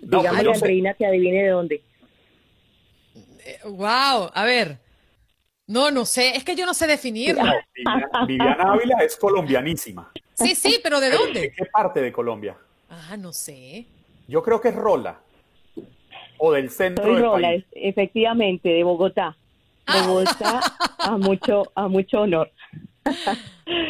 No, 0.00 0.20
Dígame 0.20 0.42
no 0.44 0.52
a 0.52 0.54
sé. 0.54 0.60
Andreina 0.60 0.94
que 0.94 1.04
adivine 1.04 1.42
de 1.42 1.48
dónde. 1.50 1.82
Wow, 3.64 4.30
a 4.34 4.44
ver. 4.44 4.78
No, 5.66 5.90
no 5.90 6.04
sé, 6.04 6.36
es 6.36 6.42
que 6.44 6.56
yo 6.56 6.66
no 6.66 6.74
sé 6.74 6.86
definirlo. 6.86 7.44
No, 7.44 7.52
Viviana, 7.74 8.26
Viviana 8.26 8.72
Ávila 8.72 8.96
es 9.04 9.16
colombianísima. 9.16 10.10
Sí, 10.34 10.54
sí, 10.54 10.80
pero 10.82 10.98
¿de 11.00 11.10
¿De 11.10 11.16
dónde? 11.16 11.52
qué 11.56 11.64
parte 11.66 12.00
de 12.00 12.10
Colombia? 12.12 12.56
Ah, 12.88 13.16
no 13.16 13.32
sé. 13.32 13.86
Yo 14.26 14.42
creo 14.42 14.60
que 14.60 14.68
es 14.68 14.74
Rola. 14.74 15.20
O 16.38 16.52
del 16.52 16.70
centro 16.70 17.04
Soy 17.04 17.14
del 17.14 17.22
Rola, 17.22 17.48
país. 17.48 17.64
es- 17.72 17.82
efectivamente, 17.90 18.68
de 18.70 18.82
Bogotá. 18.82 19.36
Ah. 19.86 20.04
Bogotá, 20.06 20.60
a 20.98 21.16
mucho, 21.18 21.70
a 21.74 21.86
mucho 21.88 22.22
honor. 22.22 22.50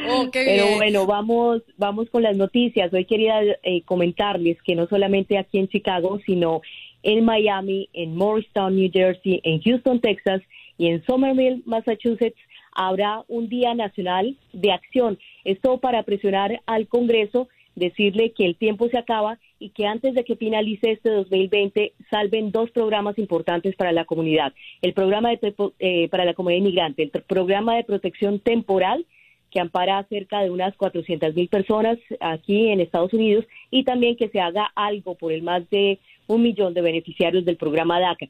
Oh, 0.08 0.30
qué 0.30 0.44
Pero 0.44 0.64
bien. 0.66 0.76
bueno, 0.76 1.06
vamos, 1.06 1.62
vamos 1.78 2.10
con 2.10 2.22
las 2.22 2.36
noticias. 2.36 2.92
Hoy 2.92 3.04
quería 3.06 3.40
eh, 3.62 3.82
comentarles 3.84 4.58
que 4.62 4.74
no 4.74 4.86
solamente 4.86 5.38
aquí 5.38 5.58
en 5.58 5.68
Chicago, 5.68 6.20
sino 6.26 6.60
en 7.02 7.24
Miami, 7.24 7.88
en 7.92 8.16
Morristown, 8.16 8.76
New 8.76 8.90
Jersey, 8.92 9.40
en 9.44 9.60
Houston, 9.62 10.00
Texas 10.00 10.42
y 10.78 10.88
en 10.88 11.04
Somerville, 11.04 11.62
Massachusetts, 11.66 12.38
habrá 12.72 13.24
un 13.28 13.48
Día 13.48 13.74
Nacional 13.74 14.36
de 14.52 14.72
Acción. 14.72 15.18
Esto 15.44 15.78
para 15.78 16.02
presionar 16.02 16.60
al 16.66 16.86
Congreso, 16.86 17.48
decirle 17.74 18.32
que 18.32 18.46
el 18.46 18.56
tiempo 18.56 18.88
se 18.88 18.98
acaba 18.98 19.38
y 19.58 19.70
que 19.70 19.86
antes 19.86 20.14
de 20.14 20.24
que 20.24 20.36
finalice 20.36 20.92
este 20.92 21.10
2020 21.10 21.92
salven 22.10 22.50
dos 22.50 22.70
programas 22.70 23.18
importantes 23.18 23.76
para 23.76 23.92
la 23.92 24.04
comunidad. 24.04 24.52
El 24.82 24.92
programa 24.92 25.30
de, 25.30 25.54
eh, 25.78 26.08
para 26.08 26.24
la 26.24 26.34
comunidad 26.34 26.60
inmigrante, 26.60 27.02
el 27.02 27.10
programa 27.10 27.76
de 27.76 27.84
protección 27.84 28.40
temporal 28.40 29.06
que 29.50 29.60
ampara 29.60 29.98
a 29.98 30.04
cerca 30.04 30.40
de 30.42 30.50
unas 30.50 30.76
400 30.76 31.34
mil 31.34 31.48
personas 31.48 31.98
aquí 32.20 32.68
en 32.68 32.80
Estados 32.80 33.12
Unidos 33.12 33.44
y 33.70 33.84
también 33.84 34.16
que 34.16 34.28
se 34.28 34.40
haga 34.40 34.70
algo 34.74 35.16
por 35.16 35.32
el 35.32 35.42
más 35.42 35.68
de 35.70 35.98
un 36.30 36.42
millón 36.42 36.74
de 36.74 36.82
beneficiarios 36.82 37.44
del 37.44 37.56
programa 37.56 38.00
DACA. 38.00 38.28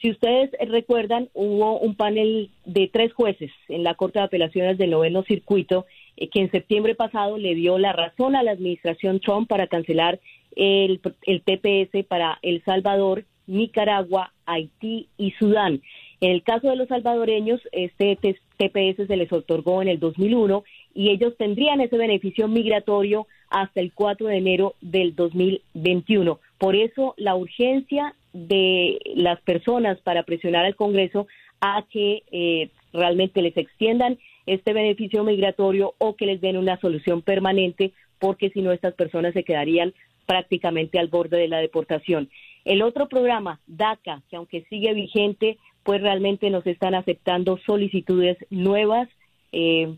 Si 0.00 0.10
ustedes 0.10 0.50
recuerdan, 0.68 1.28
hubo 1.34 1.78
un 1.78 1.96
panel 1.96 2.50
de 2.64 2.88
tres 2.92 3.12
jueces 3.12 3.50
en 3.68 3.82
la 3.82 3.94
Corte 3.94 4.18
de 4.18 4.26
Apelaciones 4.26 4.78
del 4.78 4.90
Noveno 4.90 5.24
Circuito 5.24 5.86
eh, 6.16 6.28
que 6.28 6.40
en 6.40 6.50
septiembre 6.50 6.94
pasado 6.94 7.36
le 7.36 7.54
dio 7.54 7.78
la 7.78 7.92
razón 7.92 8.36
a 8.36 8.42
la 8.42 8.52
administración 8.52 9.20
Trump 9.20 9.48
para 9.48 9.66
cancelar 9.66 10.20
el, 10.54 11.00
el 11.26 11.42
TPS 11.42 12.04
para 12.06 12.38
El 12.42 12.62
Salvador 12.64 13.24
Nicaragua, 13.48 14.32
Haití 14.46 15.08
y 15.16 15.32
Sudán. 15.32 15.80
En 16.20 16.30
el 16.32 16.42
caso 16.42 16.68
de 16.68 16.76
los 16.76 16.88
salvadoreños, 16.88 17.60
este 17.72 18.16
TPS 18.16 19.06
se 19.06 19.16
les 19.16 19.32
otorgó 19.32 19.82
en 19.82 19.88
el 19.88 19.98
2001 19.98 20.64
y 20.94 21.10
ellos 21.10 21.36
tendrían 21.36 21.80
ese 21.80 21.96
beneficio 21.96 22.46
migratorio 22.48 23.26
hasta 23.48 23.80
el 23.80 23.92
4 23.92 24.26
de 24.26 24.36
enero 24.36 24.74
del 24.80 25.14
2021. 25.14 26.38
Por 26.58 26.74
eso 26.76 27.14
la 27.16 27.36
urgencia 27.36 28.14
de 28.32 28.98
las 29.14 29.40
personas 29.42 29.98
para 30.00 30.24
presionar 30.24 30.64
al 30.64 30.76
Congreso 30.76 31.26
a 31.60 31.84
que 31.90 32.22
eh, 32.30 32.70
realmente 32.92 33.42
les 33.42 33.56
extiendan 33.56 34.18
este 34.46 34.72
beneficio 34.72 35.24
migratorio 35.24 35.94
o 35.98 36.16
que 36.16 36.26
les 36.26 36.40
den 36.40 36.56
una 36.56 36.78
solución 36.80 37.22
permanente, 37.22 37.92
porque 38.18 38.50
si 38.50 38.62
no 38.62 38.72
estas 38.72 38.94
personas 38.94 39.34
se 39.34 39.44
quedarían 39.44 39.92
prácticamente 40.26 40.98
al 40.98 41.08
borde 41.08 41.38
de 41.38 41.48
la 41.48 41.58
deportación. 41.58 42.28
El 42.64 42.82
otro 42.82 43.08
programa, 43.08 43.60
DACA, 43.66 44.22
que 44.28 44.36
aunque 44.36 44.64
sigue 44.68 44.92
vigente, 44.92 45.58
pues 45.84 46.02
realmente 46.02 46.50
nos 46.50 46.66
están 46.66 46.94
aceptando 46.94 47.58
solicitudes 47.64 48.36
nuevas 48.50 49.08
eh, 49.52 49.96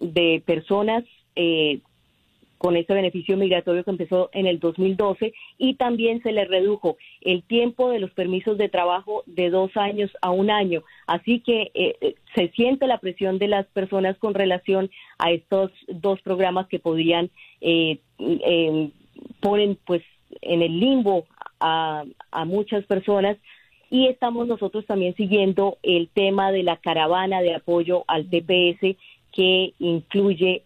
de 0.00 0.42
personas 0.44 1.04
eh, 1.34 1.80
con 2.58 2.76
este 2.76 2.92
beneficio 2.92 3.36
migratorio 3.36 3.84
que 3.84 3.90
empezó 3.90 4.30
en 4.32 4.46
el 4.46 4.58
2012 4.58 5.32
y 5.56 5.74
también 5.74 6.22
se 6.22 6.32
le 6.32 6.44
redujo 6.44 6.98
el 7.22 7.42
tiempo 7.44 7.90
de 7.90 8.00
los 8.00 8.10
permisos 8.10 8.58
de 8.58 8.68
trabajo 8.68 9.22
de 9.26 9.48
dos 9.48 9.76
años 9.76 10.10
a 10.20 10.30
un 10.30 10.50
año. 10.50 10.82
Así 11.06 11.40
que 11.40 11.70
eh, 11.74 11.96
eh, 12.00 12.14
se 12.34 12.48
siente 12.48 12.86
la 12.86 12.98
presión 12.98 13.38
de 13.38 13.48
las 13.48 13.66
personas 13.66 14.18
con 14.18 14.34
relación 14.34 14.90
a 15.18 15.30
estos 15.30 15.70
dos 15.86 16.20
programas 16.22 16.66
que 16.66 16.80
podrían 16.80 17.30
eh, 17.60 18.00
ponen 19.40 19.78
pues 19.86 20.02
en 20.42 20.62
el 20.62 20.78
limbo 20.78 21.26
a, 21.60 22.04
a 22.30 22.44
muchas 22.44 22.84
personas 22.84 23.36
y 23.90 24.06
estamos 24.06 24.46
nosotros 24.46 24.84
también 24.86 25.14
siguiendo 25.14 25.78
el 25.82 26.08
tema 26.08 26.52
de 26.52 26.62
la 26.62 26.76
caravana 26.76 27.40
de 27.40 27.54
apoyo 27.54 28.04
al 28.06 28.28
TPS 28.28 28.96
que 29.32 29.72
incluye 29.78 30.62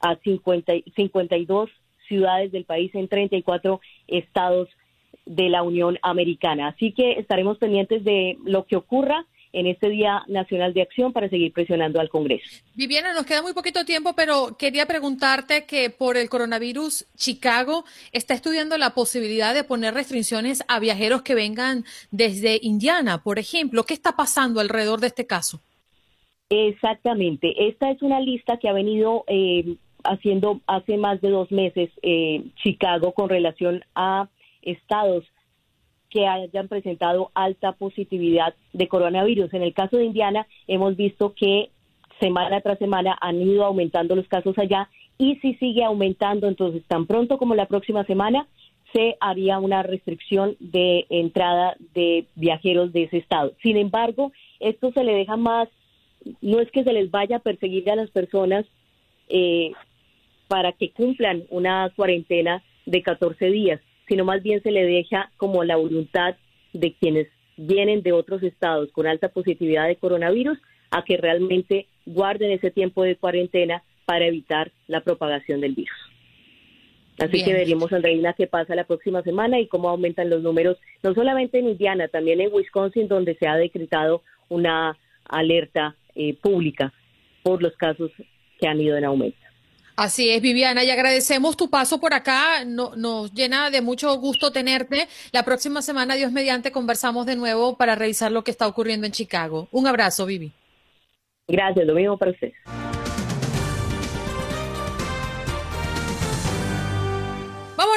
a 0.00 0.16
50, 0.16 0.72
52 0.96 1.70
ciudades 2.06 2.52
del 2.52 2.64
país 2.64 2.94
en 2.94 3.08
34 3.08 3.80
estados 4.06 4.68
de 5.26 5.48
la 5.48 5.62
Unión 5.62 5.98
Americana. 6.02 6.68
Así 6.68 6.92
que 6.92 7.12
estaremos 7.12 7.58
pendientes 7.58 8.02
de 8.04 8.38
lo 8.44 8.64
que 8.64 8.76
ocurra 8.76 9.26
en 9.52 9.66
este 9.66 9.88
Día 9.88 10.24
Nacional 10.28 10.74
de 10.74 10.82
Acción 10.82 11.12
para 11.12 11.28
seguir 11.28 11.52
presionando 11.52 12.00
al 12.00 12.08
Congreso. 12.08 12.62
Viviana, 12.74 13.14
nos 13.14 13.24
queda 13.24 13.42
muy 13.42 13.54
poquito 13.54 13.84
tiempo, 13.84 14.12
pero 14.14 14.56
quería 14.58 14.86
preguntarte 14.86 15.64
que 15.64 15.90
por 15.90 16.16
el 16.16 16.28
coronavirus, 16.28 17.06
Chicago 17.16 17.84
está 18.12 18.34
estudiando 18.34 18.76
la 18.76 18.90
posibilidad 18.90 19.54
de 19.54 19.64
poner 19.64 19.94
restricciones 19.94 20.62
a 20.68 20.78
viajeros 20.80 21.22
que 21.22 21.34
vengan 21.34 21.84
desde 22.10 22.58
Indiana, 22.62 23.22
por 23.22 23.38
ejemplo. 23.38 23.84
¿Qué 23.84 23.94
está 23.94 24.16
pasando 24.16 24.60
alrededor 24.60 25.00
de 25.00 25.08
este 25.08 25.26
caso? 25.26 25.60
Exactamente. 26.50 27.68
Esta 27.68 27.90
es 27.90 28.02
una 28.02 28.20
lista 28.20 28.58
que 28.58 28.68
ha 28.68 28.72
venido 28.72 29.24
eh, 29.26 29.76
haciendo 30.04 30.60
hace 30.66 30.96
más 30.96 31.20
de 31.20 31.30
dos 31.30 31.50
meses 31.50 31.90
eh, 32.02 32.44
Chicago 32.62 33.12
con 33.12 33.28
relación 33.28 33.84
a 33.94 34.28
estados 34.62 35.24
que 36.10 36.26
hayan 36.26 36.68
presentado 36.68 37.30
alta 37.34 37.72
positividad 37.72 38.54
de 38.72 38.88
coronavirus. 38.88 39.52
En 39.52 39.62
el 39.62 39.74
caso 39.74 39.96
de 39.96 40.06
Indiana, 40.06 40.46
hemos 40.66 40.96
visto 40.96 41.34
que 41.34 41.70
semana 42.20 42.60
tras 42.60 42.78
semana 42.78 43.16
han 43.20 43.40
ido 43.40 43.64
aumentando 43.64 44.16
los 44.16 44.26
casos 44.28 44.58
allá 44.58 44.88
y 45.18 45.36
si 45.36 45.54
sigue 45.54 45.84
aumentando, 45.84 46.48
entonces 46.48 46.82
tan 46.86 47.06
pronto 47.06 47.38
como 47.38 47.54
la 47.54 47.66
próxima 47.66 48.04
semana 48.04 48.46
se 48.92 49.16
haría 49.20 49.58
una 49.58 49.82
restricción 49.82 50.56
de 50.60 51.06
entrada 51.10 51.76
de 51.94 52.26
viajeros 52.36 52.92
de 52.92 53.04
ese 53.04 53.18
estado. 53.18 53.52
Sin 53.62 53.76
embargo, 53.76 54.32
esto 54.60 54.92
se 54.92 55.04
le 55.04 55.12
deja 55.12 55.36
más, 55.36 55.68
no 56.40 56.60
es 56.60 56.70
que 56.70 56.84
se 56.84 56.92
les 56.92 57.10
vaya 57.10 57.36
a 57.36 57.40
perseguir 57.40 57.90
a 57.90 57.96
las 57.96 58.10
personas 58.10 58.64
eh, 59.28 59.72
para 60.48 60.72
que 60.72 60.90
cumplan 60.90 61.44
una 61.50 61.92
cuarentena 61.94 62.62
de 62.86 63.02
14 63.02 63.46
días, 63.46 63.80
sino 64.08 64.24
más 64.24 64.42
bien 64.42 64.62
se 64.62 64.70
le 64.70 64.84
deja 64.84 65.30
como 65.36 65.62
la 65.62 65.76
voluntad 65.76 66.36
de 66.72 66.94
quienes 66.94 67.28
vienen 67.56 68.02
de 68.02 68.12
otros 68.12 68.42
estados 68.42 68.90
con 68.92 69.06
alta 69.06 69.28
positividad 69.28 69.86
de 69.86 69.96
coronavirus 69.96 70.58
a 70.90 71.04
que 71.04 71.16
realmente 71.16 71.86
guarden 72.06 72.50
ese 72.52 72.70
tiempo 72.70 73.02
de 73.02 73.16
cuarentena 73.16 73.82
para 74.06 74.26
evitar 74.26 74.72
la 74.86 75.02
propagación 75.02 75.60
del 75.60 75.74
virus. 75.74 75.96
Así 77.18 77.44
que 77.44 77.52
veremos, 77.52 77.92
Andreina, 77.92 78.32
qué 78.32 78.46
pasa 78.46 78.76
la 78.76 78.84
próxima 78.84 79.22
semana 79.22 79.58
y 79.58 79.66
cómo 79.66 79.88
aumentan 79.88 80.30
los 80.30 80.40
números, 80.40 80.78
no 81.02 81.14
solamente 81.14 81.58
en 81.58 81.68
Indiana, 81.68 82.06
también 82.06 82.40
en 82.40 82.52
Wisconsin, 82.52 83.08
donde 83.08 83.34
se 83.34 83.48
ha 83.48 83.56
decretado 83.56 84.22
una 84.48 84.96
alerta 85.28 85.96
eh, 86.14 86.34
pública 86.34 86.92
por 87.42 87.60
los 87.60 87.76
casos 87.76 88.12
que 88.58 88.68
han 88.68 88.80
ido 88.80 88.96
en 88.96 89.04
aumento. 89.04 89.47
Así 89.98 90.30
es, 90.30 90.40
Viviana, 90.40 90.84
y 90.84 90.90
agradecemos 90.90 91.56
tu 91.56 91.70
paso 91.70 91.98
por 91.98 92.14
acá. 92.14 92.64
nos 92.64 93.34
llena 93.34 93.68
de 93.68 93.82
mucho 93.82 94.16
gusto 94.16 94.52
tenerte. 94.52 95.08
La 95.32 95.42
próxima 95.42 95.82
semana, 95.82 96.14
Dios 96.14 96.30
mediante, 96.30 96.70
conversamos 96.70 97.26
de 97.26 97.34
nuevo 97.34 97.76
para 97.76 97.96
revisar 97.96 98.30
lo 98.30 98.44
que 98.44 98.52
está 98.52 98.68
ocurriendo 98.68 99.06
en 99.06 99.12
Chicago. 99.12 99.66
Un 99.72 99.88
abrazo, 99.88 100.24
Vivi. 100.24 100.52
Gracias, 101.48 101.84
lo 101.84 101.94
mismo 101.94 102.16
para 102.16 102.30
usted. 102.30 102.52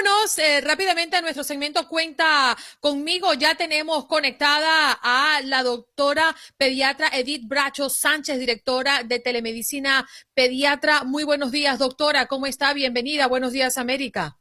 Vámonos 0.03 0.37
eh, 0.39 0.61
rápidamente 0.61 1.15
a 1.15 1.21
nuestro 1.21 1.43
segmento 1.43 1.87
Cuenta 1.87 2.57
conmigo. 2.79 3.33
Ya 3.35 3.53
tenemos 3.53 4.07
conectada 4.07 4.93
a 4.93 5.41
la 5.43 5.61
doctora 5.61 6.35
pediatra 6.57 7.09
Edith 7.13 7.47
Bracho 7.47 7.87
Sánchez, 7.87 8.39
directora 8.39 9.03
de 9.03 9.19
telemedicina 9.19 10.07
pediatra. 10.33 11.03
Muy 11.03 11.23
buenos 11.23 11.51
días, 11.51 11.77
doctora. 11.77 12.25
¿Cómo 12.25 12.47
está? 12.47 12.73
Bienvenida. 12.73 13.27
Buenos 13.27 13.51
días, 13.51 13.77
América. 13.77 14.39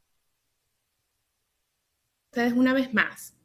Ustedes 2.31 2.53
una 2.53 2.73
vez 2.73 2.91
más. 2.91 3.35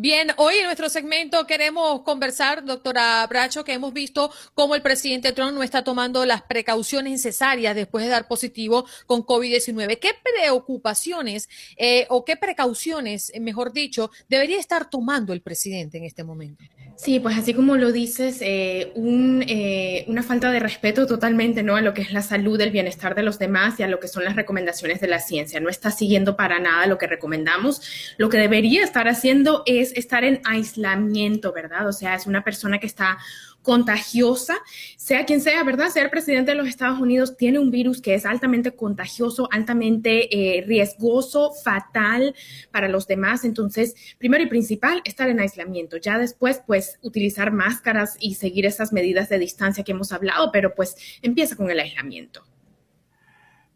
Bien, 0.00 0.28
hoy 0.36 0.54
en 0.58 0.66
nuestro 0.66 0.88
segmento 0.88 1.44
queremos 1.48 2.02
conversar, 2.02 2.64
doctora 2.64 3.26
Bracho, 3.26 3.64
que 3.64 3.72
hemos 3.72 3.92
visto 3.92 4.30
cómo 4.54 4.76
el 4.76 4.80
presidente 4.80 5.32
Trump 5.32 5.54
no 5.54 5.64
está 5.64 5.82
tomando 5.82 6.24
las 6.24 6.42
precauciones 6.42 7.10
necesarias 7.10 7.74
después 7.74 8.04
de 8.04 8.10
dar 8.10 8.28
positivo 8.28 8.86
con 9.06 9.26
COVID-19. 9.26 9.98
¿Qué 9.98 10.10
preocupaciones 10.36 11.48
eh, 11.76 12.06
o 12.10 12.24
qué 12.24 12.36
precauciones, 12.36 13.32
mejor 13.40 13.72
dicho, 13.72 14.12
debería 14.28 14.60
estar 14.60 14.88
tomando 14.88 15.32
el 15.32 15.40
presidente 15.40 15.98
en 15.98 16.04
este 16.04 16.22
momento? 16.22 16.62
Sí, 16.98 17.20
pues 17.20 17.38
así 17.38 17.54
como 17.54 17.76
lo 17.76 17.92
dices, 17.92 18.38
eh, 18.40 18.92
eh, 18.96 20.04
una 20.08 20.24
falta 20.24 20.50
de 20.50 20.58
respeto 20.58 21.06
totalmente 21.06 21.62
¿no? 21.62 21.76
a 21.76 21.80
lo 21.80 21.94
que 21.94 22.02
es 22.02 22.12
la 22.12 22.22
salud, 22.22 22.60
el 22.60 22.72
bienestar 22.72 23.14
de 23.14 23.22
los 23.22 23.38
demás 23.38 23.78
y 23.78 23.84
a 23.84 23.86
lo 23.86 24.00
que 24.00 24.08
son 24.08 24.24
las 24.24 24.34
recomendaciones 24.34 25.00
de 25.00 25.06
la 25.06 25.20
ciencia. 25.20 25.60
No 25.60 25.68
está 25.68 25.92
siguiendo 25.92 26.36
para 26.36 26.58
nada 26.58 26.86
lo 26.86 26.98
que 26.98 27.06
recomendamos. 27.06 28.14
Lo 28.16 28.28
que 28.28 28.38
debería 28.38 28.82
estar 28.82 29.06
haciendo 29.06 29.62
es 29.64 29.87
estar 29.92 30.24
en 30.24 30.40
aislamiento, 30.44 31.52
¿verdad? 31.52 31.88
O 31.88 31.92
sea, 31.92 32.14
es 32.14 32.26
una 32.26 32.44
persona 32.44 32.78
que 32.78 32.86
está 32.86 33.18
contagiosa, 33.62 34.56
sea 34.96 35.26
quien 35.26 35.40
sea, 35.40 35.62
¿verdad? 35.62 35.88
Ser 35.88 36.10
presidente 36.10 36.52
de 36.52 36.56
los 36.56 36.68
Estados 36.68 36.98
Unidos 37.00 37.36
tiene 37.36 37.58
un 37.58 37.70
virus 37.70 38.00
que 38.00 38.14
es 38.14 38.24
altamente 38.24 38.74
contagioso, 38.74 39.48
altamente 39.52 40.28
eh, 40.34 40.62
riesgoso, 40.62 41.52
fatal 41.52 42.34
para 42.70 42.88
los 42.88 43.06
demás. 43.06 43.44
Entonces, 43.44 43.94
primero 44.18 44.42
y 44.42 44.46
principal, 44.46 45.02
estar 45.04 45.28
en 45.28 45.40
aislamiento. 45.40 45.98
Ya 45.98 46.18
después, 46.18 46.62
pues, 46.66 46.98
utilizar 47.02 47.52
máscaras 47.52 48.16
y 48.20 48.36
seguir 48.36 48.64
esas 48.64 48.92
medidas 48.92 49.28
de 49.28 49.38
distancia 49.38 49.84
que 49.84 49.92
hemos 49.92 50.12
hablado, 50.12 50.50
pero 50.52 50.74
pues 50.74 51.18
empieza 51.20 51.56
con 51.56 51.70
el 51.70 51.80
aislamiento. 51.80 52.44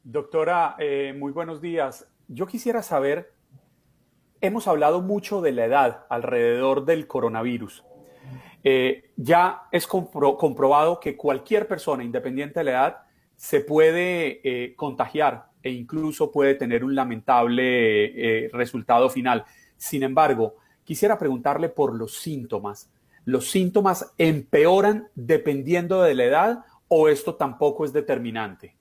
Doctora, 0.04 0.74
eh, 0.78 1.14
muy 1.16 1.32
buenos 1.32 1.60
días. 1.60 2.06
Yo 2.28 2.46
quisiera 2.46 2.82
saber, 2.82 3.32
hemos 4.42 4.68
hablado 4.68 5.00
mucho 5.00 5.40
de 5.40 5.52
la 5.52 5.64
edad 5.64 6.06
alrededor 6.10 6.84
del 6.84 7.06
coronavirus. 7.06 7.84
Eh, 8.64 9.10
ya 9.16 9.62
es 9.72 9.86
comprobado 9.86 11.00
que 11.00 11.16
cualquier 11.16 11.66
persona, 11.66 12.04
independiente 12.04 12.60
de 12.60 12.64
la 12.64 12.70
edad, 12.70 12.96
se 13.36 13.60
puede 13.60 14.40
eh, 14.44 14.74
contagiar 14.76 15.46
e 15.62 15.70
incluso 15.70 16.30
puede 16.30 16.54
tener 16.54 16.84
un 16.84 16.94
lamentable 16.94 18.44
eh, 18.44 18.50
resultado 18.52 19.08
final. 19.08 19.44
Sin 19.76 20.02
embargo, 20.02 20.56
quisiera 20.84 21.18
preguntarle 21.18 21.68
por 21.68 21.94
los 21.94 22.18
síntomas. 22.18 22.90
¿Los 23.24 23.50
síntomas 23.50 24.12
empeoran 24.18 25.08
dependiendo 25.14 26.02
de 26.02 26.14
la 26.14 26.24
edad 26.24 26.64
o 26.88 27.08
esto 27.08 27.36
tampoco 27.36 27.84
es 27.84 27.92
determinante? 27.92 28.76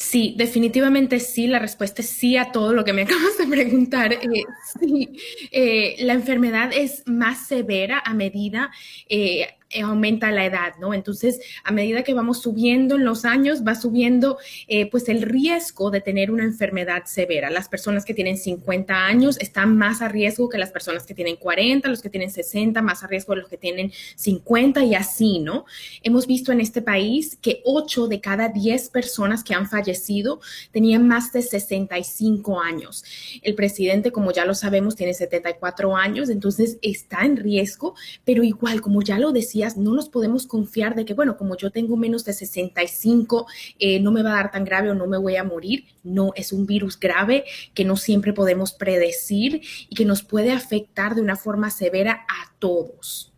Sí, 0.00 0.34
definitivamente 0.38 1.18
sí. 1.18 1.48
La 1.48 1.58
respuesta 1.58 2.02
es 2.02 2.08
sí 2.08 2.36
a 2.36 2.52
todo 2.52 2.72
lo 2.72 2.84
que 2.84 2.92
me 2.92 3.02
acabas 3.02 3.36
de 3.36 3.46
preguntar. 3.48 4.12
Eh, 4.12 4.44
sí, 4.78 5.10
eh, 5.50 5.96
la 6.00 6.12
enfermedad 6.12 6.70
es 6.72 7.02
más 7.06 7.48
severa 7.48 8.00
a 8.04 8.14
medida, 8.14 8.70
eh, 9.08 9.48
eh, 9.70 9.82
aumenta 9.82 10.30
la 10.30 10.46
edad, 10.46 10.76
¿no? 10.80 10.94
Entonces, 10.94 11.40
a 11.62 11.72
medida 11.72 12.02
que 12.02 12.14
vamos 12.14 12.40
subiendo 12.40 12.96
en 12.96 13.04
los 13.04 13.26
años, 13.26 13.62
va 13.66 13.74
subiendo 13.74 14.38
eh, 14.66 14.90
pues 14.90 15.10
el 15.10 15.20
riesgo 15.20 15.90
de 15.90 16.00
tener 16.00 16.30
una 16.30 16.44
enfermedad 16.44 17.04
severa. 17.04 17.50
Las 17.50 17.68
personas 17.68 18.06
que 18.06 18.14
tienen 18.14 18.38
50 18.38 18.94
años 18.94 19.38
están 19.40 19.76
más 19.76 20.00
a 20.00 20.08
riesgo 20.08 20.48
que 20.48 20.56
las 20.56 20.70
personas 20.70 21.04
que 21.04 21.12
tienen 21.12 21.36
40, 21.36 21.86
los 21.90 22.00
que 22.00 22.08
tienen 22.08 22.30
60, 22.30 22.80
más 22.80 23.04
a 23.04 23.08
riesgo 23.08 23.34
de 23.34 23.42
los 23.42 23.50
que 23.50 23.58
tienen 23.58 23.92
50 24.16 24.84
y 24.84 24.94
así, 24.94 25.38
¿no? 25.38 25.66
Hemos 26.02 26.26
visto 26.26 26.50
en 26.50 26.62
este 26.62 26.80
país 26.80 27.36
que 27.42 27.60
8 27.64 28.08
de 28.08 28.22
cada 28.22 28.48
10 28.48 28.88
personas 28.88 29.44
que 29.44 29.52
han 29.52 29.68
fallecido 29.68 30.40
tenían 30.72 31.06
más 31.06 31.30
de 31.32 31.42
65 31.42 32.58
años. 32.58 33.04
El 33.42 33.54
presidente, 33.54 34.12
como 34.12 34.32
ya 34.32 34.46
lo 34.46 34.54
sabemos, 34.54 34.96
tiene 34.96 35.12
74 35.12 35.94
años, 35.94 36.30
entonces 36.30 36.78
está 36.80 37.26
en 37.26 37.36
riesgo, 37.36 37.94
pero 38.24 38.42
igual, 38.42 38.80
como 38.80 39.02
ya 39.02 39.18
lo 39.18 39.32
no 39.76 39.94
nos 39.94 40.08
podemos 40.08 40.46
confiar 40.46 40.94
de 40.94 41.04
que, 41.04 41.14
bueno, 41.14 41.36
como 41.36 41.56
yo 41.56 41.70
tengo 41.70 41.96
menos 41.96 42.24
de 42.24 42.32
65, 42.32 43.46
eh, 43.78 44.00
no 44.00 44.10
me 44.10 44.22
va 44.22 44.32
a 44.32 44.36
dar 44.36 44.50
tan 44.50 44.64
grave 44.64 44.90
o 44.90 44.94
no 44.94 45.06
me 45.06 45.18
voy 45.18 45.36
a 45.36 45.44
morir. 45.44 45.86
No, 46.02 46.32
es 46.36 46.52
un 46.52 46.66
virus 46.66 46.98
grave 46.98 47.44
que 47.74 47.84
no 47.84 47.96
siempre 47.96 48.32
podemos 48.32 48.72
predecir 48.72 49.62
y 49.88 49.94
que 49.94 50.04
nos 50.04 50.22
puede 50.22 50.52
afectar 50.52 51.14
de 51.14 51.20
una 51.20 51.36
forma 51.36 51.70
severa 51.70 52.26
a 52.28 52.52
todos. 52.58 53.32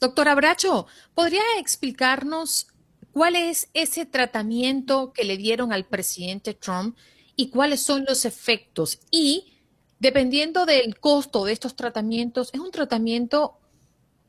Doctora 0.00 0.34
Bracho, 0.34 0.86
¿podría 1.14 1.42
explicarnos 1.58 2.68
cuál 3.12 3.36
es 3.36 3.68
ese 3.72 4.04
tratamiento 4.04 5.12
que 5.12 5.24
le 5.24 5.36
dieron 5.36 5.72
al 5.72 5.86
presidente 5.86 6.52
Trump 6.54 6.96
y 7.34 7.48
cuáles 7.48 7.82
son 7.82 8.04
los 8.06 8.24
efectos? 8.24 9.00
Y 9.10 9.54
dependiendo 9.98 10.66
del 10.66 10.98
costo 10.98 11.44
de 11.44 11.52
estos 11.52 11.76
tratamientos, 11.76 12.50
¿es 12.52 12.60
un 12.60 12.70
tratamiento 12.70 13.58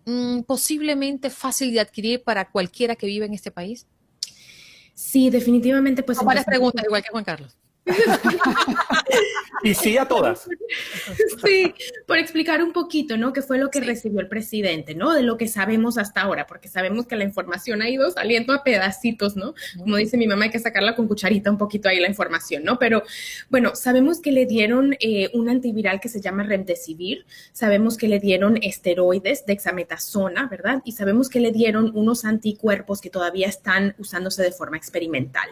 mm, 0.08 0.42
posiblemente 0.42 1.30
fácil 1.30 1.72
de 1.72 1.82
adquirir 1.82 2.24
para 2.24 2.50
cualquiera 2.50 2.96
que 2.96 3.06
vive 3.06 3.26
en 3.26 3.34
este 3.34 3.52
país? 3.52 3.86
Sí, 4.96 5.30
definitivamente. 5.30 6.02
Pues, 6.02 6.24
varias 6.24 6.46
preguntas, 6.46 6.84
igual 6.84 7.04
que 7.04 7.10
Juan 7.10 7.24
Carlos. 7.24 7.56
y 9.64 9.74
sí 9.74 9.98
a 9.98 10.06
todas. 10.08 10.48
Sí, 11.44 11.74
por 12.06 12.18
explicar 12.18 12.62
un 12.62 12.74
poquito, 12.74 13.18
¿no? 13.18 13.34
¿Qué 13.34 13.42
fue 13.42 13.58
lo 13.58 13.70
que 13.70 13.80
recibió 13.80 14.20
el 14.20 14.28
presidente, 14.28 14.96
¿no? 14.96 15.14
De 15.14 15.24
lo 15.24 15.38
que 15.38 15.48
sabemos 15.48 15.98
hasta 15.98 16.22
ahora, 16.22 16.48
porque 16.48 16.68
sabemos 16.68 17.08
que 17.08 17.16
la 17.16 17.24
información 17.24 17.82
ha 17.82 17.90
ido 17.90 18.10
saliendo 18.12 18.54
a 18.54 18.64
pedacitos, 18.64 19.36
¿no? 19.36 19.54
Como 19.78 19.96
dice 19.98 20.18
mi 20.18 20.28
mamá, 20.28 20.46
hay 20.46 20.52
que 20.52 20.60
sacarla 20.60 20.96
con 20.96 21.08
cucharita 21.08 21.50
un 21.50 21.58
poquito 21.58 21.90
ahí 21.90 22.00
la 22.00 22.08
información, 22.08 22.64
¿no? 22.64 22.78
Pero 22.80 23.04
bueno, 23.50 23.76
sabemos 23.76 24.20
que 24.20 24.32
le 24.32 24.46
dieron 24.46 24.96
eh, 25.00 25.30
un 25.34 25.50
antiviral 25.50 26.00
que 26.00 26.10
se 26.10 26.22
llama 26.22 26.44
Remdesivir, 26.44 27.26
sabemos 27.52 27.98
que 27.98 28.08
le 28.08 28.20
dieron 28.20 28.58
esteroides, 28.62 29.46
dexametasona, 29.46 30.48
¿verdad? 30.48 30.82
Y 30.86 30.94
sabemos 30.94 31.30
que 31.30 31.40
le 31.40 31.52
dieron 31.52 31.92
unos 31.96 32.26
anticuerpos 32.26 33.02
que 33.02 33.10
todavía 33.10 33.48
están 33.48 33.96
usándose 33.98 34.44
de 34.44 34.52
forma 34.52 34.78
experimental. 34.78 35.50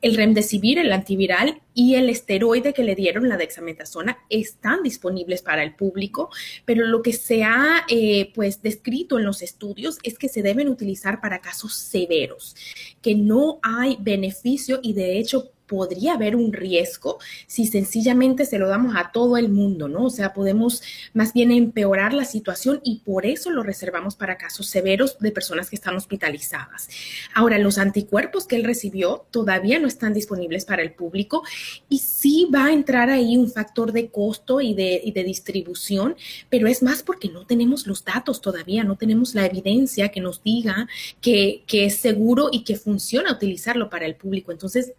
El 0.00 0.16
Remdesivir, 0.16 0.78
el 0.78 0.92
antiviral, 0.92 1.60
y 1.74 1.96
el 1.96 2.08
esteroide 2.08 2.72
que 2.72 2.84
le 2.84 2.94
dieron, 2.94 3.28
la 3.28 3.36
dexametasona, 3.36 4.18
están 4.30 4.82
disponibles 4.82 5.42
para 5.42 5.62
el 5.62 5.74
público, 5.74 6.30
pero 6.64 6.86
lo 6.86 7.02
que 7.02 7.12
se 7.12 7.42
ha 7.42 7.84
eh, 7.88 8.32
pues 8.34 8.62
descrito 8.62 9.18
en 9.18 9.24
los 9.24 9.42
estudios 9.42 9.98
es 10.04 10.16
que 10.16 10.28
se 10.28 10.42
deben 10.42 10.68
utilizar 10.68 11.20
para 11.20 11.40
casos 11.40 11.74
severos, 11.74 12.54
que 13.02 13.14
no 13.14 13.58
hay 13.62 13.98
beneficio 14.00 14.78
y 14.82 14.92
de 14.92 15.18
hecho 15.18 15.50
podría 15.66 16.14
haber 16.14 16.36
un 16.36 16.52
riesgo 16.52 17.18
si 17.46 17.66
sencillamente 17.66 18.44
se 18.44 18.58
lo 18.58 18.68
damos 18.68 18.94
a 18.96 19.10
todo 19.12 19.36
el 19.36 19.48
mundo, 19.48 19.88
¿no? 19.88 20.04
O 20.06 20.10
sea, 20.10 20.32
podemos 20.32 20.82
más 21.12 21.32
bien 21.32 21.50
empeorar 21.50 22.12
la 22.12 22.24
situación 22.24 22.80
y 22.84 23.00
por 23.00 23.26
eso 23.26 23.50
lo 23.50 23.62
reservamos 23.62 24.16
para 24.16 24.36
casos 24.36 24.68
severos 24.68 25.18
de 25.18 25.30
personas 25.32 25.70
que 25.70 25.76
están 25.76 25.96
hospitalizadas. 25.96 26.88
Ahora, 27.34 27.58
los 27.58 27.78
anticuerpos 27.78 28.46
que 28.46 28.56
él 28.56 28.64
recibió 28.64 29.26
todavía 29.30 29.78
no 29.78 29.88
están 29.88 30.14
disponibles 30.14 30.64
para 30.64 30.82
el 30.82 30.92
público 30.92 31.42
y 31.88 31.98
sí 31.98 32.48
va 32.54 32.66
a 32.66 32.72
entrar 32.72 33.10
ahí 33.10 33.36
un 33.36 33.50
factor 33.50 33.92
de 33.92 34.08
costo 34.08 34.60
y 34.60 34.74
de, 34.74 35.02
de 35.14 35.24
distribución, 35.24 36.16
pero 36.50 36.66
es 36.66 36.82
más 36.82 37.02
porque 37.02 37.28
no 37.28 37.46
tenemos 37.46 37.86
los 37.86 38.04
datos 38.04 38.40
todavía, 38.40 38.84
no 38.84 38.96
tenemos 38.96 39.34
la 39.34 39.46
evidencia 39.46 40.10
que 40.10 40.20
nos 40.20 40.42
diga 40.42 40.88
que, 41.20 41.62
que 41.66 41.86
es 41.86 41.96
seguro 41.96 42.48
y 42.52 42.64
que 42.64 42.76
funciona 42.76 43.32
utilizarlo 43.32 43.90
para 43.90 44.06
el 44.06 44.16
público. 44.16 44.52
Entonces, 44.52 44.92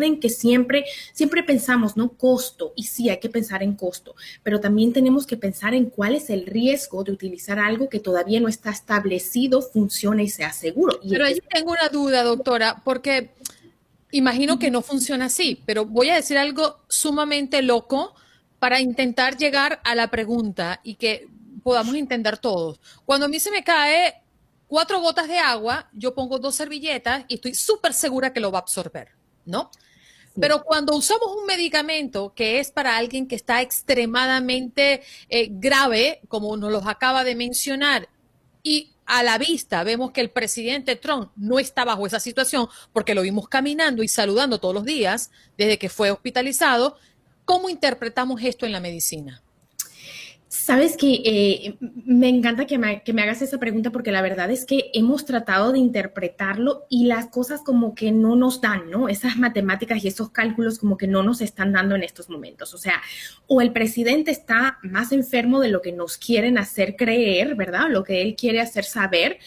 recuerden 0.00 0.20
que 0.20 0.28
siempre, 0.28 0.84
siempre 1.12 1.42
pensamos, 1.42 1.96
¿no? 1.96 2.10
Costo, 2.10 2.72
y 2.76 2.84
sí, 2.84 3.10
hay 3.10 3.20
que 3.20 3.28
pensar 3.28 3.62
en 3.62 3.74
costo, 3.74 4.14
pero 4.42 4.60
también 4.60 4.92
tenemos 4.92 5.26
que 5.26 5.36
pensar 5.36 5.74
en 5.74 5.90
cuál 5.90 6.14
es 6.14 6.30
el 6.30 6.46
riesgo 6.46 7.04
de 7.04 7.12
utilizar 7.12 7.58
algo 7.58 7.88
que 7.88 8.00
todavía 8.00 8.40
no 8.40 8.48
está 8.48 8.70
establecido, 8.70 9.62
funcione 9.62 10.24
y 10.24 10.28
sea 10.28 10.52
seguro. 10.52 10.98
pero 11.08 11.24
ahí 11.24 11.38
tengo 11.52 11.72
una 11.72 11.88
duda, 11.88 12.22
doctora, 12.22 12.80
porque 12.84 13.30
imagino 14.10 14.58
que 14.58 14.70
no 14.70 14.82
funciona 14.82 15.26
así, 15.26 15.62
pero 15.66 15.84
voy 15.84 16.08
a 16.08 16.16
decir 16.16 16.38
algo 16.38 16.78
sumamente 16.88 17.62
loco 17.62 18.14
para 18.58 18.80
intentar 18.80 19.36
llegar 19.36 19.80
a 19.84 19.94
la 19.94 20.10
pregunta 20.10 20.80
y 20.82 20.94
que 20.94 21.28
podamos 21.62 21.94
entender 21.94 22.38
todos. 22.38 22.80
Cuando 23.04 23.26
a 23.26 23.28
mí 23.28 23.38
se 23.38 23.50
me 23.50 23.62
cae 23.62 24.14
cuatro 24.66 25.00
gotas 25.00 25.28
de 25.28 25.38
agua, 25.38 25.88
yo 25.92 26.14
pongo 26.14 26.38
dos 26.38 26.54
servilletas 26.54 27.24
y 27.28 27.34
estoy 27.34 27.54
súper 27.54 27.92
segura 27.92 28.32
que 28.32 28.40
lo 28.40 28.50
va 28.50 28.58
a 28.58 28.62
absorber, 28.62 29.08
¿no? 29.44 29.70
Pero 30.38 30.62
cuando 30.62 30.94
usamos 30.94 31.36
un 31.36 31.46
medicamento 31.46 32.32
que 32.34 32.60
es 32.60 32.70
para 32.70 32.96
alguien 32.96 33.26
que 33.26 33.34
está 33.34 33.62
extremadamente 33.62 35.02
eh, 35.28 35.48
grave, 35.50 36.20
como 36.28 36.56
nos 36.56 36.70
los 36.70 36.86
acaba 36.86 37.24
de 37.24 37.34
mencionar, 37.34 38.08
y 38.62 38.92
a 39.06 39.22
la 39.22 39.38
vista 39.38 39.82
vemos 39.82 40.12
que 40.12 40.20
el 40.20 40.30
presidente 40.30 40.94
Trump 40.94 41.32
no 41.34 41.58
está 41.58 41.84
bajo 41.84 42.06
esa 42.06 42.20
situación 42.20 42.68
porque 42.92 43.14
lo 43.14 43.22
vimos 43.22 43.48
caminando 43.48 44.04
y 44.04 44.08
saludando 44.08 44.60
todos 44.60 44.74
los 44.74 44.84
días 44.84 45.30
desde 45.58 45.78
que 45.78 45.88
fue 45.88 46.12
hospitalizado, 46.12 46.96
¿cómo 47.44 47.68
interpretamos 47.68 48.40
esto 48.42 48.66
en 48.66 48.72
la 48.72 48.80
medicina? 48.80 49.42
Sabes 50.52 50.96
que 50.96 51.22
eh, 51.24 51.76
me 51.80 52.28
encanta 52.28 52.66
que 52.66 52.76
me, 52.76 53.04
que 53.04 53.12
me, 53.12 53.22
hagas 53.22 53.40
esa 53.40 53.58
pregunta 53.58 53.92
porque 53.92 54.10
la 54.10 54.20
verdad 54.20 54.50
es 54.50 54.64
que 54.64 54.90
hemos 54.94 55.24
tratado 55.24 55.70
de 55.70 55.78
interpretarlo 55.78 56.86
y 56.88 57.04
las 57.04 57.28
cosas 57.28 57.62
como 57.62 57.94
que 57.94 58.10
no 58.10 58.34
nos 58.34 58.60
dan, 58.60 58.90
¿no? 58.90 59.08
Esas 59.08 59.36
matemáticas 59.36 60.02
y 60.02 60.08
esos 60.08 60.30
cálculos 60.30 60.80
como 60.80 60.96
que 60.96 61.06
no 61.06 61.22
nos 61.22 61.40
están 61.40 61.72
dando 61.72 61.94
en 61.94 62.02
estos 62.02 62.28
momentos. 62.28 62.74
O 62.74 62.78
sea, 62.78 63.00
o 63.46 63.60
el 63.60 63.70
presidente 63.70 64.32
está 64.32 64.80
más 64.82 65.12
enfermo 65.12 65.60
de 65.60 65.68
lo 65.68 65.82
que 65.82 65.92
nos 65.92 66.16
quieren 66.16 66.58
hacer 66.58 66.96
creer, 66.96 67.54
¿verdad? 67.54 67.88
Lo 67.88 68.02
que 68.02 68.20
él 68.20 68.34
quiere 68.34 68.60
hacer 68.60 68.82
saber 68.82 69.38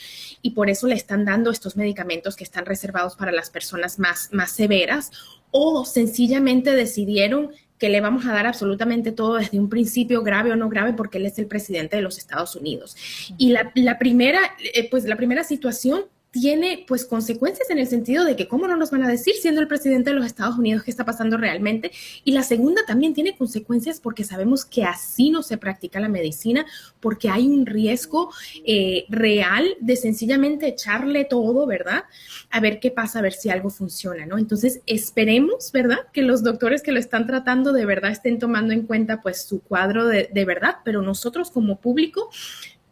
y 0.42 0.52
por 0.52 0.70
eso 0.70 0.88
le 0.88 0.96
están 0.96 1.26
dando 1.26 1.52
estos 1.52 1.76
medicamentos 1.76 2.38
que 2.38 2.46
están 2.46 2.66
reservados 2.66 3.18
para 3.18 3.34
las 3.34 3.50
personas 3.50 4.00
más, 4.00 4.30
más 4.32 4.54
severas 4.54 5.12
o 5.52 5.84
sencillamente 5.84 6.72
decidieron 6.72 7.52
que 7.78 7.90
le 7.90 8.02
vamos 8.02 8.26
a 8.26 8.34
dar 8.34 8.46
absolutamente 8.46 9.12
todo 9.12 9.36
desde 9.36 9.60
un 9.60 9.70
principio, 9.70 10.24
grave 10.24 10.52
o 10.52 10.56
no 10.56 10.70
grave, 10.70 10.94
porque 10.94 11.18
él 11.18 11.26
es 11.26 11.38
el 11.40 11.48
presidente 11.48 11.96
de 11.96 12.02
los 12.02 12.18
Estados 12.18 12.56
Unidos. 12.56 12.96
Y 13.38 13.50
la, 13.50 13.72
la 13.76 13.98
primera, 14.00 14.40
eh, 14.74 14.90
pues 14.90 15.06
la 15.06 15.16
primera 15.16 15.44
situación 15.44 16.06
tiene 16.34 16.84
pues 16.88 17.06
consecuencias 17.06 17.70
en 17.70 17.78
el 17.78 17.86
sentido 17.86 18.26
de 18.26 18.36
que 18.36 18.48
cómo 18.48 18.68
no 18.68 18.76
nos 18.76 18.90
van 18.90 19.04
a 19.04 19.08
decir 19.08 19.36
siendo 19.36 19.62
el 19.62 19.68
presidente 19.68 20.10
de 20.10 20.16
los 20.16 20.26
Estados 20.26 20.58
Unidos 20.58 20.82
qué 20.82 20.90
está 20.90 21.06
pasando 21.06 21.38
realmente 21.38 21.92
y 22.24 22.32
la 22.32 22.42
segunda 22.42 22.82
también 22.88 23.14
tiene 23.14 23.38
consecuencias 23.38 24.00
porque 24.00 24.24
sabemos 24.24 24.66
que 24.66 24.84
así 24.84 25.30
no 25.30 25.44
se 25.44 25.60
practica 25.60 26.00
la 26.00 26.10
medicina 26.10 26.66
porque 27.00 27.30
hay 27.30 27.46
un 27.46 27.68
riesgo 27.68 28.32
eh, 28.66 29.06
real 29.10 29.76
de 29.80 29.96
sencillamente 29.96 30.68
echarle 30.68 31.26
todo, 31.26 31.68
¿verdad? 31.68 32.06
A 32.50 32.60
ver 32.60 32.80
qué 32.80 32.90
pasa, 32.90 33.20
a 33.20 33.22
ver 33.22 33.34
si 33.34 33.52
algo 33.52 33.70
funciona, 33.70 34.26
¿no? 34.26 34.40
Entonces 34.40 34.82
esperemos, 34.88 35.72
¿verdad? 35.72 36.00
Que 36.14 36.24
los 36.24 36.42
doctores 36.42 36.82
que 36.82 36.94
lo 36.94 37.00
están 37.00 37.28
tratando 37.28 37.74
de 37.74 37.86
verdad 37.86 38.12
estén 38.12 38.40
tomando 38.40 38.74
en 38.74 38.88
cuenta 38.88 39.22
pues 39.22 39.44
su 39.44 39.62
cuadro 39.62 40.08
de, 40.08 40.32
de 40.34 40.46
verdad, 40.46 40.78
pero 40.84 41.04
nosotros 41.04 41.52
como 41.52 41.80
público 41.80 42.32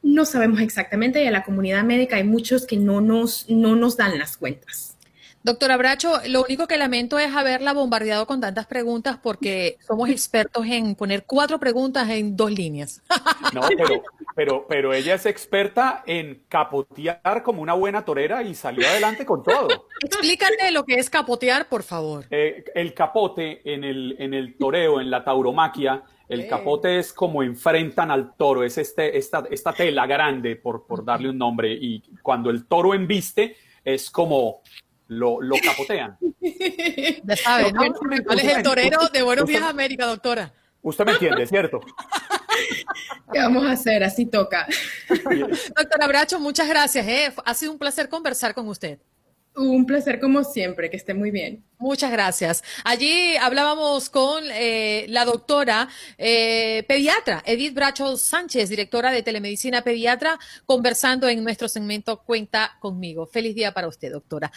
no 0.02 0.26
sabemos 0.26 0.62
exactamente 0.62 1.24
y 1.24 1.28
a 1.28 1.32
la 1.32 1.44
comunidad 1.44 1.84
médica 1.84 2.18
hay 2.18 2.24
muchos 2.24 2.66
que 2.66 2.78
no 2.78 3.02
nos, 3.02 3.50
no 3.50 3.76
nos 3.76 3.98
dan 3.98 4.18
las 4.18 4.38
cuentas. 4.38 4.91
Doctora 5.44 5.76
Bracho, 5.76 6.14
lo 6.28 6.44
único 6.44 6.68
que 6.68 6.78
lamento 6.78 7.18
es 7.18 7.36
haberla 7.36 7.74
bombardeado 7.74 8.28
con 8.28 8.42
tantas 8.42 8.68
preguntas 8.68 9.18
porque 9.22 9.78
somos 9.88 10.10
expertos 10.10 10.66
en 10.68 10.94
poner 10.94 11.24
cuatro 11.26 11.60
preguntas 11.60 12.10
en 12.10 12.36
dos 12.36 12.52
líneas. 12.52 13.02
No, 13.54 13.62
pero, 13.68 14.04
pero, 14.34 14.66
pero 14.66 14.94
ella 14.94 15.16
es 15.16 15.26
experta 15.26 16.04
en 16.06 16.44
capotear 16.48 17.44
como 17.44 17.62
una 17.62 17.74
buena 17.74 18.06
torera 18.06 18.44
y 18.44 18.56
salió 18.56 18.88
adelante 18.88 19.26
con 19.26 19.44
todo. 19.44 19.88
Explícate 20.00 20.72
lo 20.72 20.86
que 20.86 20.96
es 20.96 21.10
capotear, 21.10 21.68
por 21.68 21.84
favor. 21.84 22.26
Eh, 22.30 22.64
el 22.74 22.94
capote 22.94 23.62
en 23.74 23.84
el, 23.84 24.16
en 24.20 24.34
el 24.34 24.56
toreo, 24.56 25.02
en 25.02 25.12
la 25.12 25.26
tauromaquia, 25.26 26.04
el 26.30 26.48
capote 26.48 26.98
es 26.98 27.12
como 27.12 27.44
enfrentan 27.44 28.10
al 28.10 28.38
toro, 28.38 28.64
es 28.64 28.78
este, 28.78 29.18
esta, 29.18 29.44
esta 29.52 29.74
tela 29.74 30.08
grande, 30.08 30.56
por, 30.56 30.88
por 30.88 31.04
darle 31.04 31.30
un 31.30 31.38
nombre, 31.38 31.74
y 31.74 32.02
cuando 32.22 32.50
el 32.50 32.68
toro 32.68 32.94
embiste, 32.94 33.58
es 33.84 34.10
como 34.10 34.62
lo, 35.12 35.42
lo 35.42 35.56
capotean. 35.62 36.18
Ya 37.24 37.36
sabe, 37.36 37.74
¿no? 37.74 37.82
¿Cuál 38.26 38.40
es 38.40 38.56
el 38.56 38.64
torero 38.64 39.10
de 39.12 39.22
Buenos 39.22 39.46
Días 39.46 39.64
América, 39.64 40.06
doctora? 40.06 40.54
Usted 40.82 41.06
me 41.06 41.12
entiende, 41.12 41.46
¿cierto? 41.46 41.82
¿Qué 43.32 43.40
vamos 43.40 43.66
a 43.66 43.74
hacer? 43.74 44.06
Así 44.06 44.26
toca. 44.26 44.66
Doctora 45.10 46.08
Bracho, 46.08 46.40
muchas 46.40 46.68
gracias. 46.68 47.06
¿eh? 47.06 47.34
Ha 47.46 47.54
sido 47.54 47.74
un 47.74 47.78
placer 47.78 48.08
conversar 48.08 48.54
con 48.54 48.68
usted. 48.70 49.00
Un 49.56 49.86
placer 49.86 50.20
como 50.20 50.44
siempre, 50.44 50.90
que 50.90 50.96
esté 50.98 51.14
muy 51.14 51.30
bien. 51.30 51.64
Muchas 51.78 52.12
gracias. 52.12 52.64
Allí 52.86 53.36
hablábamos 53.36 54.10
con 54.10 54.44
eh, 54.52 55.06
la 55.10 55.26
doctora 55.26 55.90
eh, 56.18 56.84
pediatra 56.88 57.44
Edith 57.46 57.74
Bracho 57.74 58.16
Sánchez, 58.16 58.70
directora 58.70 59.12
de 59.12 59.24
telemedicina 59.24 59.84
pediatra, 59.84 60.40
conversando 60.66 61.28
en 61.28 61.44
nuestro 61.44 61.68
segmento 61.68 62.22
Cuenta 62.24 62.78
conmigo. 62.80 63.26
Feliz 63.26 63.54
día 63.54 63.74
para 63.74 63.88
usted, 63.88 64.12
doctora. 64.12 64.52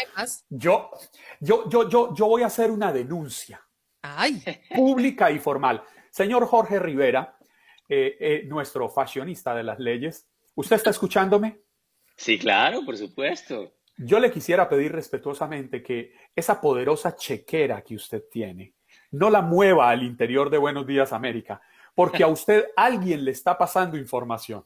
yo, 0.48 0.90
yo, 1.40 1.68
yo, 1.68 1.88
yo, 1.88 2.14
yo 2.14 2.26
voy 2.26 2.42
a 2.42 2.46
hacer 2.46 2.70
una 2.70 2.92
denuncia. 2.92 3.60
Ay. 4.02 4.42
Pública 4.74 5.30
y 5.30 5.38
formal. 5.38 5.82
Señor 6.10 6.46
Jorge 6.46 6.78
Rivera, 6.78 7.36
eh, 7.88 8.16
eh, 8.20 8.42
nuestro 8.46 8.88
fashionista 8.88 9.54
de 9.54 9.62
las 9.62 9.78
leyes, 9.78 10.28
¿usted 10.54 10.76
está 10.76 10.90
escuchándome? 10.90 11.60
Sí, 12.16 12.38
claro, 12.38 12.84
por 12.84 12.96
supuesto. 12.96 13.72
Yo 13.96 14.18
le 14.18 14.30
quisiera 14.30 14.68
pedir 14.68 14.92
respetuosamente 14.92 15.82
que 15.82 16.14
esa 16.34 16.60
poderosa 16.60 17.14
chequera 17.14 17.82
que 17.82 17.94
usted 17.94 18.24
tiene 18.30 18.74
no 19.12 19.30
la 19.30 19.42
mueva 19.42 19.90
al 19.90 20.02
interior 20.02 20.50
de 20.50 20.58
Buenos 20.58 20.86
Días 20.86 21.12
América, 21.12 21.60
porque 21.94 22.22
a 22.22 22.28
usted 22.28 22.66
alguien 22.76 23.24
le 23.24 23.30
está 23.30 23.56
pasando 23.56 23.96
información. 23.96 24.64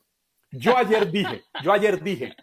Yo 0.51 0.77
ayer 0.77 1.11
dije, 1.11 1.45
yo 1.63 1.73
ayer 1.73 2.03
dije 2.03 2.35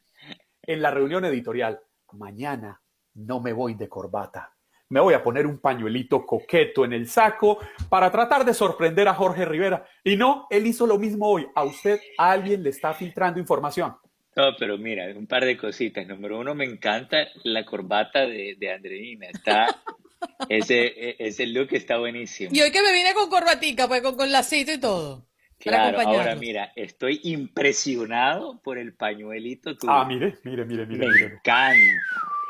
en 0.62 0.82
la 0.82 0.92
reunión 0.92 1.24
editorial, 1.26 1.80
mañana 2.12 2.82
no 3.16 3.40
me 3.40 3.54
voy 3.54 3.76
de 3.76 3.88
corbata. 3.88 4.54
Me 4.90 5.00
voy 5.00 5.14
a 5.14 5.24
poner 5.24 5.48
un 5.48 5.60
pañuelito 5.60 6.26
coqueto 6.26 6.86
en 6.86 6.94
el 6.94 7.08
saco 7.10 7.58
para 7.90 8.12
tratar 8.12 8.46
de 8.46 8.54
sorprender 8.54 9.08
a 9.08 9.16
Jorge 9.16 9.46
Rivera. 9.46 9.86
Y 10.04 10.16
no, 10.18 10.46
él 10.52 10.68
hizo 10.68 10.86
lo 10.86 11.00
mismo 11.00 11.28
hoy. 11.28 11.48
A 11.56 11.64
usted 11.64 12.00
alguien 12.18 12.62
le 12.62 12.70
está 12.70 12.94
filtrando 12.94 13.40
información. 13.40 13.96
No, 14.36 14.56
pero 14.58 14.78
mira, 14.78 15.06
un 15.16 15.28
par 15.28 15.46
de 15.46 15.58
cositas. 15.58 16.08
Número 16.08 16.40
uno, 16.40 16.56
me 16.56 16.66
encanta 16.66 17.28
la 17.44 17.64
corbata 17.66 18.26
de, 18.26 18.56
de 18.60 18.72
Andreina. 18.72 19.28
Está, 19.28 19.68
ese, 20.50 20.86
e, 20.86 21.16
ese 21.20 21.46
look 21.48 21.70
está 21.72 21.98
buenísimo. 21.98 22.50
Y 22.54 22.62
hoy 22.62 22.72
que 22.72 22.82
me 22.82 22.92
vine 22.92 23.14
con 23.14 23.30
corbatica, 23.30 23.88
pues 23.88 24.02
con, 24.02 24.16
con 24.16 24.32
lacito 24.32 24.72
y 24.72 24.80
todo. 24.80 25.28
Claro, 25.60 26.02
ahora 26.02 26.36
mira, 26.36 26.74
estoy 26.76 27.22
impresionado 27.24 28.62
por 28.62 28.78
el 28.78 28.96
pañuelito 28.96 29.78
tuyo. 29.78 29.94
Ah, 29.94 30.04
mire, 30.04 30.38
mire, 30.44 30.66
mire, 30.66 30.86
mire. 30.86 31.08
Me 31.08 31.22
encanta. 31.22 31.78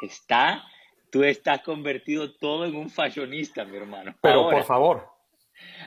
Está, 0.01 0.63
tú 1.11 1.23
estás 1.23 1.61
convertido 1.61 2.33
todo 2.33 2.65
en 2.65 2.75
un 2.75 2.89
fashionista, 2.89 3.65
mi 3.65 3.77
hermano. 3.77 4.15
Pero 4.19 4.49
por 4.49 4.63
favor. 4.63 5.07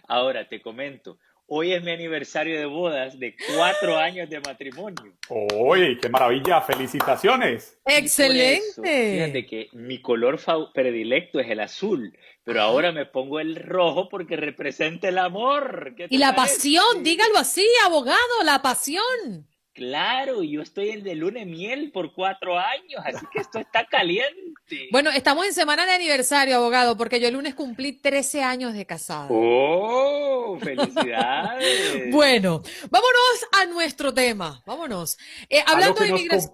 Ahora 0.07 0.49
te 0.49 0.63
comento, 0.63 1.19
Hoy 1.49 1.73
es 1.73 1.83
mi 1.85 1.93
aniversario 1.93 2.59
de 2.59 2.67
bodas 2.67 3.21
de 3.21 3.37
cuatro 3.55 3.97
años 3.97 4.29
de 4.29 4.41
matrimonio. 4.41 5.13
¡Uy, 5.29 5.97
qué 6.03 6.09
maravilla! 6.09 6.61
¡Felicitaciones! 6.61 7.79
¡Excelente! 7.87 9.13
fíjate 9.13 9.47
que 9.47 9.69
mi 9.73 10.03
color 10.03 10.41
predilecto 10.75 11.39
es 11.39 11.49
el 11.49 11.61
azul, 11.61 12.19
pero 12.43 12.63
ahora 12.63 12.91
me 12.91 13.07
pongo 13.07 13.39
el 13.39 13.55
rojo 13.55 14.09
porque 14.09 14.35
representa 14.35 15.09
el 15.09 15.19
amor. 15.19 15.95
Y 16.11 16.19
la 16.19 16.35
pasión, 16.35 17.05
dígalo 17.05 17.39
así, 17.39 17.65
abogado, 17.85 18.43
la 18.45 18.61
pasión. 18.61 19.47
Claro, 19.77 20.43
yo 20.43 20.63
estoy 20.63 20.89
en 20.89 21.03
de 21.03 21.15
luna 21.15 21.45
miel 21.45 21.93
por 21.93 22.15
cuatro 22.15 22.59
años, 22.59 23.03
así 23.05 23.27
que 23.31 23.41
esto 23.41 23.59
está 23.59 23.85
caliente. 23.85 24.57
Bueno, 24.91 25.11
estamos 25.11 25.47
en 25.47 25.53
semana 25.53 25.87
de 25.87 25.93
aniversario, 25.93 26.57
abogado, 26.57 26.97
porque 26.97 27.21
yo 27.21 27.29
el 27.29 27.35
lunes 27.35 27.55
cumplí 27.55 27.93
13 27.93 28.43
años 28.43 28.75
de 28.75 28.85
casado. 28.85 29.29
¡Oh! 29.31 30.59
¡Felicidades! 30.63 32.11
bueno, 32.11 32.63
vámonos 32.91 33.47
a 33.53 33.67
nuestro 33.67 34.13
tema, 34.13 34.63
vámonos. 34.67 35.19
Eh, 35.49 35.63
hablando 35.65 36.01
de 36.01 36.09
inmigración. 36.09 36.53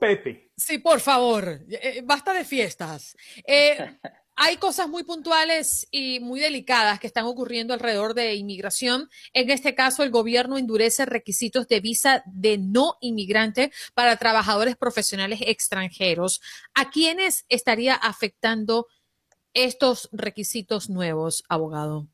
Sí, 0.57 0.79
por 0.79 1.01
favor, 1.01 1.61
eh, 1.71 2.03
basta 2.05 2.35
de 2.35 2.45
fiestas. 2.45 3.17
Eh, 3.47 3.79
hay 4.45 4.57
cosas 4.57 4.89
muy 4.89 5.05
puntuales 5.05 5.87
y 5.93 6.19
muy 6.19 6.41
delicadas 6.41 6.99
que 6.99 7.07
están 7.07 7.27
ocurriendo 7.27 7.75
alrededor 7.75 8.13
de 8.13 8.35
inmigración. 8.35 9.09
En 9.33 9.51
este 9.51 9.77
caso, 9.77 10.03
el 10.03 10.11
gobierno 10.11 10.59
endurece 10.59 11.07
requisitos 11.07 11.69
de 11.69 11.79
visa 11.79 12.25
de 12.27 12.59
no 12.59 12.97
inmigrante 13.01 13.71
para 13.95 14.17
trabajadores 14.17 14.75
profesionales 14.77 15.39
extranjeros. 15.47 16.41
¿A 16.75 16.91
quiénes 16.91 17.47
estaría 17.51 17.95
afectando 17.95 18.89
estos 19.55 20.09
requisitos 20.11 20.91
nuevos, 20.91 21.45
abogado? 21.49 22.09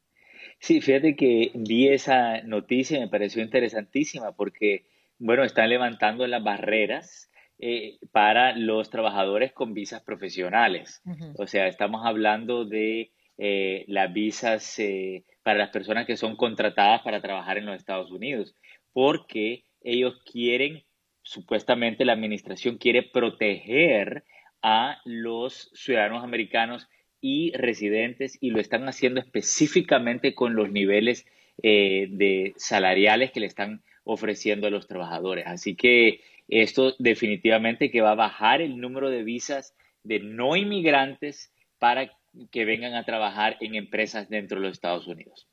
Sí, 0.61 0.83
fíjate 0.83 1.17
que 1.17 1.53
vi 1.55 1.89
esa 1.89 2.43
noticia 2.43 2.99
y 2.99 3.01
me 3.01 3.09
pareció 3.09 3.43
interesantísima 3.43 4.33
porque, 4.33 4.85
bueno, 5.19 5.45
están 5.45 5.71
levantando 5.71 6.27
las 6.27 6.45
barreras 6.45 7.28
eh, 7.61 7.99
para 8.13 8.55
los 8.57 8.89
trabajadores 8.89 9.53
con 9.53 9.75
visas 9.75 10.01
profesionales. 10.03 11.03
O 11.37 11.49
sea, 11.49 11.67
estamos 11.67 12.07
hablando 12.07 12.65
de 12.65 13.11
eh, 13.37 13.85
las 13.89 14.13
visas 14.13 14.79
eh, 14.79 15.25
para 15.43 15.59
las 15.59 15.71
personas 15.71 16.07
que 16.07 16.17
son 16.17 16.37
contratadas 16.37 17.03
para 17.03 17.21
trabajar 17.21 17.59
en 17.59 17.67
los 17.67 17.75
Estados 17.75 18.13
Unidos, 18.13 18.55
porque 18.93 19.65
ellos 19.81 20.23
quieren, 20.25 20.85
supuestamente 21.23 22.05
la 22.05 22.13
administración 22.13 22.79
quiere 22.79 23.03
proteger 23.03 24.23
a 24.63 25.01
los 25.05 25.73
ciudadanos 25.75 26.23
americanos 26.23 26.89
y 27.21 27.51
residentes 27.57 28.39
y 28.41 28.51
lo 28.51 28.61
están 28.61 28.89
haciendo 28.89 29.19
específicamente 29.19 30.33
con 30.33 30.55
los 30.55 30.71
niveles 30.71 31.27
de 31.61 32.55
salariales 32.57 33.33
que 33.33 33.41
le 33.41 33.47
están 33.47 33.83
ofreciendo 34.05 34.69
a 34.69 34.71
los 34.71 34.87
trabajadores. 34.87 35.45
Así 35.49 35.75
que 35.75 36.21
esto 36.49 36.95
definitivamente 36.99 37.91
que 37.91 38.01
va 38.01 38.13
a 38.13 38.17
bajar 38.17 38.61
el 38.61 38.81
número 38.81 39.11
de 39.11 39.23
visas 39.23 39.75
de 40.03 40.21
no 40.21 40.57
inmigrantes 40.57 41.53
para 41.79 42.11
que 42.51 42.65
vengan 42.65 42.95
a 42.95 43.05
trabajar 43.05 43.57
en 43.61 43.75
empresas 43.75 44.29
dentro 44.29 44.59
de 44.59 44.67
los 44.67 44.73
Estados 44.73 45.07
Unidos. 45.07 45.49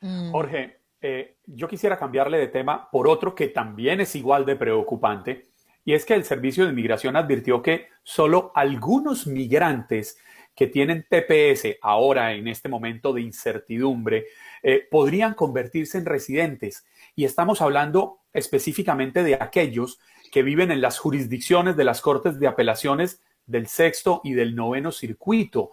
Mm. 0.00 0.30
Jorge, 0.30 0.78
eh, 1.00 1.36
yo 1.46 1.68
quisiera 1.68 1.98
cambiarle 1.98 2.38
de 2.38 2.48
tema 2.48 2.90
por 2.90 3.08
otro 3.08 3.34
que 3.34 3.48
también 3.48 4.00
es 4.00 4.14
igual 4.16 4.44
de 4.46 4.56
preocupante, 4.56 5.48
y 5.84 5.94
es 5.94 6.04
que 6.04 6.14
el 6.14 6.24
Servicio 6.24 6.64
de 6.64 6.70
Inmigración 6.70 7.16
advirtió 7.16 7.62
que 7.62 7.88
solo 8.02 8.52
algunos 8.54 9.26
migrantes 9.26 10.18
que 10.54 10.66
tienen 10.66 11.06
TPS 11.08 11.78
ahora 11.80 12.34
en 12.34 12.48
este 12.48 12.68
momento 12.68 13.12
de 13.12 13.22
incertidumbre 13.22 14.26
eh, 14.62 14.86
podrían 14.90 15.34
convertirse 15.34 15.96
en 15.98 16.04
residentes. 16.04 16.84
Y 17.14 17.24
estamos 17.24 17.62
hablando 17.62 18.18
específicamente 18.32 19.22
de 19.22 19.36
aquellos 19.36 20.00
que 20.30 20.42
viven 20.42 20.70
en 20.70 20.80
las 20.80 20.98
jurisdicciones 20.98 21.76
de 21.76 21.84
las 21.84 22.00
Cortes 22.00 22.38
de 22.38 22.46
Apelaciones 22.46 23.22
del 23.46 23.66
sexto 23.66 24.20
y 24.24 24.34
del 24.34 24.54
noveno 24.54 24.92
circuito. 24.92 25.70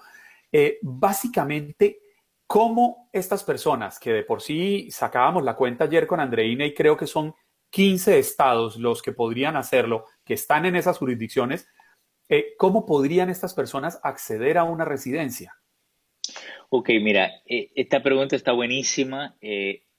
Eh, 0.52 0.80
básicamente, 0.82 2.00
¿cómo 2.48 3.10
estas 3.12 3.44
personas, 3.44 4.00
que 4.00 4.14
de 4.14 4.24
por 4.24 4.42
sí 4.42 4.90
sacábamos 4.92 5.44
la 5.44 5.56
cuenta 5.56 5.84
ayer 5.84 6.08
con 6.08 6.20
Andreina 6.20 6.66
y 6.66 6.74
creo 6.74 6.96
que 6.96 7.08
son 7.08 7.36
15 7.72 8.18
estados 8.18 8.78
los 8.78 9.02
que 9.02 9.12
podrían 9.12 9.58
hacerlo, 9.58 10.06
que 10.24 10.36
están 10.36 10.66
en 10.66 10.76
esas 10.76 10.98
jurisdicciones, 10.98 11.68
eh, 12.30 12.54
¿cómo 12.58 12.86
podrían 12.86 13.30
estas 13.30 13.54
personas 13.54 14.00
acceder 14.02 14.58
a 14.58 14.64
una 14.64 14.86
residencia? 14.86 15.58
Ok, 16.70 16.90
mira, 17.02 17.32
eh, 17.46 17.72
esta 17.76 18.02
pregunta 18.02 18.36
está 18.36 18.54
buenísima 18.54 19.36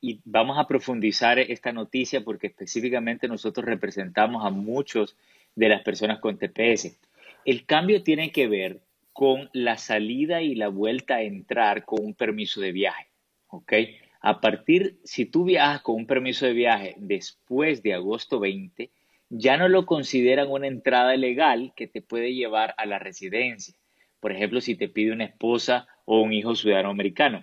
y 0.06 0.20
vamos 0.24 0.56
a 0.56 0.68
profundizar 0.68 1.40
esta 1.40 1.72
noticia 1.72 2.22
porque 2.22 2.46
específicamente 2.46 3.26
nosotros 3.26 3.66
representamos 3.66 4.46
a 4.46 4.50
muchos 4.50 5.16
de 5.56 5.68
las 5.68 5.82
personas 5.82 6.20
con 6.20 6.38
TPS. 6.38 6.96
El 7.44 7.66
cambio 7.66 8.04
tiene 8.04 8.30
que 8.30 8.46
ver 8.46 8.82
con 9.12 9.50
la 9.52 9.78
salida 9.78 10.42
y 10.42 10.54
la 10.54 10.68
vuelta 10.68 11.16
a 11.16 11.22
entrar 11.22 11.84
con 11.84 12.04
un 12.04 12.14
permiso 12.14 12.60
de 12.60 12.70
viaje. 12.70 13.08
¿Ok? 13.48 13.72
A 14.20 14.40
partir, 14.40 15.00
si 15.02 15.24
tú 15.24 15.42
viajas 15.42 15.80
con 15.80 15.96
un 15.96 16.06
permiso 16.06 16.46
de 16.46 16.52
viaje 16.52 16.94
después 16.98 17.82
de 17.82 17.94
agosto 17.94 18.38
20, 18.38 18.90
ya 19.28 19.56
no 19.56 19.68
lo 19.68 19.86
consideran 19.86 20.48
una 20.48 20.68
entrada 20.68 21.16
legal 21.16 21.72
que 21.74 21.88
te 21.88 22.00
puede 22.00 22.32
llevar 22.32 22.76
a 22.78 22.86
la 22.86 23.00
residencia. 23.00 23.74
Por 24.20 24.30
ejemplo, 24.30 24.60
si 24.60 24.76
te 24.76 24.88
pide 24.88 25.10
una 25.10 25.24
esposa 25.24 25.88
o 26.04 26.20
un 26.20 26.32
hijo 26.32 26.54
ciudadano 26.54 26.90
americano. 26.90 27.42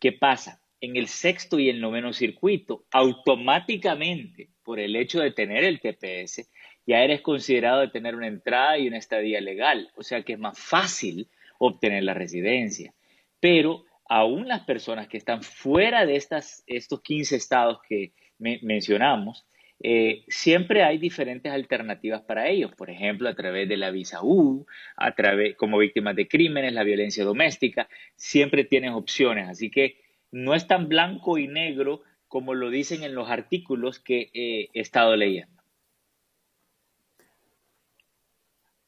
¿Qué 0.00 0.10
pasa? 0.10 0.61
En 0.82 0.96
el 0.96 1.06
sexto 1.06 1.60
y 1.60 1.68
el 1.68 1.80
noveno 1.80 2.12
circuito, 2.12 2.84
automáticamente, 2.90 4.50
por 4.64 4.80
el 4.80 4.96
hecho 4.96 5.20
de 5.20 5.30
tener 5.30 5.62
el 5.62 5.80
TPS, 5.80 6.50
ya 6.84 7.04
eres 7.04 7.20
considerado 7.20 7.82
de 7.82 7.88
tener 7.88 8.16
una 8.16 8.26
entrada 8.26 8.76
y 8.78 8.88
una 8.88 8.98
estadía 8.98 9.40
legal. 9.40 9.92
O 9.94 10.02
sea 10.02 10.24
que 10.24 10.32
es 10.32 10.40
más 10.40 10.58
fácil 10.58 11.28
obtener 11.58 12.02
la 12.02 12.14
residencia. 12.14 12.92
Pero 13.38 13.84
aún 14.08 14.48
las 14.48 14.64
personas 14.64 15.06
que 15.06 15.18
están 15.18 15.44
fuera 15.44 16.04
de 16.04 16.16
estas, 16.16 16.64
estos 16.66 17.00
15 17.00 17.36
estados 17.36 17.78
que 17.88 18.12
mencionamos, 18.38 19.46
eh, 19.84 20.24
siempre 20.26 20.82
hay 20.82 20.98
diferentes 20.98 21.50
alternativas 21.52 22.22
para 22.22 22.48
ellos, 22.48 22.72
por 22.74 22.90
ejemplo, 22.90 23.28
a 23.28 23.34
través 23.34 23.68
de 23.68 23.76
la 23.76 23.90
visa 23.90 24.20
U, 24.22 24.66
a 24.96 25.12
través, 25.14 25.56
como 25.56 25.78
víctimas 25.78 26.14
de 26.14 26.28
crímenes, 26.28 26.72
la 26.72 26.84
violencia 26.84 27.24
doméstica, 27.24 27.88
siempre 28.14 28.64
tienen 28.64 28.92
opciones, 28.92 29.48
así 29.48 29.70
que 29.70 30.01
no 30.32 30.54
es 30.54 30.66
tan 30.66 30.88
blanco 30.88 31.38
y 31.38 31.46
negro 31.46 32.02
como 32.26 32.54
lo 32.54 32.70
dicen 32.70 33.04
en 33.04 33.14
los 33.14 33.30
artículos 33.30 34.00
que 34.00 34.30
he 34.32 34.68
estado 34.72 35.14
leyendo. 35.14 35.62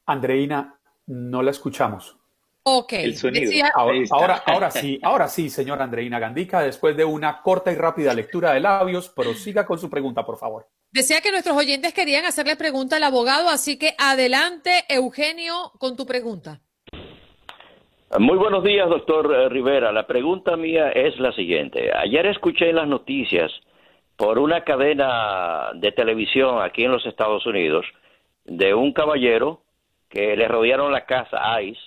Andreina, 0.06 0.80
no 1.06 1.42
la 1.42 1.50
escuchamos. 1.50 2.16
Ok. 2.66 2.94
El 2.94 3.16
sonido. 3.16 3.52
Ahora, 3.74 4.42
ahora, 4.46 4.70
sí, 4.70 4.98
ahora 5.02 5.28
sí, 5.28 5.50
señora 5.50 5.84
Andreina 5.84 6.18
Gandica, 6.18 6.62
después 6.62 6.96
de 6.96 7.04
una 7.04 7.42
corta 7.42 7.70
y 7.70 7.74
rápida 7.74 8.14
lectura 8.14 8.54
de 8.54 8.60
labios, 8.60 9.10
prosiga 9.10 9.66
con 9.66 9.78
su 9.78 9.90
pregunta, 9.90 10.24
por 10.24 10.38
favor. 10.38 10.66
Decía 10.90 11.20
que 11.20 11.30
nuestros 11.30 11.56
oyentes 11.56 11.92
querían 11.92 12.24
hacerle 12.24 12.56
pregunta 12.56 12.96
al 12.96 13.02
abogado, 13.02 13.50
así 13.50 13.76
que 13.76 13.94
adelante, 13.98 14.84
Eugenio, 14.88 15.72
con 15.78 15.96
tu 15.96 16.06
pregunta. 16.06 16.62
Muy 18.18 18.36
buenos 18.38 18.62
días, 18.62 18.88
doctor 18.88 19.34
eh, 19.34 19.48
Rivera. 19.48 19.90
La 19.90 20.06
pregunta 20.06 20.56
mía 20.56 20.90
es 20.90 21.18
la 21.18 21.32
siguiente. 21.32 21.90
Ayer 21.92 22.26
escuché 22.26 22.70
en 22.70 22.76
las 22.76 22.86
noticias 22.86 23.50
por 24.16 24.38
una 24.38 24.62
cadena 24.62 25.70
de 25.74 25.90
televisión 25.90 26.62
aquí 26.62 26.84
en 26.84 26.92
los 26.92 27.04
Estados 27.06 27.44
Unidos 27.46 27.84
de 28.44 28.72
un 28.72 28.92
caballero 28.92 29.62
que 30.08 30.36
le 30.36 30.46
rodearon 30.46 30.92
la 30.92 31.06
casa 31.06 31.60
ICE 31.60 31.80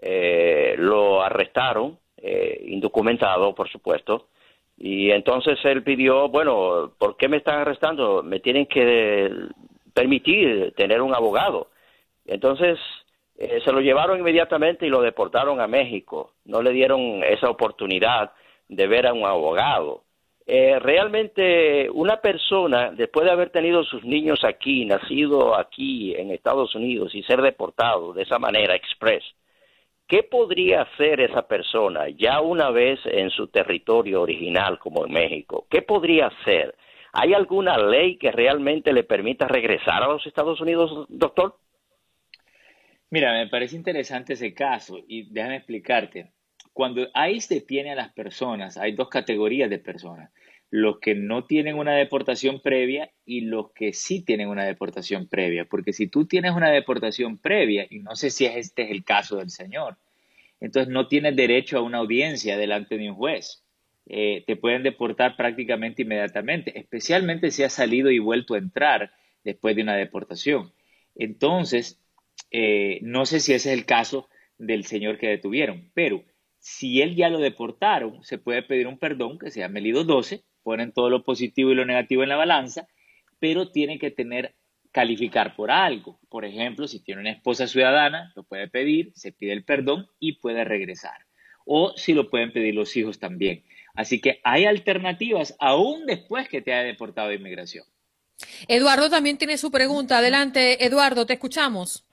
eh, 0.00 0.76
lo 0.78 1.22
arrestaron, 1.22 1.98
eh, 2.16 2.64
indocumentado, 2.68 3.54
por 3.54 3.68
supuesto, 3.68 4.28
y 4.76 5.10
entonces 5.10 5.58
él 5.64 5.82
pidió, 5.82 6.28
bueno, 6.28 6.92
¿por 6.98 7.16
qué 7.16 7.28
me 7.28 7.38
están 7.38 7.60
arrestando? 7.60 8.22
Me 8.22 8.38
tienen 8.40 8.66
que 8.66 9.30
permitir 9.92 10.72
tener 10.76 11.02
un 11.02 11.14
abogado. 11.14 11.68
Entonces 12.24 12.78
eh, 13.38 13.60
se 13.64 13.72
lo 13.72 13.80
llevaron 13.80 14.18
inmediatamente 14.18 14.86
y 14.86 14.90
lo 14.90 15.00
deportaron 15.00 15.60
a 15.60 15.66
México. 15.66 16.32
No 16.44 16.60
le 16.60 16.72
dieron 16.72 17.22
esa 17.22 17.48
oportunidad 17.48 18.32
de 18.68 18.86
ver 18.86 19.06
a 19.06 19.12
un 19.12 19.24
abogado. 19.24 20.02
Eh, 20.44 20.78
realmente 20.80 21.88
una 21.90 22.16
persona, 22.16 22.90
después 22.90 23.24
de 23.26 23.32
haber 23.32 23.50
tenido 23.50 23.84
sus 23.84 24.04
niños 24.04 24.44
aquí, 24.44 24.84
nacido 24.84 25.56
aquí 25.56 26.14
en 26.16 26.32
Estados 26.32 26.74
Unidos 26.74 27.14
y 27.14 27.22
ser 27.22 27.40
deportado 27.40 28.12
de 28.12 28.22
esa 28.22 28.38
manera 28.38 28.74
express, 28.74 29.22
¿Qué 30.08 30.22
podría 30.22 30.82
hacer 30.82 31.20
esa 31.20 31.42
persona 31.42 32.08
ya 32.08 32.40
una 32.40 32.70
vez 32.70 32.98
en 33.04 33.28
su 33.28 33.48
territorio 33.48 34.22
original 34.22 34.78
como 34.78 35.04
en 35.04 35.12
México? 35.12 35.66
¿Qué 35.68 35.82
podría 35.82 36.28
hacer? 36.28 36.74
¿Hay 37.12 37.34
alguna 37.34 37.76
ley 37.76 38.16
que 38.16 38.32
realmente 38.32 38.94
le 38.94 39.04
permita 39.04 39.46
regresar 39.46 40.02
a 40.02 40.08
los 40.08 40.26
Estados 40.26 40.62
Unidos, 40.62 41.04
doctor? 41.10 41.56
Mira, 43.10 43.32
me 43.32 43.48
parece 43.48 43.76
interesante 43.76 44.34
ese 44.34 44.52
caso 44.52 45.02
y 45.08 45.30
déjame 45.32 45.56
explicarte. 45.56 46.32
Cuando 46.74 47.08
ICE 47.14 47.54
detiene 47.54 47.92
a 47.92 47.96
las 47.96 48.12
personas, 48.12 48.76
hay 48.76 48.92
dos 48.92 49.08
categorías 49.08 49.70
de 49.70 49.78
personas. 49.78 50.30
Los 50.70 50.98
que 51.00 51.14
no 51.14 51.46
tienen 51.46 51.76
una 51.78 51.94
deportación 51.94 52.60
previa 52.60 53.10
y 53.24 53.40
los 53.40 53.72
que 53.72 53.94
sí 53.94 54.22
tienen 54.22 54.48
una 54.48 54.64
deportación 54.64 55.26
previa. 55.26 55.64
Porque 55.64 55.94
si 55.94 56.08
tú 56.08 56.26
tienes 56.26 56.52
una 56.52 56.70
deportación 56.70 57.38
previa, 57.38 57.86
y 57.88 58.00
no 58.00 58.14
sé 58.14 58.28
si 58.30 58.44
este 58.44 58.82
es 58.82 58.90
el 58.90 59.04
caso 59.04 59.38
del 59.38 59.50
señor, 59.50 59.96
entonces 60.60 60.92
no 60.92 61.08
tienes 61.08 61.34
derecho 61.34 61.78
a 61.78 61.82
una 61.82 61.98
audiencia 61.98 62.58
delante 62.58 62.98
de 62.98 63.08
un 63.08 63.16
juez. 63.16 63.64
Eh, 64.06 64.44
te 64.46 64.56
pueden 64.56 64.82
deportar 64.82 65.36
prácticamente 65.36 66.02
inmediatamente, 66.02 66.78
especialmente 66.78 67.50
si 67.50 67.62
has 67.62 67.72
salido 67.72 68.10
y 68.10 68.18
vuelto 68.18 68.54
a 68.54 68.58
entrar 68.58 69.12
después 69.44 69.74
de 69.76 69.82
una 69.82 69.96
deportación. 69.96 70.72
Entonces, 71.14 72.00
eh, 72.50 72.98
no 73.02 73.26
sé 73.26 73.40
si 73.40 73.52
ese 73.52 73.72
es 73.72 73.78
el 73.78 73.86
caso 73.86 74.28
del 74.58 74.84
señor 74.84 75.18
que 75.18 75.28
detuvieron, 75.28 75.90
pero 75.94 76.24
si 76.58 77.02
él 77.02 77.14
ya 77.14 77.28
lo 77.28 77.38
deportaron, 77.38 78.22
se 78.24 78.38
puede 78.38 78.62
pedir 78.62 78.86
un 78.86 78.98
perdón 78.98 79.38
que 79.38 79.50
se 79.50 79.60
llama 79.60 79.78
el 79.78 79.86
I-12, 79.86 80.42
ponen 80.62 80.92
todo 80.92 81.08
lo 81.10 81.22
positivo 81.22 81.70
y 81.70 81.74
lo 81.74 81.84
negativo 81.84 82.22
en 82.22 82.28
la 82.28 82.36
balanza, 82.36 82.88
pero 83.38 83.70
tiene 83.70 83.98
que 83.98 84.10
tener 84.10 84.54
calificar 84.92 85.54
por 85.54 85.70
algo. 85.70 86.18
Por 86.28 86.44
ejemplo, 86.44 86.88
si 86.88 87.00
tiene 87.00 87.20
una 87.20 87.30
esposa 87.30 87.66
ciudadana, 87.66 88.32
lo 88.34 88.42
puede 88.42 88.68
pedir, 88.68 89.12
se 89.14 89.32
pide 89.32 89.52
el 89.52 89.64
perdón 89.64 90.08
y 90.18 90.38
puede 90.40 90.64
regresar. 90.64 91.26
O 91.64 91.92
si 91.96 92.14
lo 92.14 92.30
pueden 92.30 92.52
pedir 92.52 92.74
los 92.74 92.96
hijos 92.96 93.18
también. 93.18 93.64
Así 93.94 94.20
que 94.20 94.40
hay 94.42 94.64
alternativas 94.64 95.54
aún 95.58 96.06
después 96.06 96.48
que 96.48 96.62
te 96.62 96.72
haya 96.72 96.86
deportado 96.86 97.28
de 97.28 97.36
inmigración. 97.36 97.84
Eduardo 98.68 99.10
también 99.10 99.38
tiene 99.38 99.58
su 99.58 99.70
pregunta. 99.70 100.18
Adelante, 100.18 100.84
Eduardo, 100.84 101.26
te 101.26 101.34
escuchamos. 101.34 102.07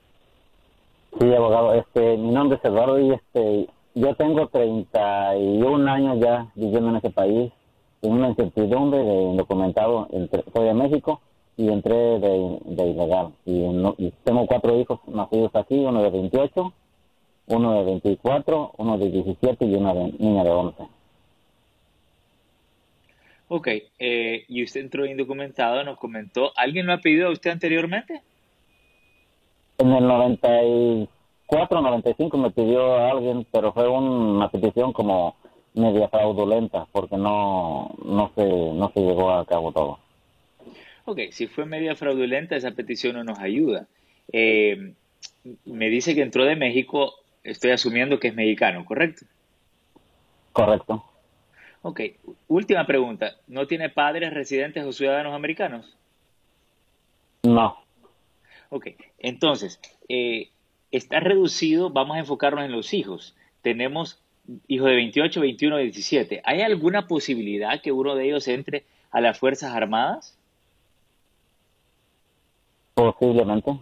Sí, 1.19 1.33
abogado, 1.33 1.73
este, 1.73 2.17
mi 2.17 2.31
nombre 2.31 2.57
es 2.57 2.65
Eduardo 2.65 2.99
y 2.99 3.11
este, 3.11 3.69
yo 3.93 4.15
tengo 4.15 4.47
31 4.49 5.89
años 5.89 6.19
ya 6.19 6.51
viviendo 6.55 6.89
en 6.89 6.97
ese 6.97 7.09
país, 7.09 7.53
con 8.01 8.11
una 8.11 8.29
incertidumbre 8.29 8.99
de 8.99 9.21
indocumentado, 9.23 10.09
soy 10.53 10.65
de 10.65 10.73
México 10.73 11.21
y 11.55 11.69
entré 11.69 11.95
de, 12.19 12.59
ilegal. 12.65 13.33
Y, 13.45 14.11
tengo 14.25 14.45
cuatro 14.45 14.77
hijos 14.77 14.99
nacidos 15.07 15.55
aquí, 15.55 15.75
uno 15.75 16.03
de 16.03 16.09
28, 16.09 16.73
uno 17.47 17.73
de 17.73 17.83
24, 17.85 18.73
uno 18.77 18.97
de 18.97 19.09
17 19.09 19.65
y 19.65 19.75
una 19.75 19.93
niña 19.93 20.43
de 20.43 20.49
11. 20.49 20.83
Ok, 23.47 23.67
eh, 23.99 24.43
y 24.49 24.63
usted 24.63 24.81
entró 24.81 25.05
indocumentado, 25.05 25.81
nos 25.85 25.97
comentó, 25.97 26.51
¿alguien 26.57 26.87
lo 26.87 26.93
ha 26.93 26.97
pedido 26.97 27.29
a 27.29 27.31
usted 27.31 27.51
anteriormente? 27.51 28.21
En 29.77 29.91
el 29.91 30.07
94, 30.07 31.81
95 31.81 32.37
me 32.37 32.51
pidió 32.51 32.95
a 32.95 33.11
alguien, 33.11 33.45
pero 33.51 33.73
fue 33.73 33.87
una 33.87 34.49
petición 34.49 34.93
como 34.93 35.35
media 35.73 36.07
fraudulenta, 36.07 36.87
porque 36.91 37.17
no, 37.17 37.93
no, 38.03 38.31
se, 38.35 38.43
no 38.45 38.91
se 38.93 39.01
llegó 39.01 39.31
a 39.31 39.45
cabo 39.45 39.71
todo. 39.71 39.99
Ok, 41.05 41.19
si 41.31 41.47
fue 41.47 41.65
media 41.65 41.95
fraudulenta, 41.95 42.55
esa 42.55 42.71
petición 42.71 43.15
no 43.15 43.23
nos 43.23 43.39
ayuda. 43.39 43.87
Eh, 44.31 44.93
me 45.65 45.89
dice 45.89 46.15
que 46.15 46.21
entró 46.21 46.45
de 46.45 46.55
México, 46.55 47.13
estoy 47.43 47.71
asumiendo 47.71 48.19
que 48.19 48.29
es 48.29 48.35
mexicano, 48.35 48.85
¿correcto? 48.85 49.25
Correcto. 50.51 51.03
Ok, 51.81 52.01
última 52.47 52.87
pregunta. 52.87 53.35
¿No 53.47 53.67
tiene 53.67 53.89
padres 53.89 54.33
residentes 54.33 54.83
o 54.85 54.91
ciudadanos 54.91 55.35
americanos? 55.35 55.95
No. 57.43 57.84
Ok, 58.75 58.87
entonces, 59.19 59.79
eh, 60.09 60.49
está 60.91 61.21
reducido, 61.21 61.91
vamos 61.91 62.17
a 62.17 62.19
enfocarnos 62.19 62.65
en 62.65 62.73
los 62.73 62.93
hijos. 62.93 63.33
Tenemos 63.61 64.21
hijos 64.67 64.89
de 64.89 64.95
28, 64.95 65.39
21, 65.39 65.77
17. 65.77 66.41
¿Hay 66.43 66.59
alguna 66.59 67.07
posibilidad 67.07 67.81
que 67.81 67.93
uno 67.93 68.15
de 68.15 68.25
ellos 68.25 68.49
entre 68.49 68.83
a 69.11 69.21
las 69.21 69.39
Fuerzas 69.39 69.73
Armadas? 69.73 70.37
Posiblemente. 72.95 73.79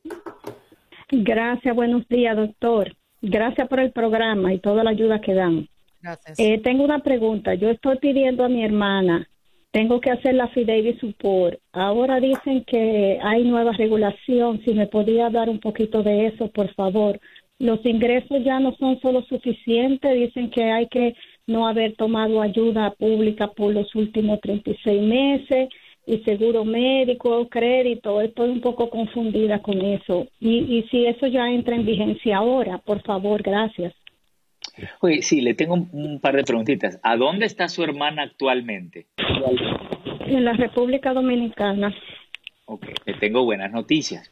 Gracias, 1.10 1.74
buenos 1.74 2.06
días, 2.06 2.36
doctor. 2.36 2.94
Gracias 3.20 3.66
por 3.66 3.80
el 3.80 3.90
programa 3.90 4.54
y 4.54 4.60
toda 4.60 4.84
la 4.84 4.90
ayuda 4.90 5.20
que 5.20 5.34
dan. 5.34 5.66
Eh, 6.38 6.58
tengo 6.58 6.84
una 6.84 7.00
pregunta. 7.00 7.54
Yo 7.54 7.70
estoy 7.70 7.98
pidiendo 7.98 8.44
a 8.44 8.48
mi 8.48 8.64
hermana, 8.64 9.28
tengo 9.70 10.00
que 10.00 10.10
hacer 10.10 10.34
la 10.34 10.48
Fidelity 10.48 10.98
Support. 10.98 11.58
Ahora 11.72 12.20
dicen 12.20 12.64
que 12.64 13.18
hay 13.22 13.44
nueva 13.44 13.72
regulación. 13.72 14.60
Si 14.64 14.74
me 14.74 14.86
podía 14.86 15.30
dar 15.30 15.48
un 15.48 15.60
poquito 15.60 16.02
de 16.02 16.26
eso, 16.26 16.48
por 16.48 16.72
favor. 16.74 17.20
Los 17.58 17.84
ingresos 17.86 18.42
ya 18.44 18.60
no 18.60 18.74
son 18.76 19.00
solo 19.00 19.22
suficientes. 19.22 20.14
Dicen 20.14 20.50
que 20.50 20.64
hay 20.64 20.88
que 20.88 21.14
no 21.46 21.66
haber 21.66 21.94
tomado 21.96 22.42
ayuda 22.42 22.90
pública 22.92 23.48
por 23.48 23.72
los 23.72 23.94
últimos 23.94 24.40
36 24.40 25.02
meses 25.02 25.68
y 26.06 26.18
seguro 26.24 26.64
médico, 26.64 27.48
crédito, 27.48 28.20
estoy 28.20 28.50
un 28.50 28.60
poco 28.60 28.90
confundida 28.90 29.62
con 29.62 29.80
eso. 29.80 30.26
Y, 30.40 30.78
y 30.78 30.82
si 30.90 31.06
eso 31.06 31.26
ya 31.28 31.48
entra 31.48 31.76
en 31.76 31.86
vigencia 31.86 32.38
ahora, 32.38 32.78
por 32.78 33.02
favor, 33.02 33.42
gracias. 33.42 33.94
Oye, 35.00 35.22
sí, 35.22 35.40
le 35.40 35.54
tengo 35.54 35.74
un, 35.74 35.88
un 35.92 36.20
par 36.20 36.36
de 36.36 36.44
preguntitas. 36.44 36.98
¿A 37.02 37.16
dónde 37.16 37.46
está 37.46 37.68
su 37.68 37.82
hermana 37.82 38.22
actualmente? 38.22 39.06
En 40.26 40.44
la 40.44 40.52
República 40.54 41.12
Dominicana. 41.12 41.94
Ok, 42.64 42.86
le 43.04 43.14
tengo 43.14 43.44
buenas 43.44 43.72
noticias. 43.72 44.30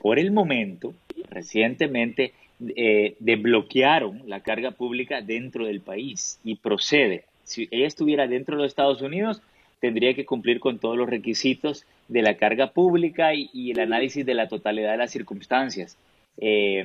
Por 0.00 0.18
el 0.18 0.30
momento, 0.30 0.94
recientemente 1.30 2.32
eh, 2.76 3.16
desbloquearon 3.18 4.22
la 4.26 4.40
carga 4.40 4.72
pública 4.72 5.20
dentro 5.20 5.66
del 5.66 5.80
país 5.80 6.38
y 6.44 6.56
procede. 6.56 7.24
Si 7.44 7.68
ella 7.70 7.86
estuviera 7.86 8.26
dentro 8.26 8.56
de 8.56 8.62
los 8.62 8.72
Estados 8.72 9.02
Unidos, 9.02 9.42
tendría 9.80 10.14
que 10.14 10.24
cumplir 10.24 10.60
con 10.60 10.78
todos 10.78 10.96
los 10.96 11.08
requisitos 11.08 11.86
de 12.08 12.22
la 12.22 12.34
carga 12.34 12.72
pública 12.72 13.34
y, 13.34 13.50
y 13.52 13.72
el 13.72 13.80
análisis 13.80 14.24
de 14.24 14.34
la 14.34 14.48
totalidad 14.48 14.92
de 14.92 14.98
las 14.98 15.10
circunstancias 15.10 15.98
eh, 16.38 16.84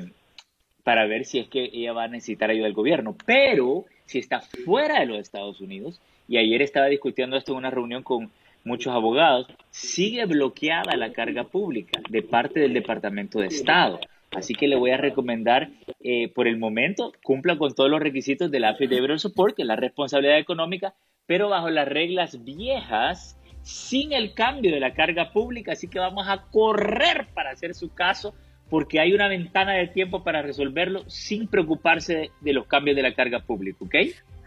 para 0.87 1.05
ver 1.05 1.25
si 1.25 1.37
es 1.37 1.49
que 1.49 1.69
ella 1.73 1.91
va 1.91 2.05
a 2.05 2.07
necesitar 2.07 2.49
ayuda 2.49 2.63
del 2.63 2.73
gobierno. 2.73 3.13
Pero 3.25 3.83
si 4.05 4.19
está 4.19 4.39
fuera 4.39 5.01
de 5.01 5.05
los 5.05 5.19
Estados 5.19 5.59
Unidos, 5.59 5.99
y 6.29 6.37
ayer 6.37 6.61
estaba 6.61 6.85
discutiendo 6.85 7.35
esto 7.35 7.51
en 7.51 7.57
una 7.57 7.69
reunión 7.69 8.03
con 8.03 8.31
muchos 8.63 8.93
abogados, 8.93 9.47
sigue 9.69 10.23
bloqueada 10.23 10.95
la 10.95 11.11
carga 11.11 11.43
pública 11.43 11.99
de 12.09 12.21
parte 12.21 12.61
del 12.61 12.73
Departamento 12.73 13.39
de 13.39 13.47
Estado. 13.47 13.99
Así 14.31 14.53
que 14.53 14.69
le 14.69 14.77
voy 14.77 14.91
a 14.91 14.97
recomendar, 14.97 15.71
eh, 15.99 16.29
por 16.29 16.47
el 16.47 16.55
momento, 16.55 17.11
cumpla 17.21 17.57
con 17.57 17.75
todos 17.75 17.89
los 17.89 17.99
requisitos 17.99 18.49
del 18.49 18.63
Affidavit 18.63 19.17
Support, 19.17 19.57
que 19.57 19.63
es 19.63 19.67
la 19.67 19.75
responsabilidad 19.75 20.39
económica, 20.39 20.93
pero 21.25 21.49
bajo 21.49 21.69
las 21.69 21.89
reglas 21.89 22.45
viejas, 22.45 23.37
sin 23.61 24.13
el 24.13 24.33
cambio 24.33 24.71
de 24.71 24.79
la 24.79 24.93
carga 24.93 25.33
pública. 25.33 25.73
Así 25.73 25.89
que 25.89 25.99
vamos 25.99 26.29
a 26.29 26.43
correr 26.49 27.27
para 27.33 27.49
hacer 27.49 27.73
su 27.73 27.93
caso, 27.93 28.33
porque 28.69 28.99
hay 28.99 29.13
una 29.13 29.27
ventana 29.27 29.73
de 29.73 29.87
tiempo 29.87 30.23
para 30.23 30.41
resolverlo 30.41 31.03
sin 31.09 31.47
preocuparse 31.47 32.15
de, 32.15 32.31
de 32.41 32.53
los 32.53 32.67
cambios 32.67 32.95
de 32.95 33.03
la 33.03 33.13
carga 33.13 33.39
pública, 33.39 33.77
¿ok? 33.81 33.95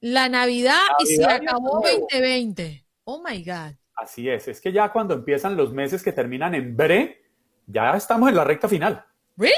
la 0.00 0.28
Navidad, 0.28 0.80
y 0.98 1.06
se 1.06 1.18
Navidad 1.18 1.42
y 1.42 1.46
acabó 1.46 1.76
Año 1.78 1.80
Nuevo. 1.82 2.08
2020. 2.10 2.86
Oh 3.04 3.22
my 3.22 3.44
God. 3.44 3.74
Así 3.94 4.28
es, 4.28 4.48
es 4.48 4.60
que 4.60 4.72
ya 4.72 4.90
cuando 4.90 5.14
empiezan 5.14 5.56
los 5.56 5.72
meses 5.72 6.02
que 6.02 6.12
terminan 6.12 6.54
en 6.54 6.76
bre, 6.76 7.22
ya 7.66 7.94
estamos 7.96 8.28
en 8.28 8.36
la 8.36 8.44
recta 8.44 8.68
final. 8.68 9.04
¿Really? 9.36 9.54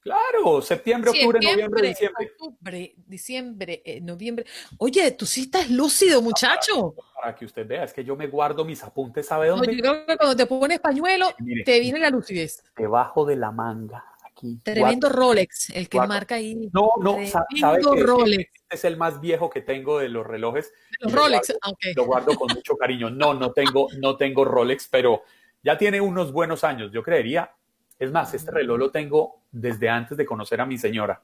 Claro, 0.00 0.62
septiembre, 0.62 1.10
octubre, 1.10 1.38
noviembre, 1.42 1.88
diciembre. 1.88 2.30
Octubre, 2.38 2.94
diciembre, 3.06 3.82
eh, 3.84 4.00
noviembre. 4.00 4.46
Oye, 4.78 5.10
tú 5.12 5.26
sí 5.26 5.42
estás 5.42 5.68
lúcido, 5.70 6.22
muchacho. 6.22 6.94
Para 7.20 7.34
que 7.34 7.44
usted 7.44 7.66
vea, 7.66 7.84
es 7.84 7.92
que 7.92 8.04
yo 8.04 8.14
me 8.16 8.26
guardo 8.28 8.64
mis 8.64 8.82
apuntes, 8.82 9.26
¿sabe 9.26 9.48
No, 9.48 9.56
dónde? 9.56 9.74
yo 9.76 9.82
creo 9.82 10.06
que 10.06 10.16
cuando 10.16 10.36
te 10.36 10.46
pones 10.46 10.78
pañuelo, 10.80 11.30
Mire. 11.40 11.64
te 11.64 11.80
viene 11.80 11.98
la 11.98 12.10
lucidez. 12.10 12.62
Debajo 12.76 13.26
de 13.26 13.36
la 13.36 13.50
manga, 13.50 14.04
aquí. 14.24 14.58
Tremendo 14.62 15.08
Guardo- 15.08 15.18
Rolex, 15.20 15.70
el 15.70 15.88
que 15.88 15.98
guardo- 15.98 16.14
marca 16.14 16.34
ahí. 16.36 16.70
No, 16.72 16.90
no, 17.02 17.18
sa- 17.26 17.44
sabe 17.58 17.80
que 17.82 18.02
Rolex. 18.02 18.50
este 18.54 18.74
es 18.76 18.84
el 18.84 18.96
más 18.96 19.20
viejo 19.20 19.50
que 19.50 19.62
tengo 19.62 19.98
de 19.98 20.08
los 20.08 20.24
relojes. 20.24 20.72
Los 21.00 21.12
lo 21.12 21.18
Rolex, 21.22 21.48
guardo- 21.48 21.72
ok. 21.72 21.96
Lo 21.96 22.04
guardo 22.06 22.34
con 22.36 22.48
mucho 22.54 22.76
cariño. 22.76 23.10
No, 23.10 23.34
no 23.34 23.52
tengo, 23.52 23.88
no 23.98 24.16
tengo 24.16 24.44
Rolex, 24.44 24.86
pero 24.88 25.22
ya 25.62 25.76
tiene 25.76 26.00
unos 26.00 26.32
buenos 26.32 26.62
años, 26.62 26.92
yo 26.92 27.02
creería. 27.02 27.52
Es 27.98 28.10
más, 28.12 28.32
este 28.34 28.50
reloj 28.50 28.78
lo 28.78 28.90
tengo 28.90 29.40
desde 29.50 29.88
antes 29.88 30.16
de 30.16 30.24
conocer 30.26 30.60
a 30.60 30.66
mi 30.66 30.78
señora. 30.78 31.20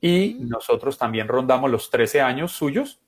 Y 0.00 0.34
Mm. 0.40 0.48
nosotros 0.48 0.96
también 0.98 1.28
rondamos 1.28 1.70
los 1.70 1.90
13 1.90 2.20
años 2.20 2.52
suyos. 2.52 3.00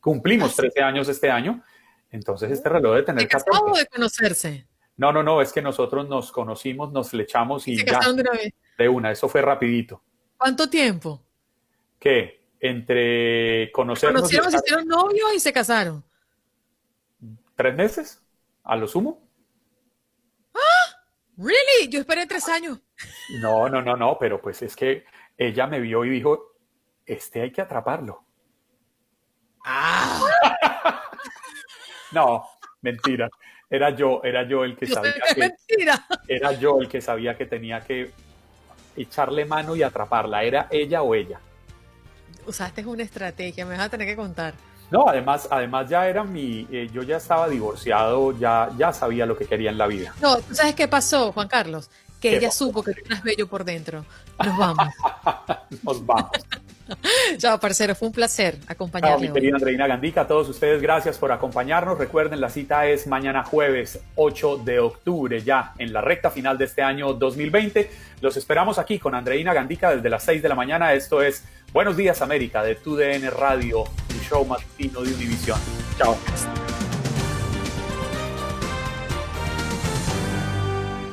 Cumplimos 0.00 0.54
13 0.56 0.82
años 0.82 1.08
este 1.08 1.30
año. 1.30 1.62
Entonces 2.10 2.50
este 2.50 2.68
reloj 2.68 2.92
debe 2.94 3.06
tener 3.06 3.22
¿De 3.22 3.28
casado 3.28 3.52
14. 3.52 3.72
o 3.72 3.76
de 3.78 3.86
conocerse? 3.86 4.66
No, 4.96 5.12
no, 5.12 5.22
no, 5.22 5.40
es 5.40 5.52
que 5.52 5.62
nosotros 5.62 6.08
nos 6.08 6.30
conocimos, 6.30 6.92
nos 6.92 7.10
flechamos 7.10 7.66
y 7.66 7.76
Se 7.78 7.84
ya, 7.86 7.98
de 8.00 8.10
una 8.20 8.30
vez. 8.32 8.52
de 8.78 8.88
una. 8.88 9.10
Eso 9.10 9.28
fue 9.28 9.40
rapidito. 9.40 10.02
¿Cuánto 10.36 10.68
tiempo? 10.68 11.22
¿Qué? 11.98 12.42
Entre 12.60 13.70
conocernos 13.72 14.22
Conocieron, 14.22 14.50
se 14.50 14.58
hicieron 14.58 14.86
novios 14.86 15.34
y 15.34 15.40
se 15.40 15.52
casaron. 15.52 16.04
tres 17.56 17.74
meses, 17.76 18.22
a 18.64 18.76
lo 18.76 18.86
sumo. 18.88 19.20
¿Really? 21.36 21.88
Yo 21.90 22.00
esperé 22.00 22.26
tres 22.26 22.48
años. 22.48 22.80
No, 23.40 23.68
no, 23.68 23.80
no, 23.82 23.96
no, 23.96 24.18
pero 24.18 24.40
pues 24.40 24.62
es 24.62 24.76
que 24.76 25.04
ella 25.36 25.66
me 25.66 25.80
vio 25.80 26.04
y 26.04 26.10
dijo, 26.10 26.54
este 27.06 27.42
hay 27.42 27.50
que 27.52 27.60
atraparlo. 27.62 28.24
No, 32.12 32.46
mentira. 32.82 33.28
Era 33.70 33.88
yo, 33.90 34.20
era 34.22 34.46
yo 34.46 34.64
el 34.64 34.76
que 34.76 34.86
Yo 34.86 34.94
sabía 34.96 35.12
que 35.14 35.18
es 35.28 35.34
que, 35.34 35.40
mentira. 35.40 36.06
era 36.28 36.52
yo 36.52 36.78
el 36.78 36.88
que 36.88 37.00
sabía 37.00 37.36
que 37.38 37.46
tenía 37.46 37.80
que 37.80 38.12
echarle 38.96 39.46
mano 39.46 39.74
y 39.74 39.82
atraparla. 39.82 40.44
¿Era 40.44 40.68
ella 40.70 41.02
o 41.02 41.14
ella? 41.14 41.40
usaste 42.44 42.84
una 42.84 43.04
estrategia, 43.04 43.64
me 43.64 43.76
vas 43.76 43.86
a 43.86 43.88
tener 43.88 44.06
que 44.06 44.16
contar. 44.16 44.52
No, 44.92 45.08
además, 45.08 45.48
además 45.50 45.88
ya 45.88 46.06
era 46.06 46.22
mi, 46.22 46.66
eh, 46.70 46.86
yo 46.92 47.02
ya 47.02 47.16
estaba 47.16 47.48
divorciado, 47.48 48.38
ya, 48.38 48.68
ya 48.76 48.92
sabía 48.92 49.24
lo 49.24 49.34
que 49.38 49.46
quería 49.46 49.70
en 49.70 49.78
la 49.78 49.86
vida. 49.86 50.12
No, 50.20 50.36
¿tú 50.36 50.54
sabes 50.54 50.74
qué 50.74 50.86
pasó, 50.86 51.32
Juan 51.32 51.48
Carlos? 51.48 51.88
Que 52.20 52.36
ella 52.36 52.50
supo 52.50 52.82
que 52.82 52.92
tú 52.92 53.00
eras 53.06 53.22
bello 53.22 53.48
por 53.48 53.64
dentro. 53.64 54.04
Nos 54.44 54.58
vamos. 54.58 54.86
Nos 55.82 56.04
vamos. 56.04 56.30
Chao, 57.38 57.58
parcero, 57.58 57.94
fue 57.94 58.08
un 58.08 58.14
placer 58.14 58.58
acompañarle. 58.66 59.26
Chao, 59.26 59.34
mi 59.34 59.40
querida 59.40 59.56
Andreina 59.56 59.86
Gandica, 59.86 60.22
a 60.22 60.26
todos 60.26 60.48
ustedes 60.48 60.80
gracias 60.80 61.18
por 61.18 61.32
acompañarnos. 61.32 61.98
Recuerden, 61.98 62.40
la 62.40 62.48
cita 62.48 62.86
es 62.86 63.06
mañana 63.06 63.44
jueves 63.44 64.00
8 64.16 64.58
de 64.58 64.80
octubre, 64.80 65.42
ya 65.42 65.72
en 65.78 65.92
la 65.92 66.00
recta 66.00 66.30
final 66.30 66.58
de 66.58 66.64
este 66.66 66.82
año 66.82 67.12
2020. 67.14 67.90
Los 68.20 68.36
esperamos 68.36 68.78
aquí 68.78 68.98
con 68.98 69.14
Andreina 69.14 69.52
Gandica 69.52 69.94
desde 69.94 70.08
las 70.08 70.22
6 70.24 70.42
de 70.42 70.48
la 70.48 70.54
mañana. 70.54 70.92
Esto 70.92 71.22
es 71.22 71.44
Buenos 71.72 71.96
Días 71.96 72.20
América 72.22 72.62
de 72.62 72.74
TUDN 72.74 73.30
Radio, 73.30 73.82
un 73.82 74.20
show 74.28 74.44
matutino 74.44 75.00
de 75.02 75.14
Univisión. 75.14 75.58
Chao. 75.98 76.16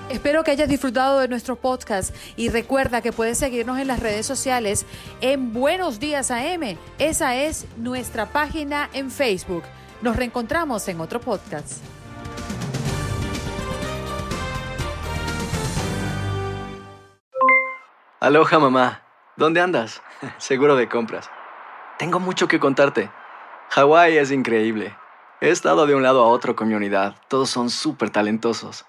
Espero 0.10 0.44
que 0.44 0.49
hayas 0.49 0.68
disfrutado 0.68 1.19
de 1.19 1.27
nuestro 1.27 1.56
podcast 1.56 2.15
y 2.36 2.49
recuerda 2.49 3.02
que 3.02 3.11
puedes 3.11 3.38
seguirnos 3.38 3.77
en 3.77 3.88
las 3.88 3.99
redes 3.99 4.26
sociales 4.26 4.88
en 5.22 5.53
Buenos 5.53 5.99
Días 5.99 6.31
AM. 6.31 6.77
Esa 6.98 7.36
es 7.36 7.68
nuestra 7.77 8.26
página 8.26 8.90
en 8.94 9.11
Facebook. 9.11 9.61
Nos 10.02 10.15
reencontramos 10.15 10.88
en 10.88 10.99
otro 10.99 11.19
podcast. 11.19 11.84
Aloha 18.19 18.60
mamá, 18.60 19.03
¿dónde 19.38 19.61
andas? 19.61 20.02
Seguro 20.40 20.76
de 20.76 20.90
compras. 20.90 21.30
Tengo 21.99 22.19
mucho 22.19 22.48
que 22.48 22.60
contarte. 22.60 23.11
Hawái 23.69 24.18
es 24.18 24.31
increíble. 24.31 24.98
He 25.40 25.52
estado 25.52 25.86
de 25.86 25.94
un 25.94 26.02
lado 26.02 26.23
a 26.23 26.27
otro 26.27 26.56
con 26.56 26.68
mi 26.68 26.73
unidad. 26.73 27.15
Todos 27.27 27.52
son 27.52 27.69
súper 27.69 28.10
talentosos. 28.10 28.89